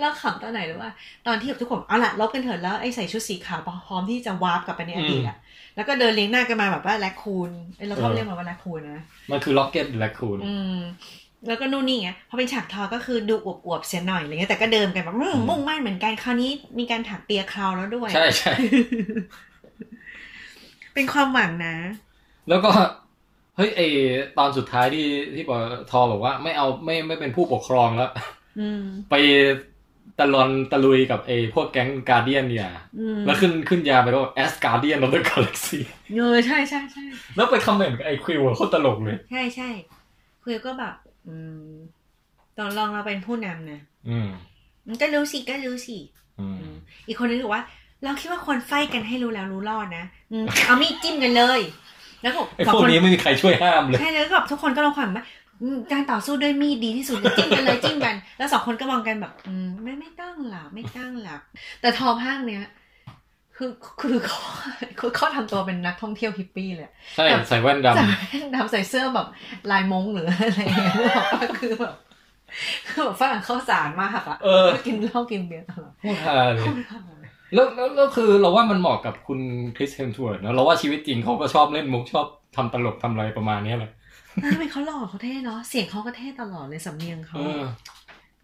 [0.00, 0.90] แล้วขำตอนไหนหรือว่า
[1.26, 5.36] ตอนที่แบบทุกคนเอาละลบกันเถอะแล้วไอ้ใส่ชุดสีขาวพร้อมที่จะวาร์ปกลับไปในอดีตอะ
[5.76, 10.76] แล้วก็เดินเลี้ยงหน้ากันมาแบบว่าแลคคูนเอ้ยเราชอบเออเรียกมันว่าแลคคูนนะมันคือล็อกเก็ตแลคคูนอืม
[11.46, 18.52] แล้วก็นู่นนี่ไงพอเป็นฉากทอก็คือดูอวบๆเสียหน่อยอะไรเงี้ยแต่ก็เดิมกันแบบอืมอืมมุ่งมั่นเหมือนกันคราวนี้มีการถักเปียคราวแล้วด้วย ใช่ใช่
[20.94, 21.76] เป็นความหวังนะ
[22.48, 22.70] แล้วก็
[23.56, 23.80] เฮ้ยไอ
[24.38, 25.58] ตอนสุดท้ายที่ที่ปอ
[25.90, 28.10] ทอบอกว่าไม่เอาไม่ไม่เป็นผู้ปกครองแล้ว
[28.60, 29.14] อืมไป
[30.18, 35.78] ตะลอนตะลุยกับไอพวกแก๊งการเดียนเนี่ยอืมแล้วขึ้นขึ้นยาไปว่าแอสการเดียน of the galaxy
[36.16, 37.04] เออใช่ใช่ใช่
[37.36, 39.70] แล้วไปคอมเมนต์กับไอควิวโคตรตลกเลย ใช่ใช่
[40.44, 40.94] คุยก็แบบ
[41.28, 41.72] อืม
[42.58, 44.28] ตอนลองเราเป็นผู้นำนะอืม
[44.88, 45.98] มันก็รู้สิก็รู้สิ
[46.38, 47.64] อืมอืม อีกคนนึงบอกว่า
[48.04, 51.60] เราคิดว่าคนไฟกันให้รู้แล้วรู้รอดนะอืมเอามีดจิ้มกันเลย
[52.22, 55.24] แล้วก็ไอพวกนี้ไม่มีใครช่วยห้ามเลยใช่แล้วก็แบบทุกคนก็ลงความว่า
[55.62, 61.40] อืมการต่อสู้ด้วยมีดดีที่สุดจิ้มกันเลยจิ้มกัน แล้วสองคนก็มองกันแบบ อืมไม่ไม่ตั้งหลักไม่ตั้งหลัก
[61.80, 62.64] แต่ธอร์ภาคเนี้ย
[63.60, 64.40] คือคือเขา
[64.98, 69.26] คือเขาทำตัวเป็นนักท่องเที่ยวฮิปปี้เลยใช่ใส่แว่นดใส่แว่นดำใส่เสื้อแบบ
[69.70, 71.94] ลายมงหรืออะไรอย่างเงี้ยนึกออกปะคือแบบ
[72.88, 76.66] คือแบบฝรั่งข้าวสารมากอะำเออก็กินเหล้ากินเบียร์ตลอดโคตรฮาเลย
[77.54, 79.40] แล้วแล้วแล้วคือเราว่ามันเหมาะกับคุณ
[79.76, 83.90] คริสเฮมส์เวิร์ธนะเราว่าชีวิตจริงเขาก็ชอบเล่นมุกชอบทำตลกทำอะไรประมาณเนี้ยแหละ
[84.42, 87.62] เออทำไมเขาหล่อเขาเท่เนาะเสียงเขาก็เท่ตลอดเลยสำเนียงเขาเออ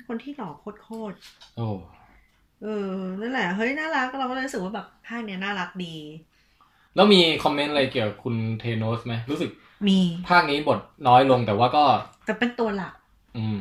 [0.08, 0.64] คนที่หล่อโค
[1.10, 1.16] ตร
[1.56, 2.03] โอ้ๆ
[2.62, 5.96] เออนั่นแหละเฮ้ยน่ารักเราก็เลยรู้สึกว่าแบบภาคเนี้ยน่ารักดี
[6.94, 9.50] แล้วมีคอมเมนต์อะไรเกี่ยวกับคุณเทโนสไหมรู้สึก
[9.88, 9.98] มี
[10.28, 10.78] ภาคนี้บท
[11.08, 11.84] น้อยลงแต่ว่าก็
[12.26, 12.94] แต่เป็นตัวหลัก
[13.38, 13.58] อืม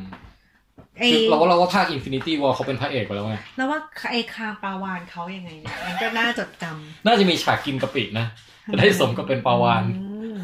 [0.98, 3.78] ไอคือเราว่าเราว่าภาค Infinity War เขาเป็นพระเอกไปแล้วไงแล้วว่า
[4.10, 8.26] ไอคางปลาวานเขายังไงเนี่ยมันก็น่าจดจำน่าจะมีฉากกินกะปินะ
[8.72, 10.36] จะได้สมกับเป็นปลาวานอืม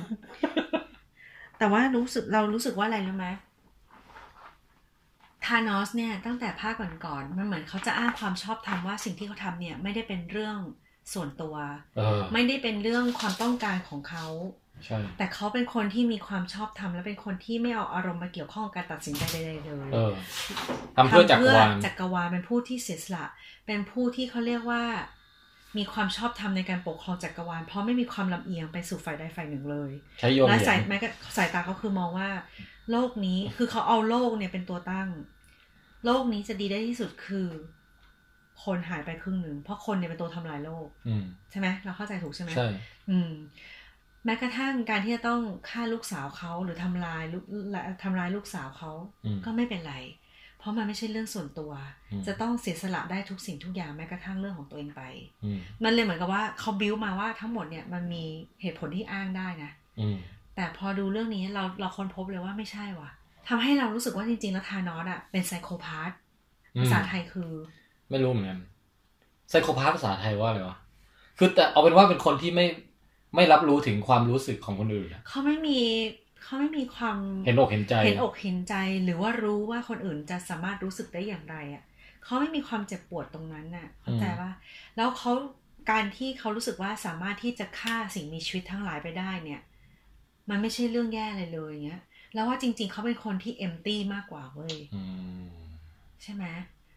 [1.58, 3.26] แต่ว่ารู้สึกเรารู้สึกว่าอะไรรู้ไหม
[5.44, 6.74] ทานอสเนี่ยตั้งแต่ภาค
[7.04, 10.58] ก่อนๆมันเหมือนเขาจะอ้างความชอบธรรมว่าสิ่งที่เขาทำเนี่ยไม่ได้เป็นเรื่อง
[11.12, 11.54] ส่วนตัว
[11.96, 14.26] เออไม่ได้เป็นเรื่องความต้องการของเขา
[14.84, 20.12] ใช่แต่เขาเป็นคนที่มีความชอบธรรมและเป็นคนที่ไม่เอาอารมณ์มาเกี่ยวข้องกับการตัดสินใจใดๆเลยเออ
[20.96, 23.24] ทำเพื่อจักรวาลจักรวาลเป็นผู้ที่เสียสละ
[23.66, 24.82] เป็นผู้ที่เขาเรียกว่า
[25.78, 32.28] มีความชอบธรรมในการปกครองจักรวาลเพราะไม่มีความลำเอียงไปสู่ฝ่ายใดฝ่ายหนึ่งเลยใช้โยนและเหรีสายยญแม้กระสายตาเขาคือมองว่า
[32.90, 35.08] โลกนี้คือเขาเอาโลกเนี่ยเป็นตัวตั้ง
[36.04, 37.48] โลกนี้จะดีได้ที่สุดคือ
[38.64, 42.68] คนหายไปครึ่งหนึ่งเพราะคนเนี่ยเป็นตัวทำลายโลกอืมใช่ไหมเราเข้าใจถูกใช่ไหมใช่
[43.10, 43.30] อืม
[44.24, 47.44] แม้กระทั่งการที่จะต้องฆ่าลูกสาวเขาหรือทำลายลูก
[48.04, 48.90] ทำลายลูกสาวเขา
[49.24, 49.96] อืมก็ไม่เป็นไร
[50.58, 51.72] เพราะมันไม่ใช่เรื่องส่วนตัว
[52.12, 55.02] อืมจะต้องเสียสละได้ทุกสิ่งทุกอย่างแม้กระทั่งเรื่องของตัวเองไป
[55.44, 58.24] อืมมันเลยเหมือนกับว่าเขาบิวมาว่าทั้งหมดเนี่ยมันมี
[58.62, 59.70] เหตุผลที่อ้างได้นะ
[60.00, 60.16] อืม
[60.60, 63.10] แต่พอดูเรื่องนี้เราเราค้นพบเลยว่าไม่ใช่ว่ะ
[63.48, 66.10] ทำให้เรารู้สึกว่าจริงๆ แล้วทานอสอะเป็นไซโคพาธ
[66.76, 67.50] อืมภาษาไทยคือ
[68.10, 68.60] ไม่รู้เหมือนกัน
[69.50, 70.78] ไซโคพาธภาษาไทยว่าอะไรวะ
[71.38, 72.66] คือแต่เอาเป็นว่าเป็นคนที่ไม่
[73.34, 75.80] ไม่รับรู้ถึงความรู้สึกของคนอื่นอะเขาไม่มี
[76.42, 81.82] เขาไม่มีความเห็นอกเห็นใจ เห็นอกเห็นใจหรือว่ารู้ว่าคนอื่นจะสามารถรู้สึกได้อย่างไรอะ
[82.24, 84.50] เขาไม่มีความเจ็บปวดตรงนั้นน่ะเข้าใจว่า
[84.96, 85.32] แล้วเขา
[85.90, 89.60] การที่เขารู้สึกว่าสามารถที่จะฆ่าสิ่งมีชีวิตทั้งหลายไปได้เนี่ย
[90.50, 92.02] มันไม่ใช่เรื่องแย่เลยเลยอย่างเงี้ย
[92.34, 95.02] แล้วว่าจริง ๆ เขาเป็นคนที่ empty มากกว่าเว้ยอื
[95.42, 95.44] ม
[96.22, 96.44] ใช่ไหม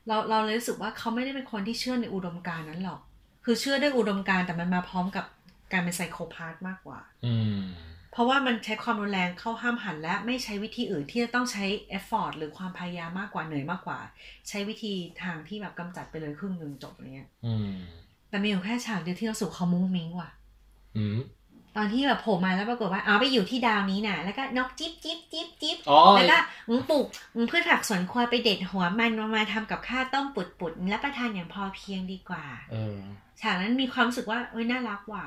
[0.07, 2.99] เราเราเลยรู้สึกว่าเขาไม่ได้เป็นคนที่เชื่อในอุดมการณ์นั้นหรอก
[3.45, 5.25] คือเชื่อด้วยอุดมการณ์แต่มันมาพร้อมกับ
[5.71, 7.61] การเป็น psychopath มากกว่า อืม
[8.11, 13.99] เพราะว่ามันใช้ความรุนแรงเข้าห้ำหั่นและไม่ใช้วิธีอื่นที่จะต้องใช้ effort หรือความพยายามมากกว่าเหนื่อยมากกว่า
[14.49, 17.71] ใช้วิธีทางที่แบบกำจัดไปเลยครึ่งหนึ่งจบอะไรเงี้ย อืม
[18.29, 20.29] แต่มีอยู่แค่ฉากเดียวที่เราสูเขามุ้งมิ้งว่ะ
[20.97, 21.17] อืม
[21.78, 26.38] ตอนที่แบบโผล่มาแล้วปรากฏว่าเอาไปอยู่ที่ดาวนี้น่ะ แล้วก็นกจิ๊บจิ๊บจิ๊บจิ๊บอ๋อแล้วก็
[26.69, 27.05] มึงปลูก
[27.36, 32.97] มึงพืชผักสวนครัวไปเด็ดหัวมันมามาทำกับข้าวต้มปุดปุดๆรับประทานอย่างพอเพียงดีกว่าเออ
[33.41, 35.26] ฉากนั้นมีความรู้สึกว่าเอ้ยน่ารักว่ะ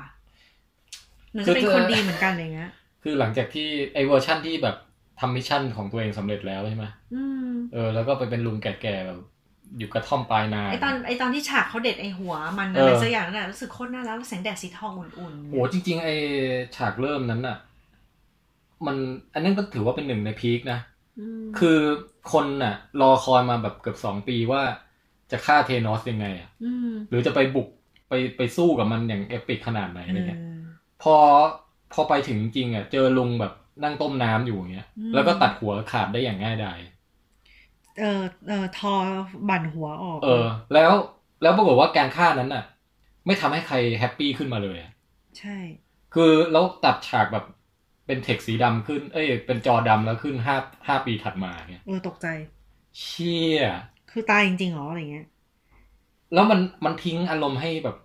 [1.29, 2.71] เหมือนคืก็อเป็นคนดีเหมือนกันอะไรเงี้ย
[3.03, 4.75] คือหลังจากที่ไอเวอร์ชั่นที่แบบ
[5.19, 9.19] ทำ mission ของตัวเองสำเร็จแล้วใช่ไหมอืมเออแล้วก็ไปเป็นลุงแก่ๆแบบ
[9.77, 16.09] อยู่กระท่อมปลายนาไอตอนไอตอนที่ฉากเขาเด็ดไอหัวมันเออะอไรสักอย่างนั่นแหละรู้สึกโคตรน่ารักแล้วแสงแดดสีทองอุ่นๆโอ้จริง ๆ ไอ
[16.75, 17.57] ฉากเริ่มนั้นน่ะ
[18.85, 18.95] มัน
[19.33, 21.79] อันนั้นก็ถือว่าเป็นหนึ่งใน peak นะคือ
[22.31, 24.61] คนน่ะ รอคอยมาแบบเกือบสองปีว่า
[25.31, 26.49] จะฆ่า Thanos ยังไงอะ
[26.93, 27.67] มหรือจะไปบุก
[28.09, 30.59] ไปไปสู้กับมันอย่าง epic ขนาดไหนอะไรเงี้ยเออ
[31.03, 31.15] พอ
[31.93, 33.53] พอไปถึงจริงอะ เจอลุงแบบ
[33.83, 36.79] นั่งต้มน้ำอยู่อย่างเงี้ยอืมแล้วก็ตัดหัวขาดได้อย่างง่ายดาย
[37.99, 38.93] เออเออทอ
[39.49, 40.91] บั่นหัวออก เออ แล้ว
[41.41, 42.63] แล้วปรากฏว่าการฆ่านั้นน่ะ
[43.25, 44.91] ไม่ทำให้ใครแฮปปี้ขึ้นมาเลยอะ
[45.39, 45.57] ใช่
[46.13, 47.45] คือแล้วตัดฉากแบบ
[48.05, 50.55] เป็นเทคสีดำขึ้น เอ้ย เป็นจอดำแล้วขึ้นห้า
[50.87, 52.27] ห้าปีถัดมาเนี่ยเออตกใจ
[52.99, 53.61] เชี่ย
[54.11, 55.27] คือตายจริงๆเหรออะไรเงี้ย
[56.33, 57.97] แล้วมันมันทิ้งอารมณ์ให้แบบ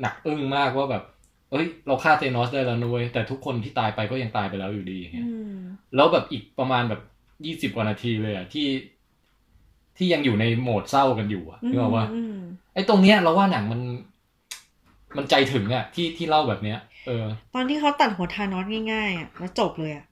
[0.00, 1.02] หนักอึ้งมากว่าแบบ
[1.50, 5.58] เอ้ย เราฆ่าเทนอสได้แล้วนุ้ยแต่ทุกคนที่ตายไปก็ยังตายไปแล้วอยู่ดีอย่างเงี้ยอืม
[5.94, 7.00] แล้วแบบอีกประมาณแบบ
[7.44, 8.68] ยี่สิบกว่านาทีเลยอะที่
[9.96, 12.36] ที่ยังอยู่ในโหมดเศร้ากันอยู่อะนึกออกว่าอืม
[12.74, 13.80] ไอ้ตรงเนี้ยเราว่าหนังมัน
[15.16, 20.04] มันใจถึงอะที่ที่เล่าแบบเนี้ย เออ ตอนที่เขาตัดหัวทานอสง่ายๆอะแล้วจบเลยอะ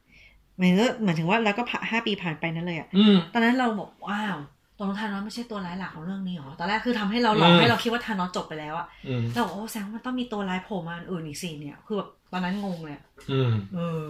[0.59, 4.37] หมายถึงว่าหมายถึงว่าแล้วก็ผ่าห้าปีผ่านไปนั่นเลยอะอืมตอนนั้นเราบอกว้าว
[4.79, 14.03] ตรงทานอสไม่ใช่ตัวร้ายหลักของเรื่องนี้หรอ ตอนแรกคือทำให้เราหลอกอืมให้เราคิดว่าทานอสจบไปแล้วอะอืมเราบอกโอ้แสดงว่ามันต้องมีตัวร้ายโผล่มาอื่นอีกสิเนี่ย คือแบบตอนนั้นงงเลยอะอืมเออ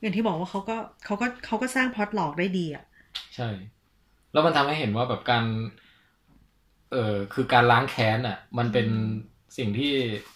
[0.00, 2.84] อย่างที่บอกว่าเขาก็เขาก็เขาก็สร้างพล็อตหลอกได้ดีอะ
[3.34, 3.48] ใช่
[4.32, 5.44] แล้วมันทำให้เห็นว่าแบบการ
[6.92, 8.86] เออคือการล้างแค้นอะ มันเป็น
[9.58, 9.92] สิ่งที่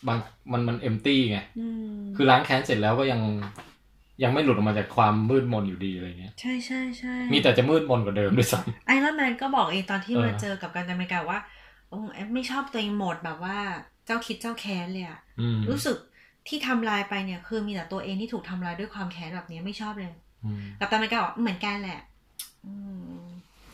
[0.06, 0.18] บาง
[0.52, 3.20] มันมันเอมตี้ไงอืมคือล้างแค้นเสร็จแล้วก็ยัง
[4.22, 11.38] ยังไม่หลุดออกมาจากความมืดมนอยู่ดีอะไรเงี้ย ใช่ใช่ใช่มีแต่จะมืดมนกว่าเดิมด้วยซ้ไอรอนแมนก็บอกเองตอนที่เออมาเจอกับการอเมริกาว่า
[11.88, 11.98] โอ้
[12.34, 13.58] ไม่ชอบตัวเองโหมดแบบว่า
[14.06, 15.96] เจ้าคิดเจ้าแค้นเลยอะำอืมรู้สึก
[16.48, 20.12] ที่ทำลายไปเนี่ย คือมีแต่ตัวเองที่ถูกทำลายด้วยความแค้นแบบนี้ไม่ชอบเลย
[20.44, 22.00] อืมกับตันอเมริกาบอกเหมือนกันแหละ
[22.66, 22.74] อื
[23.12, 23.24] ม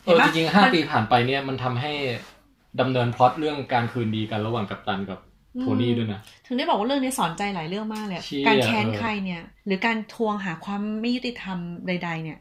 [0.03, 1.91] เออห็นจปะริงๆห้ามันปีผ่านไปเนี่ยมันทำให้
[2.79, 5.19] ดำเนินพล็อตเรื่องการคืนดีกันระหว่างกัปตันกับ
[5.59, 11.57] โทนี่ด้วยนะ ถึงได้บอกว่าเรื่องนี้สอนใจหลายเรื่องมากเลยอะเชี่ยการแค้นเออใครเนี่ย หรือการทวงหาความไม่ยุติธรรม
[11.87, 12.37] ใด ๆ เนี่ย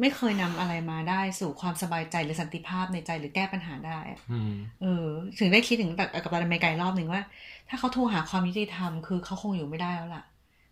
[0.00, 5.06] ไม่เคยนำอะไรมาได้สู่ความสบายใจหรือสันติภาพในใจหรือแก้ปัญหาได้อะอืมเออ
[5.38, 7.22] ถึงได้คิดถึงแบบกับตันอเมริการอบหนึ่งว่า
[7.68, 10.24] ถ้าเขาโทรหาความยุติธรรมคือเขาคงอยู่ไม่ได้แล้วล่ะ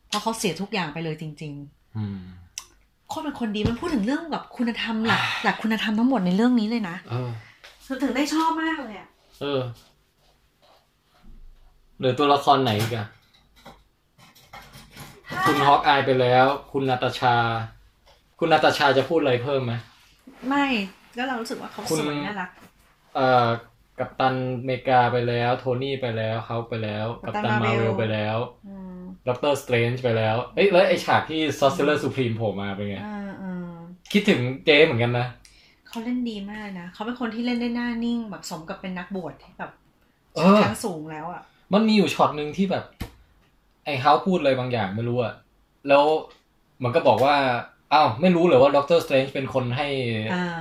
[0.09, 1.55] เพราะเขาเสียทุกอย่างไปเลยจริง
[1.97, 7.31] อืมๆโคตรเป็นคนดีมันพูดถึงเรื่องแบบคุณธรรมหลักหลักคุณธรรมทั้งหมดในเรื่องนี้เลยนะเออ
[8.03, 9.09] ถึงได้ชอบมากเลยอะ
[9.41, 9.61] เออ
[11.99, 13.07] เหลือตัวละครไหนอีกอะ
[15.45, 17.37] คุณ Hawkeye ไปแล้ว คุณ Natasha
[18.45, 19.75] คุณ Natasha จะพูดอะไรเพิ่มไหม
[20.49, 20.67] ไม่
[21.17, 22.51] ก็เรารู้สึกว่าเขาคุณ สวยน่ารัก
[23.15, 23.47] เอ่อ
[23.99, 28.37] Captain America ไปแล้ว Tony ไปแล้วเขาไปแล้ว Captain Marvel ไปแล้ว
[28.69, 33.75] อืม Doctor Strange ไปแล้วเอ้ยแล้วไอฉากที่ Sorcerer Supreme โผล่มาเป็นไง อ่าอ่า
[34.13, 35.27] คิดถึงเจ๊เหมือนกันนะ
[35.89, 39.71] เขาเล่นดีมากนะเขาเป็นคนที่เล่นได้หน้านิ่งแบบสมกับเป็นนักบวชที่แบบ
[40.37, 42.85] เออ ชั้นสูงแล้วอะมันมีอยู่ช็อตหนึ่งที่แบบ
[43.85, 45.35] ไอ้เฮาพูดอะไรบางอย่างไม่รู้อะ
[45.89, 46.05] แล้ว
[46.83, 47.35] มันก็บอกว่า
[47.95, 49.89] อ้าวไม่รู้เลยว่า Doctor Strange เป็นคนให้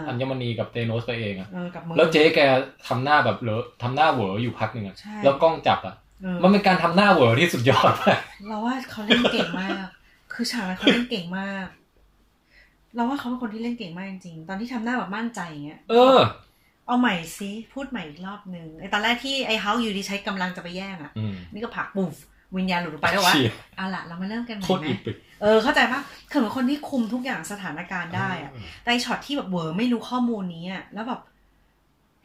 [0.08, 2.40] อัญมณีกับ Thanos ไปเองอะเออกับมือแล้วเจ๊แก
[2.88, 9.86] ทำหน้าแบบเหลอทำหน้าเหวออยู่พักหนึ่งอะใช่แล้วกล้องจับอะเออมันเป็นการทำหน้าเหวอที่สุดยอดมากเราว่าเขาเล่นเก่งมาก
[10.34, 11.68] คือฉากนั้นเขาเล่นเก่งมาก
[12.96, 16.20] เราว่าเขาเป็นคนที่เล่นเก่งมากจริงๆตอนที่ทำหน้าแบบมั่นใจอย่างเงี้ยเออ
[16.88, 22.12] เอาใหม่ซิพูดใหม่อีกรอบหนึ่งไอตอนแรกที่ไอเฮาอยู่ดีๆใช้กำลังจะไปแย่งอะอืมนี่ก็ผลักปุ๊บ
[22.58, 31.22] วิญญาณหลุดออกไปแล้ววะเชี่ยเอาล่ะเรามาเริ่มกันใหม่ไหมโคตร epic เออเข้าใจปะคือเหมือนคนที่คุมทุกอย่างสถานการณ์ได้อะแต่ไอช็อตที่แบบเหวอไม่รู้ข้อมูลนี้อะแล้วแบบ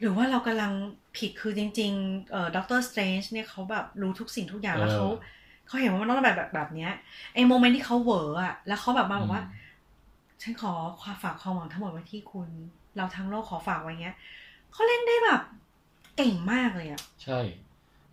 [0.01, 0.71] หรือว่าเรากำลัง
[1.17, 5.35] ผิดคือจริงๆเอ่อ Doctor Strange เนี่ยเขาแบบรู้ทุกสิ่งทุกอย่างแล้วเขาเออ
[5.67, 6.91] เขาเห็นว่ามันต้องแบบแบบแบบเนี้ย
[7.33, 9.43] ไอ moment ที่เขาเหวออะแล้วเขาแบบมาบอกว่า
[10.41, 10.71] ฉันขอ
[11.01, 12.49] ความฝากความหวังทั้งหมดไว้ที่คุณ
[12.97, 14.15] เราทั้งโลกขอฝากไว้เงี้ย
[14.73, 15.41] เขาเล่นได้แบบ
[16.17, 17.39] เก่งมากเลยอะใช่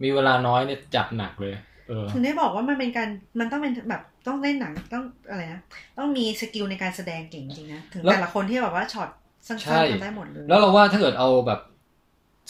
[0.03, 1.74] มีเวลาน้อยเนี่ยจัดหนักเลยเออ
[2.11, 3.09] ถึงได้บอกว่ามันเป็นการ
[3.41, 5.61] มันต้องเป็นแบบต้องเล่นหนังต้องอะไรนะ
[5.99, 9.09] ต้องมี skill ในการแสดงเก่งจริงนะถึงแล้วแต่ละคนที่แบบว่าช็อต
[9.49, 11.61] สั้นๆใช่ทำได้หมดเลยแล้วเราว่าถ้าเกิดเอาแบบ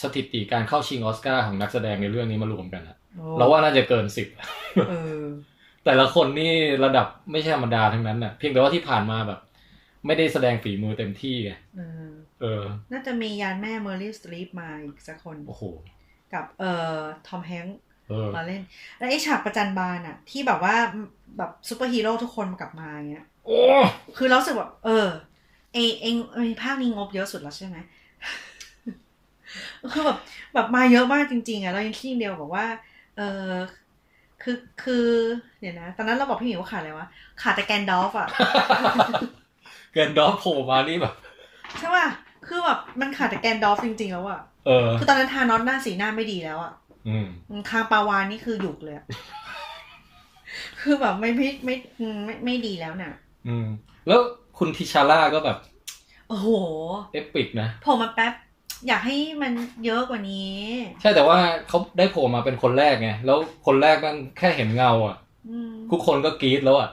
[0.03, 4.29] สถิติการเข้าชิงออสการ์ของนักแสดงในเรื่องนี้มารวมกันอะโอ้เราว่าน่าจะเกินสิบ
[4.87, 5.25] เออ
[5.85, 6.53] แต่ละคนนี่
[6.85, 9.41] ระดับไม่ใช่ธรรมดาทั้งนั้นน่ะ เพียงแต่ว่าที่ผ่านมาแบบ
[10.07, 12.11] ไม่ได้แสดงฝีมือเต็มที่ไงเออ
[12.43, 12.63] เออ
[12.93, 15.63] น่าจะมียานแม่ Meryl Streep มาอีกสักคน โอ้โห
[16.33, 17.94] กับเอ่อทอมแฮงค์เออ
[18.37, 18.63] มาเล่น
[18.99, 20.75] แล้วไอ้ฉากประจัญบานอะที่แบบว่า
[21.39, 23.61] แบบซูเปอร์ฮีโร่ทุกคนมากลับมาอย่างเงี้ยโอ้
[24.17, 25.07] คือเรารู้สึกแบบเออ
[25.75, 27.77] เอเองเอยภาคนี้งบเยอะสุดแล้วใช่ไหม
[29.93, 30.19] คือแบบ
[30.55, 32.67] แบบมาเยอะมากจริง ๆอะเรายังคิดอย่างเดียวบอกว่า
[33.17, 33.51] เออ
[34.43, 35.07] คือคือ
[35.61, 37.07] เดี๋ยวนะ ตอนนั้นเราบอกพี่หมิวว่าขาดอะไรวะ
[37.43, 38.29] ขาดแต่แกนดอฟอะ
[39.93, 41.15] เกินดอฟโผล่มานี่แบบ
[41.79, 42.07] ใช่ป่ะ
[42.47, 46.84] คือแบบมันขาดแต่แกนดอฟจริง ๆ แล้วอะเออ คือตอนนั้นทานอสหน้าสีหน้าไม่ดีแล้วอะอืม
[47.71, 49.07] คางปลาวานนี่คือหยุกเลยอะ
[50.81, 53.13] คือแบบไม่ไม่ไม่อืมไม่ไม่ดีแล้วน่ะ
[53.49, 53.67] อืม
[54.09, 54.21] แล้ว
[54.59, 55.57] คุณทิชาร่าก็แบบ
[56.29, 56.49] โอ้โห
[57.13, 58.33] เอปิกนะโผมมาแป๊บ
[58.89, 59.53] อยากให้มัน
[59.85, 60.55] เยอะกว่านี้
[61.01, 61.37] ใช่แต่ว่า
[61.69, 65.17] เขาได้โผล่มาเป็นคนแรกไง แล้วคนแรกมันแค่เห็นเงาอะ
[65.51, 66.89] อืมทุกคนก็กรี๊ดแล้วอะ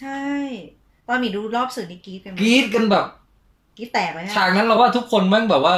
[0.00, 0.22] ใช่
[1.08, 3.06] ตอนหมีดูรอบสื่อนี่กรีดกันไหมกรี๊ดกันแบบ
[3.76, 5.74] กรีดแตกเลยฮะฉากนั้นเราว่าทุกคนแม่งแบบว่า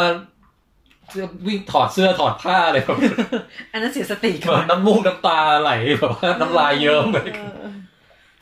[1.46, 2.98] วิ่งถอดเสื้อถอดผ้าเลยแบบ
[3.72, 7.68] อันนั้นเสียสติแบบน้ำมูกน้ำตาไหลแบบว่าน้ำลายเยิ้มเลยเออ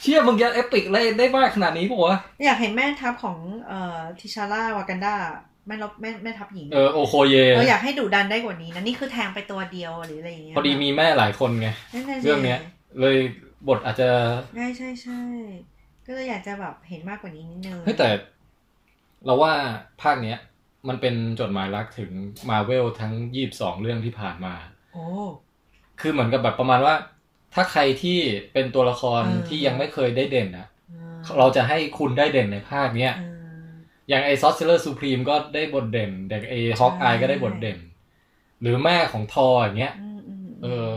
[0.00, 3.36] เชี่ยมึงยังเอปิกเลยได้มากขนาดนี้ปะวะอยากเห็นแม่ทัพของ
[3.68, 5.16] เอ่อทิชาร่าวากันดา
[5.66, 12.58] แม่รบแม่แม่ทัพหญิงเออโอโคเยเอออยากให้ดุดันได้กว่านี้นะนี่คือแทงไปตัวเดียวหรืออะไรอย่างเงี้ยพอดีมีแม่หลายคนไงนั่นน่ะสิเรื่องเนี้ย
[13.00, 13.16] เลย
[13.68, 14.08] บทอาจจะ
[14.56, 15.20] ใช่ใช่ใช่
[16.06, 18.08] ก็เลยอยากจะแบบเห็นมากกว่านี้นิดนึงเฮ้ยแต่
[19.26, 19.52] เราว่า
[20.02, 20.38] ภาคเนี้ย
[20.88, 22.10] มันเป็นจดหมายรักถึง
[22.50, 24.54] มาเวลทั้งยี่บสองเรื่องที่ผ่านมา
[24.92, 25.06] โอ้
[26.00, 26.94] คือเหมือนกับแบบประมาณว่า
[27.54, 28.18] ถ้าใครที่
[28.52, 33.68] เป็นตัวละครเออที่ยังไม่เคยได้เด่นนะอืมเราจะให้คุณได้เด่นในภาคเนี้ยอืม
[34.08, 37.78] อย่างไอ้ Sorcerer Supreme ก็ได้บทเด่นแต่ไอ้ Hawkeye ก็ได้บทเด่น
[38.60, 40.88] หรือแม่ของทออย่างเงี้ยอืมอืมเออ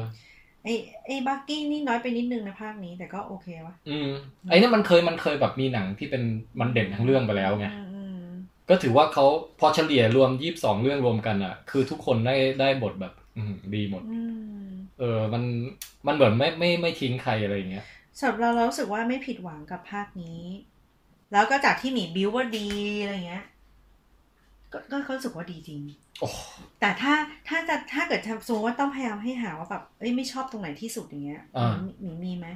[0.64, 0.70] ไอ
[1.08, 4.10] ไอ Bucky นี่น้อยไปนิดนึงในภาคนี้แต่ก็โอเควะอืม
[4.50, 6.24] ไอ้นี่มันเคยมันเคยแบบมีหนังที่เป็น
[6.60, 7.91] มันเด่นทั้งเรื่องไปแล้วไงอืมอืม
[8.70, 9.26] ก็ถือว่าเขา
[9.60, 14.20] พอเฉลี่ยรวมยี่สิบสองเรื่องรวมกันอะ คือทุกคนได้ได้บทแบบ อืมดีหมดอื
[14.64, 14.68] ม
[15.00, 15.44] เออ มัน
[16.08, 17.86] มันเหมือนไม่ไม่ไม่ทิ้งใครอะไรอย่างเงี้ย
[18.20, 20.42] สำหรับเราเรารู้สึกว่าไม่ผิดหวังกับภาคนี้
[21.32, 22.68] แล้วก็จากที่หมีบิวว่าดี
[23.02, 23.46] อะไรเงี้ย
[24.72, 25.82] ก็ก็เขารู้สึกว่าดีจริง
[26.20, 26.30] โอ้
[26.80, 27.14] แต่ถ้า
[27.48, 32.48] ถ้าจะถ้าเกิดสมมติว่าต้องพยายามให้หาว่าแบบเอ้ยไม่ชอบตรงไหนที่สุดอย่างเงี้ยอ่าหมีหมีมีไหม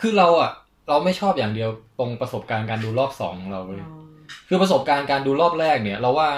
[0.00, 0.50] คือเราอะ
[0.88, 4.05] เราไม่ชอบอย่างเดียวตรงประสบการณ์การดูรอบสองของเราเว้ยอ๋อ
[4.48, 6.28] คือประสบการณ์การดูรอบแรกเนี่ย เราว่า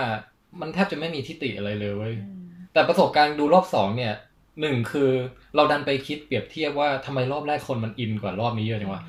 [0.61, 4.13] มันแทบจะไม่มีทิฏฐิอะไรเลยเว้ยอืมแต่ประสบการณ์ดูรอบสองเนี่ย
[4.61, 5.11] หนึ่งคือ
[5.57, 9.03] เราดันไปคิดเปรียบเทียบว่าทำไมรอบแรกคนมันอินกว่ารอบนี้เยอะจังวะ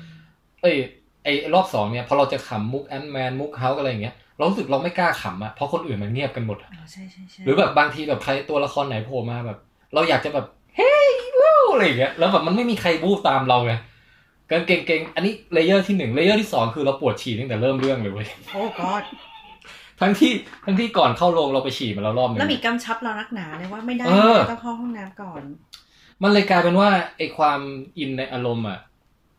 [0.62, 0.76] เอ้ย
[1.24, 9.58] ไอ้รอบสองเนี่ยพอเราจะขำมุก Ant-Man มุกเฮาอะไรอย่างเงี้ยเรารู้สึกเราไม่กล้าขำอะเพราะคนอื่นมันเงียบกันหมดอะอ๋อใช่ใช่ใช่หรือแบบบางทีแบบใครตัวละครไหนโผล่มาแบบ
[9.94, 13.72] เราอยากจะแบบเฮ้ยวู้อะไรอย่างเงี้ยแล้วแบบมันไม่มีใครวู้ตามเราไง
[14.50, 19.02] กันเก่งๆอันนี้ layer ที่หนึ่ง layer ที่สองคือเราปวดฉี่ตั้งแต่เริ่มเรื่องเลยเว้ยโอ้กอด
[20.00, 20.32] ทั้งที่
[20.64, 25.42] ทั้งที่ก่อนเข้าโรงเราไปฉี่มาแล้วรอบหนึงแล้วมีกำชับเรานักหนาเลยว่าไม่ได้เออต้องเข้าห้องน้ำก่อน
[26.22, 27.60] มันเลยกลายเป็นว่าไอ้ความ
[27.98, 28.78] อินในอารมณ์อะ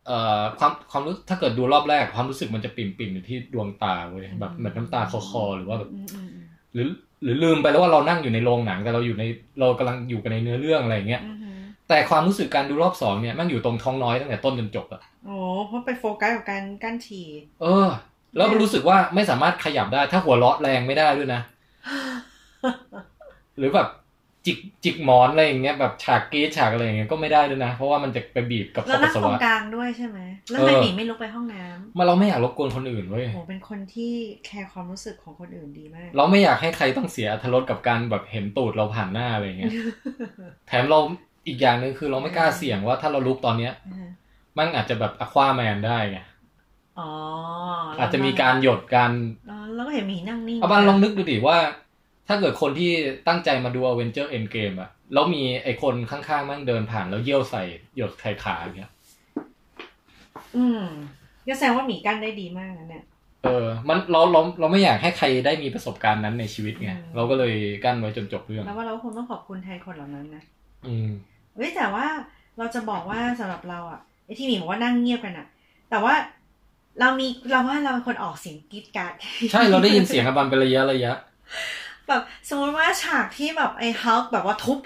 [0.08, 6.88] เอ่อความความรู้ถ้าเกิดดูรอบแรก ความรู้สึกมันจะปิ่มปิ่มๆอยู่ที่ดวงตาเว้ยแบบเหมือนน้ำตาคลอๆหรือว่าแบบอืมอืมอืมหรือ
[7.24, 9.24] หรือลืมไปแล้วว่าเรานั่งอยู่ในโรงหนังแต่เราอยู่ใน
[9.60, 11.51] เรากำลังอยู่กันในเนื้อเรื่องอะไรอย่างเงี้ยอืมอืม
[11.92, 15.38] แต่ความรู้สึกการดูรอบสองเนี่ยแมันอยู่ตรงท้องน้อยตั้งแต่ต้นจนจบอะโอ้
[15.68, 17.28] เพราะไปโฟกัสกับการกั้นฉี่
[17.62, 17.88] เออ
[18.36, 21.42] แล้วมันรู้สึกว่าไม่สามารถขยับได้ ถ้าหัวเราะแรงไม่ได้ด้วยนะ
[23.58, 23.88] หรือแบบ
[24.46, 30.20] จิกจิกหมอนอะไรอย่างเงี้ยแบบฉากกรีดฉากอะไรอย่างเงี้ยก็ไม่ได้ด้วยนะ เพราะว่ามันจะไปบีบกับแล้วปันั่สงสาตรงวะกลางด้วยใช่ไหม
[30.52, 34.14] แล้วเออทำไมหนีไม่ลุกไปห้องน้ำมาเราไม่อยากรบกวนคนอื่นเว้ย โหเป็นคนที่
[34.46, 39.72] แคร์ความรู้สึกของคนอื่นดีมาก เราไม่อยากให้ใครต้องเสียอรรถรสกับการแบบเห็นตูดเราผ่านหน้าอะไรอย่างเงี้ย
[40.68, 41.00] แถมเรา
[41.48, 43.74] อีกอย่างหนึ่งคือเราไม่กล้าเสี่ยงว่าถ้าเราลุกตอนเนี้ย
[44.58, 46.20] มันอาจจะแบบอควาแมนได้ไง
[47.00, 47.10] อ๋อ
[48.00, 49.12] อาจจะมีการหยดการ
[49.50, 51.58] อ๋อแล้วก็เห็นหมีนั่งนิ่งเอาบ้านลองนึกดูดิว่า
[52.28, 52.92] ถ้าเกิดคนที่
[53.28, 57.64] ตั้งใจมาดู a v e n g e r Endgame อะแล้วมีไอคนข้างๆมั่งเดินผ่านแล้วเยี่ยวใส่
[57.96, 58.92] หยดไข่ขาอย่างเงี้ย
[60.56, 60.84] อืม
[61.48, 63.04] ก็แสดงว่าหมีกั้นได้ดีมากนะเนี่ย
[63.44, 70.44] เออ มันเราเราเราไม่อยากให้ใครได้มีประสบการณ์นั้นในชีวิตไงอืมเราก็เลยกั้นไว้จนจบเรื่อง แล้วว่าเราคงต้องขอบคุณแทนคนเหล่านั้นนะ
[70.88, 71.10] อืม
[71.56, 72.06] เฮ้ยแต่ว่า
[72.58, 75.48] เราจะบอกว่าสำหรับเราอะไอที่หมีบอกว่านั่งเงียบกันอะ
[75.90, 76.14] แต่ว่า
[77.00, 79.14] เรามีเราว่าเราเป็นคนออกเสียงกรีดกราร์ด
[79.52, 81.14] ใช่เราได้ยินเสียงอบันเป็นระยะระยะ
[82.08, 84.78] แบบสมมติว่าฉากที่แบบไอ้ฮัลแบบว่าทุบ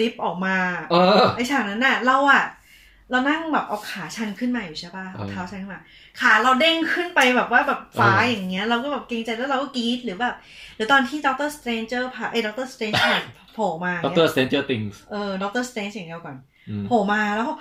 [0.00, 0.56] ลิฟต์ออกมา
[0.90, 2.44] เออไอ้ฉากนั้นน่ะ เราอะ
[3.10, 5.80] เรานั่งแบบเอาขาชันขึ้นมาอยู่ใช่ป่ะเอาเออเท้าชันขึ้นมา
[6.20, 10.34] ขาเราเด้งขึ้นไปแบบว่าแบบฟ้าเออออย่างเงี้ย เราก็แบบเกรงใจแล้วเราก็กรี๊ดหรือแบบ
[10.76, 13.02] หรือตอนที่ด็อกเตอร์สเตรนเจอร์ผ่าไอ้ด็อกเตอร์สเตรนจ์
[13.49, 16.36] โผล่มาดเนี่ยร Stranger Things เออด็อกเตอร์สเตรนจ์อย่างเดียวก่อน
[16.70, 17.54] อืมโผล่มาแล้วก็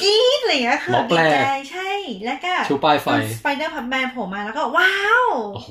[0.00, 1.36] กรี๊ดอะไรอย่างเงี้ยคือล็อกดีแรกใจ
[1.70, 1.90] ใช่
[2.24, 3.08] แล้วก็ชูป้ายไฟ
[3.38, 5.70] สไปเดอร์พับแมนโผล่มาแล้วก็ว้าวโอ้โห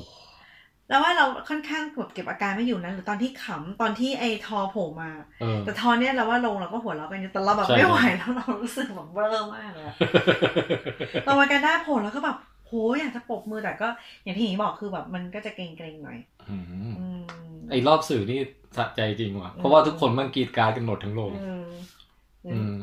[0.90, 5.10] แล้วว่าเราค่อนข้างกดเก็บอาการไม่อยู่นะหรือตอนที่ขำตอนที่ไอ้ทอโผล่มา
[5.42, 9.96] เออแต่ทอเนี่ยเราว่าลงเราก็หัวเราะกันอยู่แต่เราแบบใช่ไม่ไหวแล้วเรารู้สึกแบบเบลอมากเลยอะ
[11.26, 13.88] เรามากันได้าโผล่แล้วก็แบบโหอยากจะปรบมือแต่ก็
[14.24, 16.18] อย่างที่หนีบอกคือแบบมันก็จะเกรงๆหน่อย
[16.50, 16.64] อืม
[17.00, 17.08] อื
[17.52, 18.40] ม ไอรอบสื่อนี่
[18.78, 21.68] สะใจจริงว่ะ เพราะว่าทุกคนมันกรี๊ดกร๊าดกันหมดทั้งโรงเออ
[22.54, 22.76] อืม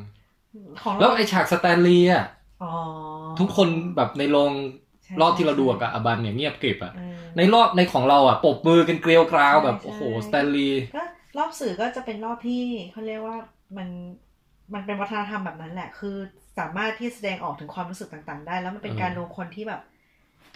[0.82, 2.24] ของแล้วเราไอฉาก Stan Lee อะ
[2.62, 2.72] อ๋อ
[3.40, 4.50] ทุกคนแบบในโรง
[5.04, 11.02] ใช่รอบที่เราดูกับอาบันเนี่ยเงียบกริบอะเออในรอบในของเราอะปรบมือกันเกรียวกราวแบบใช่โอ้โหใช่สแตนลีย์ก็
[11.38, 12.62] รอบสื่อก็จะเป็นรอบที่
[12.92, 13.36] เขาเรียกว่า
[13.76, 13.88] มัน
[14.74, 16.16] มันเป็นวัฒนธรรมแบบนั้นแหละ คือ
[16.58, 19.80] สามารถที่แสดงออกถึงความรู้สึกต่างๆ ได้ แล้วมันเป็นการรวมคนที่แบบ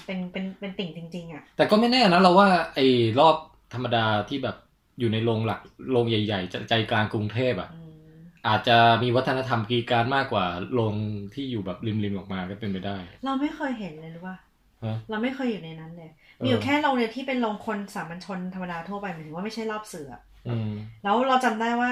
[0.06, 2.78] เป็นเป็นเป็นติ่งจริง ๆ อะ แต่ก็ไม่แน่นะเราว่าไอ
[3.20, 3.36] รอบ
[3.74, 4.56] ธรรมดาที่แบบ
[4.98, 5.60] อยู่ในโรงหลัก
[5.92, 7.78] โรงใหญ่ๆ ใจใจกลางกรุงเทพอะอื
[8.14, 10.44] มอาจจะมีวัฒนธรรมกรีดกรารมากกว่า
[10.74, 10.94] โรง
[11.34, 14.36] ที่อยู่แบบริมๆออกมาก็เป็นไปได้ เราไม่เคยเห็นเลยหรือว่า
[14.84, 16.10] ฮะเราไม่เคยอยู่ในนั้นเลย
[16.40, 20.70] เออมีอยู่แค่โรงเรียนที่เป็นโรงคนสามัญชนธรรมดาทั่วไปหมายถึงว่าไม่ใช่รอบสื่ออะอืม
[21.02, 21.90] แล้วเราจำได้ว่า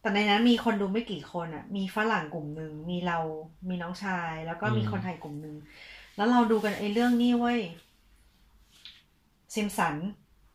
[0.00, 3.18] แต่ในนั้นมีคนดูไม่กี่คนอะ มีฝรั่งกลุ่มหนึ่งมีเรา
[3.68, 5.56] มีน้องชาย แล้วก็มีอืมคนไทยกลุ่มหนึ่ง
[6.16, 7.60] แล้วเราดูกันไอ้เรื่องนี้เว้ย
[9.54, 9.94] ซิมสัน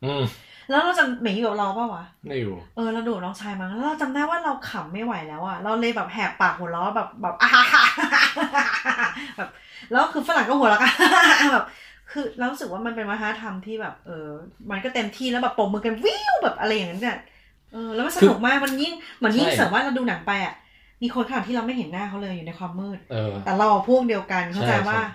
[0.05, 0.23] อืม
[0.71, 7.83] แล้วเราจะหมีอยู่กับเราเปล่าวะไม่อยู่ เออเราดูกับน้องชายมั้งแล้วเราจำได้ว่าเราขำไม่ไหวแล้วอะเราเลยแบบแหกปากหัวเราะแบบแบบอ่าฮ่าฮ่า
[9.37, 9.49] แบบ
[9.91, 10.93] แล้วคือฝรั่งก็หัวเราะกัน
[11.53, 11.65] แบบ
[12.11, 14.27] คือเรารู้สึกว่ามันเป็นวัฒนธรรมที่แบบ เออ
[14.71, 17.17] มันก็เต็มที่แล้วแบบปรบมือกันวิวแบบอะไรอย่างนั้นเนี่ย
[17.71, 20.53] เออแล้วมันสนุกมากมันยิ่งเหมือนยิ่งใช่เสริมว่าเราดูหนังไปอะ
[21.01, 25.05] มีคนข้างหลังที่เราไม่เห็นหน้าเขาเลยอยู่ในความมืดเออแต่เราพวกเดียวกันเข้าใจใช่ว่าใช่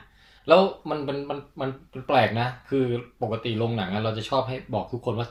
[0.49, 2.85] แล้วมันมันมันมันมันแปลกนะ คือ
[3.23, 5.29] ปกติโรงหนังอะเราจะชอบให้บอกทุกคนว่า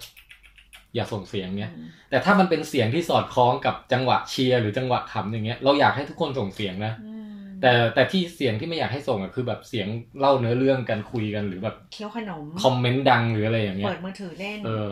[0.95, 1.71] อย่าส่งเสียงเนี้ย
[2.09, 9.87] แต่ถ้ามันเป็นเสียงที่สอดคล้องกับจังหวะเชียร์หรือจังหวะขำอย่างเงี้ยเราอยากให้ทุกคนส่งเสียงนะอืมแต่แต่ที่เสียงที่ไม่อยากให้ส่งอะคือแบบเสียง
[10.19, 14.89] เล่าเนื้อเรื่องกันคุยกันหรือแบบเคี้ยวขนมคอมเมนต์ดังหรืออะไรอย่างเงี้เปิยดมือถือเล่นเออ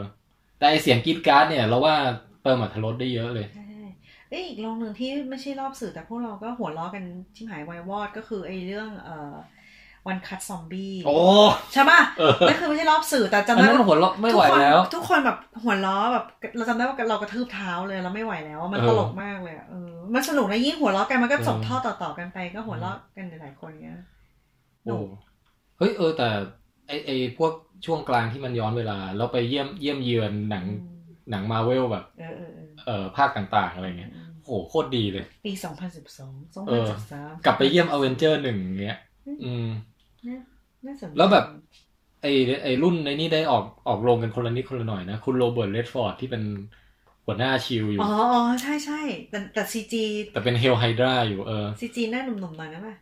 [0.57, 1.95] แต่ไอเสียงกรี๊ดกร๊าดเนี่ยเราว่า
[2.43, 3.65] เติมอรรถรสได้เยอะเลยใช่
[4.29, 7.03] เอ้ยอีกโรงหนึ่งที่ไม่ใช่รอบสื่อแต่พวกเราก็หัวเราะกัน
[7.35, 9.35] ชิบหายวายวอดก็คือไอ้เรื่องเอ่อ
[10.07, 11.15] One Cut ซอมบี้โอ้
[11.73, 16.25] ใช่ป่ะเออนั่นคือไม่ใช่รอบสื่อแต่จำได้อันนั้นหัวเราะไม่ไหวแล้วทุกคนทุกคนแบบหัวเราะแบบ
[16.57, 23.99] เราจำได้ว่าเรากระทืบเท้าเลยเราไม่ไหวแล้ว มันเออตลกมากเลยอะเออมันสนุกนะยิ่งหัวเราะกันมันก็เออส่งทอดต่อๆกันไปก็หัวเราะกันหลายๆคนเงี้ย
[24.85, 24.97] โอ้
[25.77, 26.29] เฮ้ยเออแต่
[26.87, 27.51] ไอไอพวก
[27.85, 31.01] ช่วงกลางที่มันย้อนเวลา เราไปเยี่ยมเยี่ยมเยือนหนังอืม
[31.31, 34.11] หนังมาเวลแบบเออเออเออเอ่อภาคต่างๆอะไรเงี้ย
[34.43, 35.51] โหโคตรดีเลย ปี
[36.09, 38.99] 2012เออ2013กลับไปเยี่ยมอเวนเจอร์หนึ่งเงี้ย
[39.43, 39.90] อืมน่าสนใจ
[41.17, 41.45] แล้วแบบ
[42.21, 42.31] ไอ้
[42.63, 46.43] ไอ้รุ่นในนี้ได้ออกออกโรงกันคนละนิดคนละหน่อยนะ คุณ Robert Redford ที่เป็น
[47.25, 47.85] หัวหน้า S.H.I.E.L.D.
[47.93, 50.03] อยู่อ๋ออ๋อใช่ใช่แต่แต่ CG
[50.33, 52.93] แต่เป็น Hail Hydra อยู่เออ CG หน้าหนุ่มๆหน่อยนะป่ะ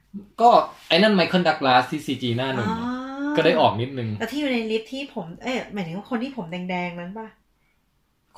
[0.41, 0.49] ก็
[0.89, 2.87] ไอ้นั่น Michael Douglas ที่ CG หน้าหนึ่งอ๋ออะ
[3.35, 7.27] ก็ได้ออกนิดนึงแต่ที่อยู่ใน list ที่ผมเอ๊ะหมายถึงว่าคนที่ผมแดงๆนั้นป่ะ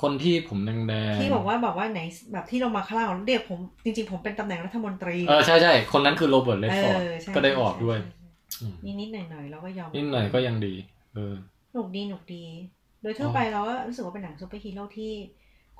[0.02, 0.70] คนที่ผมแด
[1.12, 2.00] งๆที่บอกว่าบอกว่าไหน
[2.32, 7.98] แบบที่ลงมาข้างล่างเรียกผมจริงๆผมเป็นตำแหน่งรัฐมนตรีเออใช่ใช่คนนั้นคือ Robert Redford อ๋อใช่ก็ได้ออกด้วย
[8.52, 10.74] ใช่ใช่อืมนิดๆหน่อยๆเราก็ยอมนิดหน่อยก็ยังดี
[11.14, 11.34] เออ
[11.72, 12.44] หนุกดีหนุกดี
[13.02, 15.12] โดยทั่วไปเราก็รู้สึกว่าเป็นหนังซูเปอร์ฮีโร่ที่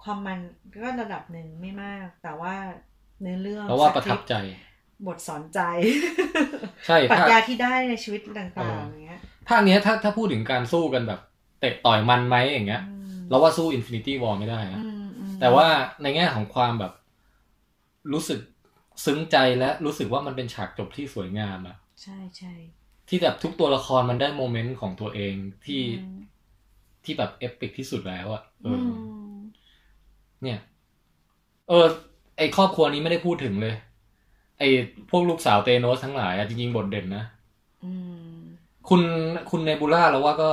[0.02, 0.38] ความมัน
[0.82, 2.54] ก็ระดับหนึ่งไม่มาก แต่ว่า
[3.20, 4.34] เนื้อเรื่องแล้วว่าประทับใจ
[5.06, 5.60] บทสอนใจ
[6.86, 11.20] ใช่ปรัชภาคญาที่ได้ในชีวิตต่างเออๆออย่างเงี้ยภาคเนี้ยถ้าถ้าพูดถึงการสู้กันแบบ
[11.60, 15.66] เตะต่อยมันไหมอย่างเงี้ยอืมเราว่าสู้ Infinity War ไม่ได้นะอืมอืมแต่ว่า
[16.02, 16.92] ในแง่ของความแบบ
[18.12, 18.40] รู้สึก
[19.04, 22.52] ซึ้งใจและรู้สึกว่ามันเป็นฉากจบที่สวยงามอะ ใช่ใช่
[23.08, 25.34] ที่แบบทุกตัวละครมันได้โมเมนต์ของตัวเอง
[25.64, 26.08] ที่อืม
[27.04, 28.88] ที่แบบเอปิกที่สุดแล้วอะเออืออ
[29.32, 29.62] ม
[30.42, 30.58] เนี่ย
[31.68, 31.86] เออ
[32.36, 33.74] ไอครอบครัวนี้ไม่ได้พูดถึงเลย
[34.58, 34.62] ไอ
[35.10, 37.24] พวกลูกสาวเตโนสทั้งหลายอะจริงๆบทเด่นนะ
[37.82, 37.92] อื
[38.40, 38.42] ม
[38.88, 39.02] คุณ
[39.50, 40.50] คุณเนบูล่าแล้วว่าก็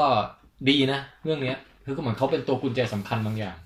[0.69, 3.57] ดีนะเรื่องเนี้ย คือก็เหมือนเขาเป็นตัวกุญแจสำคัญบางอย่าง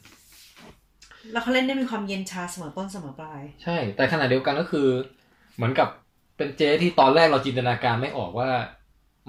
[1.32, 4.88] แล้วเขาเล่นได้มีความเย็นชาเสมอต้นเสมอปลาย ใช่ แต่ขณะเดียวกันก็คือ
[5.56, 5.88] เหมือนกับ
[6.38, 8.50] เป็นเจ๊ที่ตอนแรกเราจินตนาการไม่ออกว่า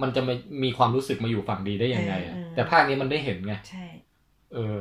[0.02, 3.84] มันจะมามีความรู้สึกมาอยู่ฝั่งดีได้ยังไงอะแต่ภาคนี้มันได้เห็นไงใช่
[4.54, 4.78] เออ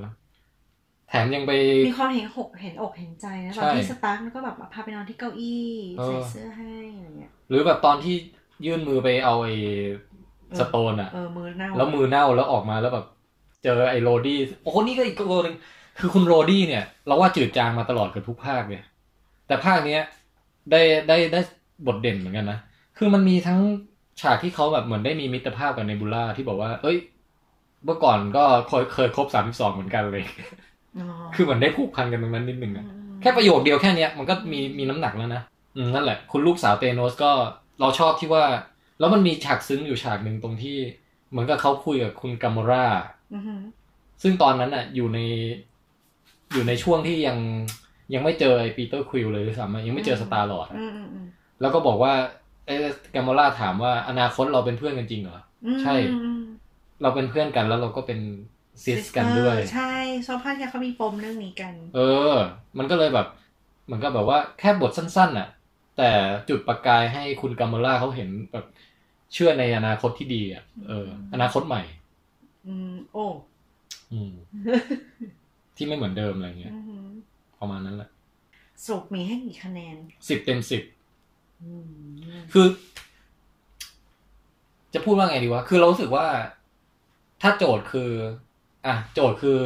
[1.10, 1.52] แถมยังไป
[1.90, 5.64] มีความเห็นหกเห็นอกเห็นใจนะตอนใช่ที่ Stark ก็แบบพาไปนอนที่เก้าอี้
[5.98, 8.16] เออใส่เสื้อให้อะไรเงี้ย หรือแบบตอนที่
[8.66, 9.56] ยื่นมือไปเอาไอ้
[10.50, 13.06] เออ Stone อะเออมือเน่าแล้วมือเน่าแล้วออกมาแล้วแบบ
[13.64, 15.56] เจอไอ้ Rhodey โอ้โหนี่ก็อีกตัวหนึ่ง
[16.00, 18.82] คือคุณ Rhodey เนี่ย เราว่าจืดจางมาตลอดกับทุกภาคเลย
[19.48, 20.02] แต่ภาคเนี้ย
[20.72, 21.40] ได้ได้ได้
[21.88, 22.60] บทเด่นเหมือนกันนะ
[22.98, 23.60] คือมันมีทั้ง
[24.22, 26.98] ฉากที่เขาแบบเหมือนได้มีมิตรภาพกับเนบูล่าที่บอกว่า เอ้ย
[27.86, 30.24] เมื่อก่อนก็เคยเคยครบสามสิบสองเหมือนกันเลย
[31.00, 35.42] อ๋อคือเหมือนได้ผูกพันกันตรงนั้นนิดนึงอะมแค่ประโยคเดียวแค่เนี้ยมันก็มีมีน้ำหนักแล้วนะ
[35.76, 37.32] อืมนั่นแหละ คุณลูกสาวเตโนสก็
[37.80, 38.44] เราชอบที่ว่า
[39.00, 40.78] แล้วมันมีฉากซึ้งอยู่ฉากหนึ่งตรงที่
[41.30, 42.86] เหมือนกับเขาคุยกับคุณกัมโมรา
[43.34, 43.62] อือหือ
[44.24, 45.20] ซึ่งตอนนั้นอะ อยู่ใน
[46.54, 47.38] อยู่ในช่วงที่ยัง
[48.14, 51.28] ยังไม่เจอไอ้ Peter Quill เลยด้วยซ้ำอะยังไม่เจอ Star-Lord อืมอืมอืม
[51.64, 52.14] แล้วก็บอกว่า
[52.66, 52.76] เอ้
[53.16, 56.42] Gamora ถามว่าอนาคตเราเป็นเพื่อนกันจริงเหรออืมใช่อืม
[57.02, 58.20] เราเป็นเพื่อนกันแล้วเราก็เป็น
[58.84, 59.92] sis กันด้วยเออใช่
[60.28, 62.00] ชอบภาคที่เขามีปมเรื่องนี้กัน เอ
[62.32, 62.34] อ
[62.78, 63.28] มันก็เลยแบบ
[63.86, 65.48] เหมือนกับแบบว่าแค่บทสั้นๆน่ะ
[65.98, 66.10] แต่
[66.50, 68.66] จุดประกายให้คุณ Gamora เขาเห็นแบบ
[69.34, 71.82] เชื่อในอนาคตที่ดีอะเออ อนาคตใหม่
[72.68, 73.26] อืม โอ้
[74.12, 74.34] อืม
[75.76, 77.06] ที่ไม่เหมือนเดิมอะไรเงี้ยอือหือ
[77.60, 78.10] ประมาณนั้นแหละ
[78.86, 79.96] สรุปมีให้กี่คะแนน
[80.30, 81.03] สิบเต็มสิบอืม
[82.54, 82.68] คือ
[84.94, 86.26] จะพูดว่าไงดีวะ คือเรารู้สึกว่า
[87.42, 88.12] ถ้าโจทย์คือ
[88.86, 89.60] อะ โจทย์คือ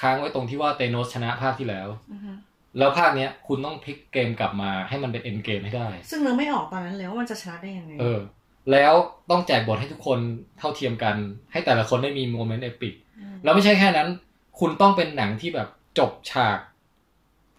[0.00, 2.36] ค้างไว้ตรงที่ว่าเตโนสชนะภาคที่แล้วอือหือ
[2.78, 8.20] แล้วภาคเนี้ย คุณต้องพลิกเกมกลับมาให้มันเป็นเอ็นเกมให้ได้ ซึ่งเราไม่ออกตอนนั้นเลยว่ามันจะชนะได้ยังไง เออ
[8.72, 8.94] แล้ว
[9.30, 10.18] ต้องแจกบทให้ทุกคน
[10.58, 11.16] เท่าเทียมกัน
[11.52, 14.08] ให้แต่ละคนได้มี moment epic แล้วไม่ใช่แค่นั้น
[14.60, 15.68] คุณต้องเป็นหนังที่แบบ
[15.98, 16.58] จบฉาก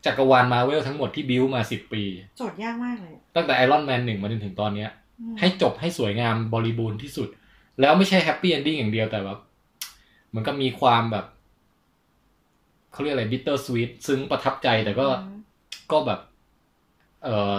[0.06, 2.04] จักรวาลมาเวลทั้งหมดที่บิวมาสิบปี
[2.38, 4.90] โจทย์ยากมากเลย ตั้งแต่ Iron Man หนึ่งมาจนถึงตอนเนี้ย
[5.20, 7.30] อืมให้จบให้สวยงามบริบูรณ์ที่สุด
[7.82, 9.40] แล้วไม่ใช่ happy ending อย่างเดียวแต่แบบ
[10.30, 11.26] เหมือนกับมีความแบบ
[12.92, 15.40] เขาเรียกอะไร bittersweet ซึ้งประทับใจแต่ก็อืม
[15.92, 16.20] ก็แบบ
[17.24, 17.56] เอ่อ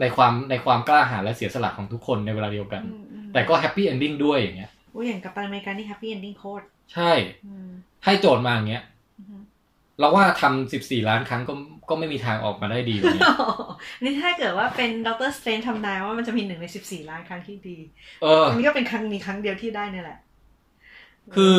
[0.00, 6.64] ในความในความกล้าหาญและเสียสละของทุกคนในเวลาเดียวกันอืมอืมแต่ก็ happy ending ด้วยอย่างเงี้ยโอ้ยอย่างกัปตันอเมริกานี่ happy ending โคตร
[6.94, 7.12] ใช่
[7.46, 7.68] อืม
[8.04, 8.82] ให้โจทย์มาอย่างเงี้ย
[9.18, 9.40] อือหือ
[10.00, 11.54] เราว่าทำสิบสี่ล้านครั้งก็
[11.90, 13.22] ก็ไม่มีทางออกมาได้ดีกว่านี้
[14.04, 17.78] นี่ถ้าเกิดว่าเป็น Doctor Strange ทำนายว่ามันจะมีหนึ่งในสิบสี่ล้านครั้งที่ดี
[18.22, 20.18] เอออันนี้ก็เป็นครั้งมีครั้งเดียวที่ได้เนี่ยแหละ
[21.36, 21.56] คือ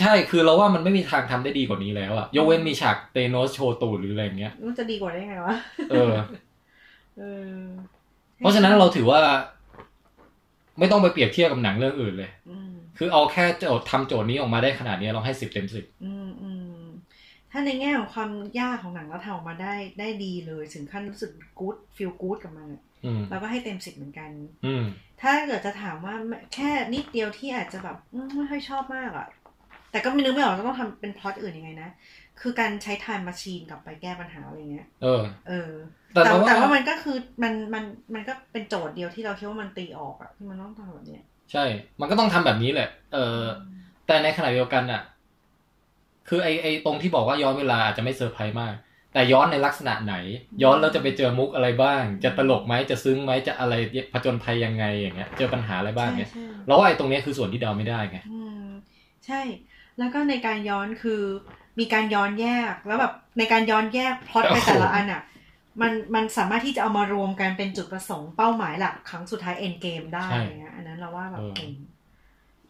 [0.00, 5.56] ใช่คือเราว่ามันไม่มีทางทำได้ดีกว่านี้แล้วอะยกเว้นมีฉาก Thanos โชว์ตูดหรืออะไรอย่างเงี้ยมันจะดีกว่าได้ไงวะ
[5.90, 6.14] เออ
[7.18, 7.56] เออ
[8.38, 9.20] เพราะฉะนั้นเราถือว่า
[10.78, 16.47] ไม่ต้องไปเปรียบเทียบกับหนังเรื่องอื่นเลยอืมคือเอาแค่โจทย์ทำโจทย์นี้ออกมาได้ขนาดนี้เราให้สิบเต็มสิบอืมอืม
[17.52, 18.30] ถ้าในแง่ของความ
[18.60, 24.30] ยากของหนังแล้วทำออกมาได้ได้ดีเลยถึงขั้นรู้สึกกู๊ดฟีลกู๊ดกับมันอะอืมเราก็ให้เต็มสิบเหมือนกัน
[24.66, 24.84] อืม
[25.22, 26.14] ถ้าเกิดจะถามว่า
[26.54, 29.26] แค่นิดเดียวที่อาจจะแบบอืมไม่ค่อยชอบมากอะ
[29.90, 31.90] แต่ก็ไม่นึกไม่ออกว่าต้องทำเป็นพล็อตอื่นยังไงนะ
[32.40, 35.70] คือการใช้ time machine กลับไปแก้ปัญหาอะไรเงี้ย เออ เออ
[36.12, 37.84] แต่แต่เราว่าแต่ว่ามันก็คือมันมัน
[38.14, 41.64] มันก็เป็นโจทย์เดียวที่เราคิดว่ามันตีออกอะที่มันต้องทำแบบเนี้ย ใช่
[42.00, 43.42] มันก็ต้องทำแบบนี้แหละ เออ
[44.06, 45.02] แต่ในขณะเดียวกันอะ
[46.28, 48.74] คือไอไอตรงที่บอกว่าย้อนเวลาอาจจะไม่เซอร์ไพรส์มาก
[49.12, 50.14] แต่แต่ย้อนในลักษณะไหน
[50.62, 53.74] ย้อนแล้วจะไปเจอมุกอะไรบ้าง จะตลกไหมจะซึ้งไหมจะอะไร
[54.12, 58.66] ผจญภัยยังไงอย่างเงี้ย เจอปัญหาอะไรบ้างใช่เนี่ยใช่แล้วว่าไอ้ตรงเนี้ยคือส่วนที่เดาไม่ได้ไงอืม
[59.26, 59.40] ใช่
[59.98, 61.22] แล้วก็ในการย้อนคือ
[61.78, 65.22] มีการย้อนแยกแล้วแบบในการย้อนแยกพล็อตไปโอ้โหแต่ละอันอะ
[65.80, 71.72] มันมันสามารถที่จะเอามารวมกันเป็นจุดประสงค์เป้าหมายหลักครั้งสุดท้าย Endgame ได้อย่างเงี้ยอันนั้นเราว่าแบบเก่ง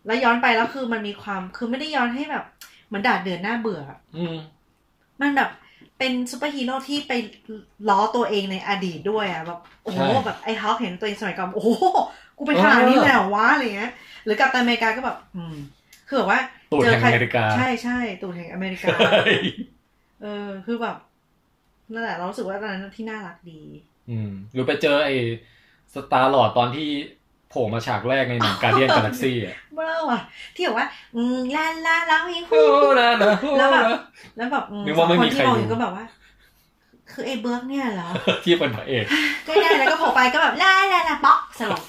[0.07, 2.45] แล้วย้อนไปแล้วคือมันมีความคือไม่ได้ย้อนให้แบบ
[2.89, 3.83] เหมือนด่าเดือนหน้าเบื่อ
[4.17, 4.37] อืม
[5.21, 5.51] มันแบบ
[5.99, 7.13] เป็นซูเปอร์ฮีโร่ที่ไป
[7.89, 11.71] ล้อตัวเองในอดีตด้วยอะแบบโอ้โหใช่แบบไอ้ฮาร์กเห็นตัวเองสมัยก่อนโอ้โห
[12.39, 13.93] กูเป็นขนาดนี้เลยเหรอวะอะไรเงี้ย
[14.25, 15.57] หรือกัปตันอเมริกาก็แบบ อืม
[16.09, 16.41] คือแบบว่า
[16.73, 18.89] ตูดแห่งอเมริกา ใช่ใช่ตูดแห่งอเมริกา
[20.23, 20.97] เออ คือแบบ
[21.93, 23.61] นั่นแหละเรารู้สึกว่าตอนนั้นที่น่ารักดี
[24.11, 25.17] อืม หรือไปเจอไอ้
[25.95, 26.89] Star-Lord ตอนที่
[27.51, 30.21] โผล่มาฉากแรกในหนัง Guardians Galaxy อะเบ้อว่ะ
[30.55, 32.63] ที่แบบว่าอืมลาลาร้องเพลงโอ้
[33.01, 33.85] นะนะแล้วแบบ
[34.37, 36.05] แล้วแบบมีว่าไม่มีคนใครที่มองอยู่ก็แบบว่า
[37.13, 38.09] คือไอ้เบื๊อกเนี่ยเหรอ
[38.45, 39.05] ที่เป็นพระเอก
[39.47, 41.83] ก็ได้แล้วก็โผล่ไปก็แบบลาลาลาป๊อกสลบ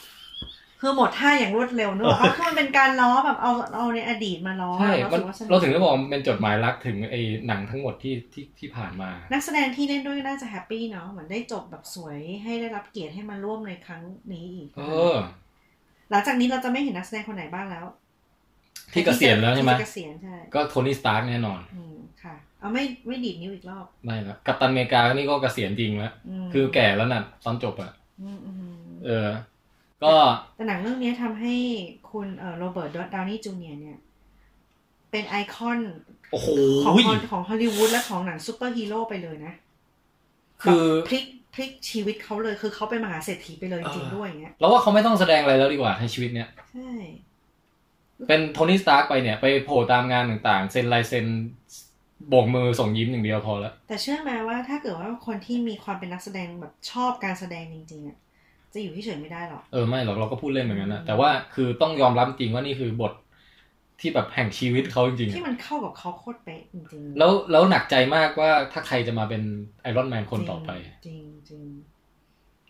[0.81, 4.93] คือหมดท่าอย่างรวดเร็วนึกออกปะคือมันเป็นการล้อแบบเอาเอาในอดีตมาล้อใช่
[5.49, 14.01] เราถึงได้บอกเป็นจดหมายรักถึงไอ้หนังทั้งหมดที่ที่ที่ผ่านมา นักแสดงที่เล่นด้วยน่าจะแฮปปี้เนาะเหมือนได้จบแบบสวยให้ได้รับเกียรติให้มาร่วมในครั้ง
[14.33, 14.81] นี้อีก เอ
[15.13, 15.15] อ
[16.09, 17.85] หลังจากนี้เราจะไม่เห็นนักแสดงคนไหนบ้างแล้ว
[18.93, 27.91] ที่เกษียณแล้วใช่ไหมที่เกษียณใช่ก็ Tony Stark แน่นอน อืมค่ะ เอาไม่ไม่ดีดนิ้วอีกรอบไม่ละกัปตันอเมริกานี่ก็เกษียณจริงแล้วคือแก่แล้วน่ะตอนจบอะ
[28.21, 29.29] อืมอืมเออ
[30.03, 30.13] ก็
[30.55, 31.55] แต่หนังเรื่องนี้ทำให้
[32.11, 33.79] คุณเอ่อ Robert Downey Jr.
[33.81, 33.97] เนี่ย
[35.11, 35.79] เป็นไอคอน
[36.31, 36.49] โอ้โห
[36.85, 39.53] ของฮอลของฮอลลีวูดและของหนังซูเปอร์ฮีโร่ไปเลยนะ
[40.61, 46.91] คือแบบพลิกพ ลิกชีวิตเขาเลยคือเขาเป็นมหาเศรษฐีไปเลยจริงๆด้วยอย่างเงี้ยแล้วว่าเขาไม่ต้องแสดงอะไรแล้วดีกว่าในชีวิตเนี้ยใช่
[48.27, 51.25] เป็นโทนี่สตาร์กไปเนี่ย ไปโผล่ตามงานต่างๆ เซ็นลายเซ็น
[52.29, 58.17] โบกมือส่งยิ้มอย่างเดียวพอแล้ว แต่เชื่อไหมว่าถ้าเกิดว่าคนที่มีความเป็นนักแสดงแบบชอบการแสดงจริงๆอะ
[58.73, 63.13] จะอยู่ที่เฉยไม่ได้หรอก เออไม่หรอกเราก็พูดเล่นเหมือนกันนะแต่ว่าคือต้องยอมรับจริงว่านี่คือบท
[63.99, 69.41] ที่แบบแห่งชีวิตเขาจริงๆที่อะมันเข้ากับเขาโคตรเป๊ะจริงๆแล้วแล้วหนักใจมากว่าถ้าใครจะมาเป็น
[69.81, 70.71] ไอรอนแมนคนต่อไป
[71.05, 71.63] จริงจริง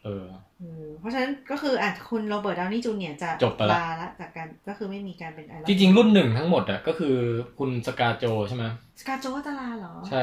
[0.03, 3.19] เออๆเออเพรเพราะฉะนั้นก็คืออะคุณ Robert Downey Jr.
[3.23, 7.15] จะจบไปละลาละจากการก็คือไม่มีการเป็น Iron จริง ๆ รุ่นหนึ่งทั้งหมดอะก็คือ
[7.60, 10.22] คุณ ScarJo ใช่ไหม ScarJo ก็จะลาเหรอ ใช่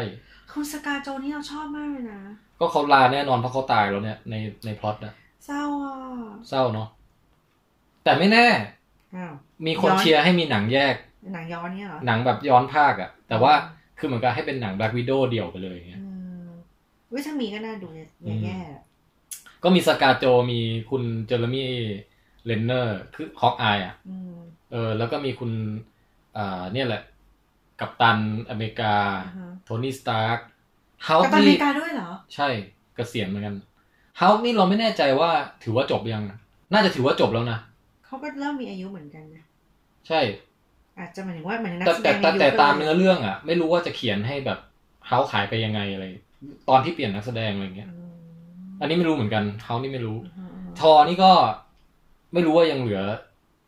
[0.52, 2.20] คุณ ScarJo นี่เราชอบมากเลยนะ
[2.60, 4.34] ก็เขาลาแน่นอนเพราะเขาตายแล้วเนี่ยใน
[4.64, 5.12] ในพล็อตนะ
[5.46, 5.94] เศร้าอะ
[6.48, 6.88] เศร้าเนาะ
[8.04, 8.75] แต่ไม่แน่อ้าว
[9.66, 10.94] มีคนย้อนเชียร์ให้มีหนังแยก
[11.34, 13.52] หนังย้อนเนี่ยเหรอ หนังแบบย้อนภาคอะแต่ว่า
[13.98, 16.08] คือเหมือนกับให้เป็นหนัง Black Widow เดี่ยวไปเลยอย่างเงี้ยอื
[16.46, 16.48] ม
[17.12, 18.82] วิถ้ามีก็น่าดูอย่าแย่ๆอะ
[19.62, 20.60] ก็มีสกาโจมี
[20.90, 21.72] คุณเจอร์มี่
[22.46, 24.36] เลนเนอร์คือฮอกอายอะอืม
[24.72, 25.50] เออ แล้วก็มีคุณ
[26.36, 27.02] อ่าเนี่ยแหละ
[27.80, 28.18] กัปตัน
[28.50, 28.94] อเมริกา
[29.26, 30.38] อ่าฮะโทนี่สตาร์ก
[31.04, 32.48] เฮากัปตันอเมริกาด้วยเหรอ ใช่
[32.94, 33.56] เกษียณเหมือนกัน
[34.18, 35.30] เฮานี่เราไม่แน่ใจว่า
[35.62, 36.24] ถือว่าจบยัง
[36.72, 37.58] น่าจะถือว่าจบแล้วนะ
[38.06, 39.44] เขาก็เริ่มมีอายุเหมือนกันนะ
[40.08, 40.20] ใช่
[40.98, 44.58] อาจจะหมายถึงว่าเหมือนนักแต่แสดแต่งแต่ในยุคแต่ตามลยเนื้อเรื่องอะ ไม่รู้ว่าจะเขียนให้แบบ
[45.06, 46.04] เฮาขายไปยังไงอะไร
[46.68, 48.12] ตอนที่เปลี่ยนนักแสดงอะไรเงี้ยอืม
[48.80, 51.32] อันนี้ไม่รู้เหมือนกันเฮานี่ไม่รู้อืมอืมทอนี่ก็
[52.34, 53.02] ไม่รู้ว่ายังเหลือ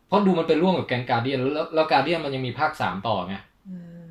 [0.07, 3.35] เพราะดูมันเป็นร่วมกับแกงการเดียนแล้วแล้วการเดียนมันยังมีภาคสามต่อไง
[3.69, 4.03] อืม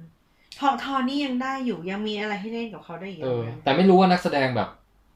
[0.58, 4.68] ทอทอนี่ยังได้อยู่ยังมีอะไรให้เล่นกับเขาได้อีกเออนะแต่ไม่รู้ว่านักแสดงแบบ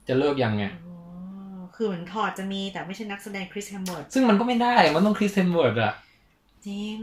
[0.09, 0.92] จะเลิกยังไง อ๋อ
[1.77, 5.93] คือเหมือนทอจะมีแต่ไม่ใช่นักแสดงคริสแฮมเบิร์ตซึ่งมันก็ไม่ได้มันต้องคริสเทนเวิร์ดอะ
[6.67, 6.99] จริง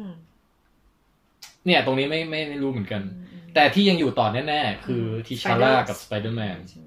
[1.65, 6.81] เนี่ยตรงนี้ไม่ไม่ไม่รู้เหมือนกันอืมอืมแต่ที่ยังอยู่ต่อแน่ๆ คือทีชัลล่ากับสไปเดอร์แมนใช่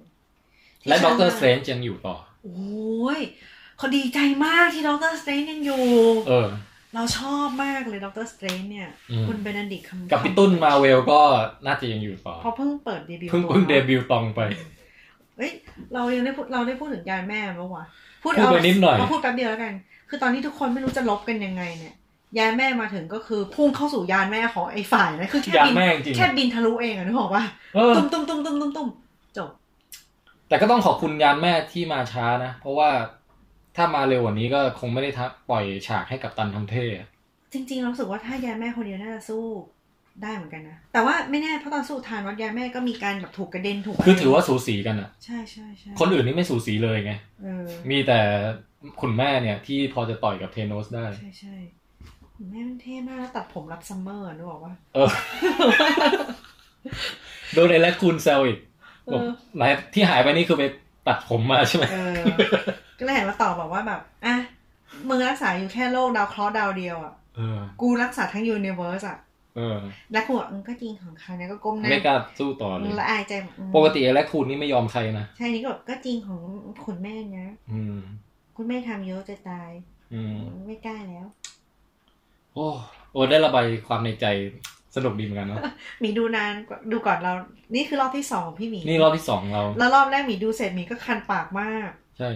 [0.86, 3.20] และด็อกเตอร์ T'Challa สเตรนจ์ยังอยู่ต่อ โอ้ย
[3.78, 5.84] เขาดีใจมากที่ด็อกเตอร์สเตรนจ์ยังอยู่
[6.28, 6.48] เออ
[6.94, 11.20] เราชอบมากเลยด็อกเตอร์สเตรนจ์เนี่ยอืมคุณเบนดิกคัมกับกัปตันมาร์เวลก็
[11.66, 14.81] น่าจะยังอยู่ต่อ เพราะเพิ่งเปิดเดบิวต์เพิ่งตัวเพิ่งเดบิวต์ตองไปเอ้ย
[15.94, 17.86] เรายังได้พูดเราได้พูดถึงยายแม่เมื่อวาน
[18.22, 19.72] พูดพูดไปนิดหน่อยเราพูดแป๊บเดียวแล้วกัน
[20.08, 21.94] คือตอนที่ทุกคนไม่รู้จะลบกันยังไงเนี่ย
[22.38, 27.44] ยายแม่มาถึงก็คือพุ่งเข้าสู่ยานแม่ของไอ้ฝ่ายนะคือแค่ยานบินแม่จริง แค่บินทะลุเองอะนึกออกปะ
[27.74, 28.88] เออ ตุ้มตุ้มตุ้มตุ้มตุ้มตุ้ม
[29.36, 29.50] จบ
[30.48, 32.88] แต่ก็ต้องขอบคุณยานแม่ที่มาช้านะ เพราะว่า
[33.76, 36.86] ถ้ามาเร็วกว่านี้ก็คงไม่ได้ทักปล่อยฉากให้กับตันทำเท่
[37.52, 39.44] จริงๆเรารู้สึกว่าถ้ายายแม่คนเดียวน่าจะสู้
[40.22, 47.12] ได้เหมือนกันนะ แต่ว่าไม่แน่เพราะตอนสู้ทานวัดยายแม่ก็มีการแบบถูกกระเด็นถูกคือถือว่าสูสีกันอะใช่ใช่ใช่คนอื่นนี่ไม่สูสีเลยไง
[47.42, 48.18] เออมีแต่
[49.00, 51.56] คุณแม่เนี่ยที่พอจะต่อยกับธานอสได้ ใช่ใช่
[52.50, 55.10] แม่มันเท่มากแล้วตัดผมรับ summer นึกออกปะเออ
[57.54, 58.58] โดนไอ้ raccoon แซวอีก
[59.06, 59.24] เอบอกอ
[59.56, 59.62] ไหน
[59.94, 60.64] ที่หายไปนี่คือไป
[61.06, 62.16] ตัดผมมาใช่ไหมเออ
[62.98, 64.36] ก็เลยเห็นมาตอบบอกว่าแบบอะ
[65.08, 69.31] มึงรักษาอยู่แค่โรคดาวเคราะห์ดาวเดียวอะเออกูรักษาทั้ง universe อะเออ
[70.12, 76.40] แล้วคุณบอกอืมก็จริงของเขาเนี่ยก็ก้มหน้าไม่กล้าสู้ต่อเลยละอายใจอืมปกติไอ้แรคคูนนี่ไม่ยอมใครนะใช่นี่ก็แบบก็จริงของ
[76.86, 77.98] คุณแม่นะอืม
[78.56, 79.70] คุณแม่ทำเยอะจะตาย
[80.14, 80.34] อืม
[80.66, 81.26] ไม่กล้าแล้ว
[82.54, 82.66] โอ้
[83.12, 84.26] โอ้ได้ระบายความในใจ
[84.96, 85.58] สนุกดีเหมือนกันเนาะ
[86.00, 87.32] หมีดูนานกว่าดูก่อนเรา
[87.74, 92.30] นี่คือรอบที่สองของพี่หมีนี่รอบที่สองเรา แล้วรอบแรกหมีดูเสร็จหมีก็คันปากมาก ใช่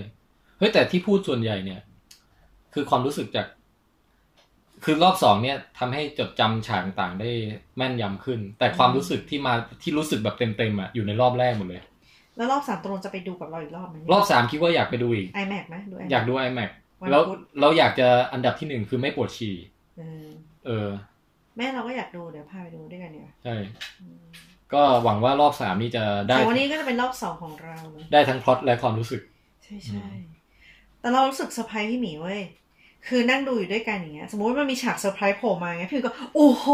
[0.59, 1.80] เฮ้ยแต่ที่พูดส่วนใหญ่เนี่ย
[2.74, 3.47] คือความรู้สึกจาก
[4.88, 7.30] คือรอบสองเนี่ยทำให้จดจำฉากต่างๆได้
[7.76, 11.82] แม่นยำขึ้น แต่ความรู้สึกที่มาที่รู้สึกแบบเต็มๆอะอยู่ในรอบแรกหมดเลย
[12.36, 19.54] แล้วรอบสามตกลงจะไปดูกับเราอีกรอบไหมรอบสามคิดว่าอยากไปดูอีกไอแม็กไหมดู iMac อยากดู iMac วันแล้วพุธเราอยากจะอันดับที่หนึ่งคือไม่ปวดฉี่
[19.98, 20.26] เออ
[20.66, 20.88] เออ
[21.56, 23.56] แม่เราก็อยากดูเดี๋ยวพาไปดูด้วยกันเนี่ยใช่
[24.74, 29.22] ก็หวังว่ารอบสามนี้จะได้แต่วันนี้ก็จะเป็นรอบสองของเราเนอะได้ทั้งพล็อตและความรู้สึก
[29.64, 30.06] ใช่ใช่
[31.00, 32.40] แต่เรารู้สึกเซอร์ไพรส์พี่หมีเว้ย
[33.08, 36.64] คือนั่งดูอยู่ด้วยกันอย่างเงี้ย สมมติว่ามันมีฉากเซอร์ไพรส์โผล่มาอย่างเงี้ยพี่หมีก็โอ้โห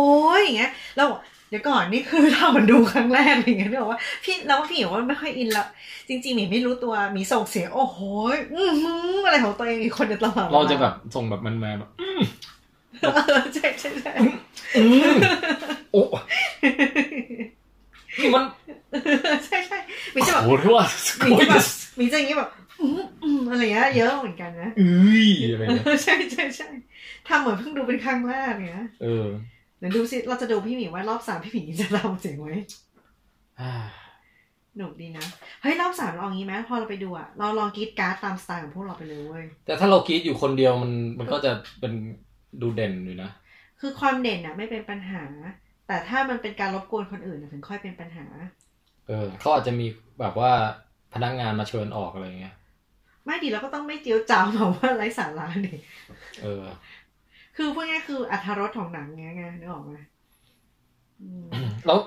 [0.40, 5.66] อย่างเงี้ยแล้วบอกเดี๋ยวก่อนนี่คือเราเหมือนดูครั้งแรกอย่างเงี้ยพี่บอกว่าพี่แล้วพี่หมีว่าไม่ค่อยอินละ
[6.08, 7.98] จริงๆหมีไม่รู้ตัวหมีส่งเสียงโอ้โห
[8.54, 14.12] อื้อหืออะไรของตัวเองอีกคนเดียวตลอดเวลาเราจะแบบส่งแบบมันมาแบบเออใช่ใช่ใช่
[14.76, 15.14] อืม
[15.92, 16.02] โอ้
[18.20, 18.44] นี่มัน
[19.46, 19.78] ใช่ใช่
[20.12, 20.86] หมีจะแบบโหที่ว่า
[21.20, 21.64] หมีจะแบบ
[21.96, 22.50] หมีจะอย่างงี้แบบ
[22.82, 26.68] อืมอืมอะไรเงี้ยเยอะเหมือนกันนะอุ้ยอะไรเงี้ยใช่ใช่ใช่
[27.28, 29.26] ทำเหมือนเพิ่งดูเป็นครั้งแรกเนี้ยเออ
[29.78, 32.54] เดี๋ยวดูสิเราจะดูพี่หมีว่ารอบสามพี่หมีจะทำเสียงไว้
[33.60, 33.72] อ่า
[34.76, 35.26] หนุกดีนะ
[35.62, 41.92] เฮ้ยรอบสามเราเอางี้ไหมพอเราไปดูอะเราลองกรีดการ์ดตามสไตล์ของพวกเราไปเลยเว้ยแต่ถ้าเรากรีดอยู่คนเดียวมันมันก็จะเป็น
[42.62, 43.30] ดูเด่นอยู่นะ
[43.80, 45.22] คือความเด่นอะไม่เป็นปัญหา
[45.86, 48.26] แต่ถ้ามันเป็นการรบกวนคนอื่นอะถึงค่อยเป็นปัญหา
[49.08, 49.86] เออเขาอาจจะมี
[50.20, 50.52] แบบว่า
[51.14, 52.54] พนักงานมาเชิญออกอะไรเงี้ย
[53.26, 55.76] ไม่ดีเราก็ต้องไม่เจียวจ้าวแบบว่าไร้สาระดิ
[56.42, 56.64] เออ
[57.56, 59.94] คือพูดง่ายๆคืออัธรสของหนังเงี้ยไงนึกออกไหม
[61.20, 61.46] อืม
[61.86, 61.98] แล้ว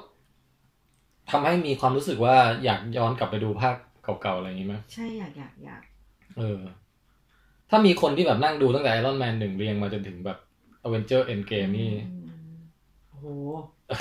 [1.32, 5.82] ทำให้มีความรู้สึกว่าอยากย้อนกลับไปดูภาคเก่าๆอะไรอย่างงี้ไหมใช่อยากอยากอยาก
[6.38, 6.60] เออ
[7.70, 10.38] ถ้ามีคนที่แบบนั่งดูตั้งแต่ไอรอนแมนหนึ่งเรียงมาจนถึงแบบ
[10.84, 12.58] อเวนเจอร์สเอนด์เกมนี่อืม
[13.10, 13.26] โอ้โห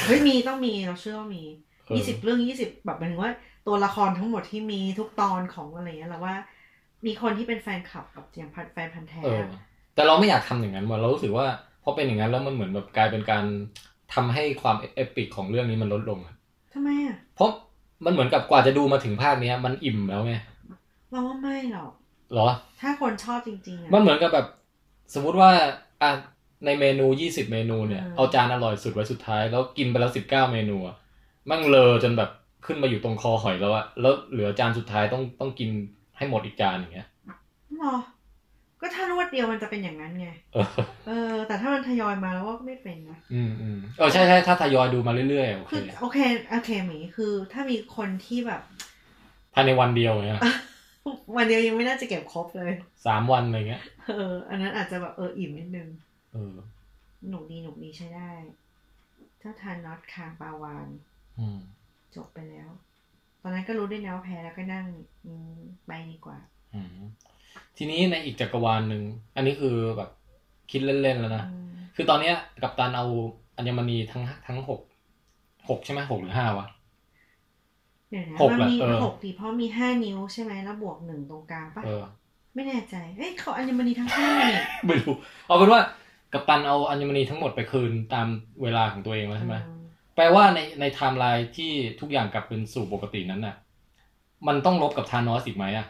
[0.07, 1.43] เฮ้ยมีต้องมีเราเชื่อว่ามี
[1.86, 3.32] เออยี่สิบเรื่องยี่สิบแบบหมายถึงว่า
[3.66, 6.36] ตัวละครทั้งหมดที่มีทุกตอนของอะไรเงี้ยเราว่า
[7.06, 9.44] มีคนที่เป็นแฟนคลับกับอย่างพันแฟนพันธุ์แท้ เออ
[9.94, 11.47] แต่เราไม่อยากทำอย่างนั้นว่ะเรารู้สึกว่า
[11.82, 13.44] พอเป็นอย่างนั้นแล้วมันเหมือนแบบกลายเป็นการ
[14.14, 16.35] ทำให้ความ epic ของเรื่องนี้มันลดลงอะ
[16.74, 17.51] ทำไมอะ เพราะ
[18.05, 20.35] มันเหมือนกับกว่าจะดูมาถึงภาคเนี้ย มันอิ่มแล้วไง
[21.10, 21.90] เราว่าไม่หรอก
[22.32, 22.48] เหรอ
[22.81, 24.47] ถ้าคนชอบจริงๆอะ มันเหมือนกับแบบ
[25.14, 25.51] สมมุติว่า
[26.02, 26.10] อะ
[26.64, 30.97] ในเมนูยี่สิบเมนูเนี่ย อืม เอาจานอร่อยสุดไว้สุดท้าย แล้วกินไปแล้วสิบเก้าเมนูอะ
[31.51, 32.31] มั่งเลอจนแบบ
[32.66, 35.70] ขึ้นมาอยู่ตรงคอหอยแล้วอะแล้วเหลือจานสุดท้ายต้องต้องกิน
[36.16, 37.09] ให้หมดอีกจานอย่างเงี้ย
[37.81, 37.97] หรอ
[38.81, 40.69] ก็ถ้ารวดเดียวมันจะเป็นอย่างนั้นไง เออ
[41.07, 46.19] เออ แต่ถ้ามันทยอยมาแล้วว่าก็ไม่เป็นนะ อืมอืมเออใช่ใช่ถ้าทยอยดูมาเรื่อยๆโอเคคือโอเค
[46.51, 48.61] โอเคหมีคือ ถ้ามีคนที่แบบ
[49.55, 50.41] ภายในวันเดียวเนี่ย
[51.36, 52.73] วันเดียวยังไม่น่าจะเก็บครบเลย
[53.07, 53.82] สามวันอะไรเงี้ย
[54.16, 55.89] เออ อันนั้นอาจจะแบบเอออิ่มนิดนึง
[56.32, 56.55] เออ
[57.28, 58.31] หนุกดีหนุกดีใช้ได้
[59.39, 60.89] เจ้าทานน็อตคางปลาวาน
[61.39, 61.59] อืม
[62.15, 62.69] จบไปแล้ว
[63.47, 64.87] ตอนนั้นก็รู้ด้วยนะว่าแพ้แล้วก็นั่ง
[65.27, 66.37] อืมไปดีกว่า
[66.75, 66.89] อืม
[67.77, 69.03] ทีนี้ในอีกจักรวาลหนึ่ง
[69.37, 70.11] อันนี้คือแบบ
[70.71, 73.07] คิดเล่นๆแล้วนะอืมคือตอนเนี้ยกับตันเอา
[73.57, 74.81] อัญมณีทั้งทั้งหก
[75.69, 76.66] หกใช่ไหมหกหรือห้าวะ
[78.11, 82.03] เดี๋ยวนะหกมันแหละมีเออหกดีเพราะมีห้านิ้วใช่ไหมแล้วบวกหนึ่งตรงกลางปะเออ
[82.55, 85.15] ไม่แน่ใจเอ้ยเขาอัญมณีทั้งห้าเนี่ยไม่รู้
[85.47, 85.81] เอาเป็นว่า
[86.33, 88.27] กัปตันเอาอัญมณีทั้งหมดไปคืนตาม
[88.62, 89.73] เวลาของตัวเองแล้วใช่ไหมอืม
[90.15, 93.57] แปลว่าในในไทม์ไลน์ที่ทุกอย่างกลับเป็นสู่ปกตินั้นน่ะ
[94.47, 95.86] มันต้องรบกับธานอสอีกไหมอะ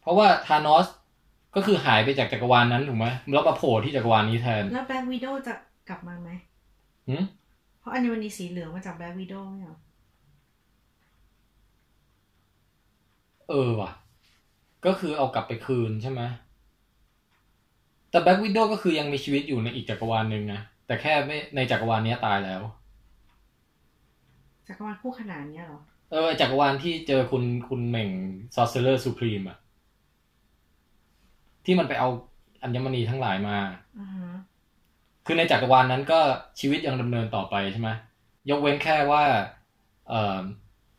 [0.00, 0.86] เพราะว่าธานอส
[1.54, 5.54] ก็คือหายไปจากจักรวาลนั้นถูกไหมแล้วมาโผล่ที่จักรวาลนี้แทน แล้วแบล็กวิดโดจะ
[5.88, 6.30] กลับมาไหม
[7.08, 7.24] หืม
[7.80, 9.76] เพราะอัญมณีสีเหลืองมาจากแบล็กวิดโดไม่เหรอ
[13.48, 13.90] เออว่ะ
[14.86, 16.20] ก็คือเอากลับไปคืนใช่ไหม
[18.10, 20.60] แต่แบ็กวิดโดก็คือยังมีชีวิตอยู่ในอีกจักรวาลหนึ่งนะ
[20.92, 22.62] แต่แค่ไม่ในจักรวาลเนี้ยตายแล้ว
[24.68, 28.10] จักรวาลคู่ขนานเนี้ยเหรอ เออจักรวาลที่เจอคุณคุณเหม่ง
[28.54, 29.58] ซอสเซอร์ซูพรีมอะ
[31.64, 32.08] ที่มันไปเอา
[32.62, 33.58] อัญมณีทั้งหลายมา
[33.98, 34.30] อ่าฮะ
[35.26, 36.20] คือในจักรวาลนั้นก็
[36.60, 37.90] ชีวิตยังดำเนินต่อไปใช่ไหม
[38.50, 39.22] ยกเว้นแค่ว่า
[40.08, 40.40] เอ่อ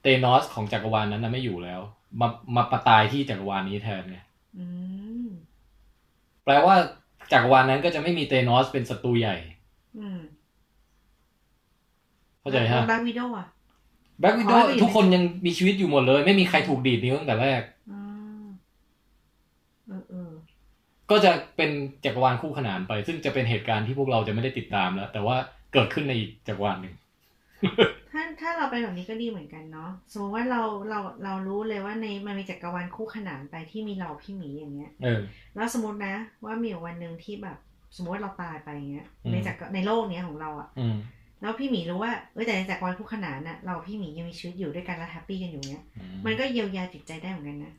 [0.01, 1.81] เตนอสของจักรวาลนั้นนะไม่อยู่แล้ว
[2.21, 4.17] มามาปะตายที่จักรวาลนี้แทนไง
[4.57, 4.65] อื
[5.25, 5.27] ม
[6.43, 6.75] แปลว่า
[7.31, 9.52] จักรวาลนั้นก็จะไม่มีเตนอสเป็นศัตรูใหญ่อืม
[12.39, 13.47] เข้าใจฮะแบล็กวิดโดอะ
[14.21, 17.61] แบ็กวิดโดอ๋อดีทุกคนยังมีชีวิตอยู่หมดเลย ไม่มีใครถูกดีดนิ้วตั้งแต่แรก
[17.91, 18.45] อ่า
[19.87, 20.31] เออเออ
[21.09, 21.71] ก็จะเป็น
[22.05, 25.37] จักรวาลคู่ขนานไป ซึ่งจะเป็นเหตุการณ์ที่พวกเราจะไม่ได้ติดตามแล้ว แต่ว่า
[25.73, 26.95] เกิดขึ้นในอีกจักรวาลหนึ่ง
[28.11, 35.21] ถ้าถ้าเราเป็นแบบนี้ก็ดีเหมือนกันเนาะสมมติว่าเราเราเรารู้เลยว่าในมันมีจักรวาลคู่ขนานไปที่มีเราพี่หมีอย่างเงี้ยเออ
[35.55, 36.15] แล้วสมมตินะ
[36.45, 37.57] ว่ามีอยู่วันหนึ่งที่แบบ
[37.95, 40.95] สมมติว่าเราตายไปอย่างเงี้ยอืมในจักรในโลกเนี้ยของเราอะอืม
[41.41, 45.83] แล้วพี่หมีรู้ว่าเออแต่ในจักรวาลคู่ขนานน่ะเรากับพี่หมียังมีชีวิตอยู่ด้วยกันและ happy กันอยู่เนี้ย
[46.25, 47.73] มันก็เยียวยาจิตใจได้เหมือนกันนะ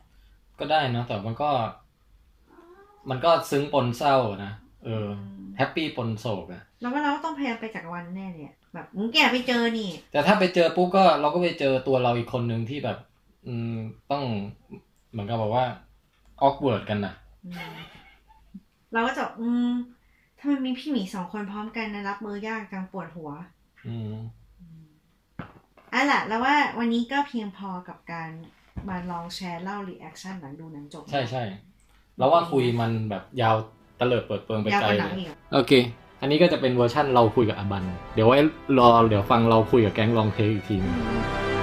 [0.59, 1.51] ก็ได้นะแต่มันก็
[3.11, 4.53] มันก็ซึ้งปนเศร้านะ
[4.85, 5.07] เออ
[5.59, 12.99] happy ปนโศกอะแล้วว่าเราก็ต้องพยายามไปจักรวาลนั้นเนี่ยแบบมึงแกไปเจอนี่ แต่ถ้าไปเจอปุ๊บก็เราก็ไปเจอตัวเราอีกคนหนึ่งที่แบบ
[13.47, 13.75] อืม
[14.11, 14.23] ต้อง
[15.11, 15.65] เหมือนกับบอกว่า
[16.43, 17.15] awkward กันนะ
[17.47, 17.75] อืม
[18.93, 19.71] เราก็จะอืม
[20.45, 23.31] ทำไมมีพี่หมีสองคนพร้อมกันนะรับมือยากจังปวดหัว
[23.87, 24.15] อืม
[25.93, 28.31] อะล่ะ แล้วว่าวันนี้ก็เพียงพอกับการ
[28.89, 31.43] มาลองแชร์เล่า reaction หลังดูหนังจบ ใช่ใช่
[32.19, 33.57] เราว่าคุยมันแบบยาว
[34.01, 35.73] เตลิดเปิดเปิงไปยาวไกลกว่าหนังเลยอีกอะโอเค
[36.21, 37.85] อันนี้ก็จะเป็นเวอร์ชั่นเราคุยกับอาบัน
[38.15, 38.39] เดี๋ยวไว้
[38.79, 41.19] รอเดี๋ยวฟังเราคุยกับแก๊ง Long Take อีกทีหนึ่งอื
[41.53, 41.54] ม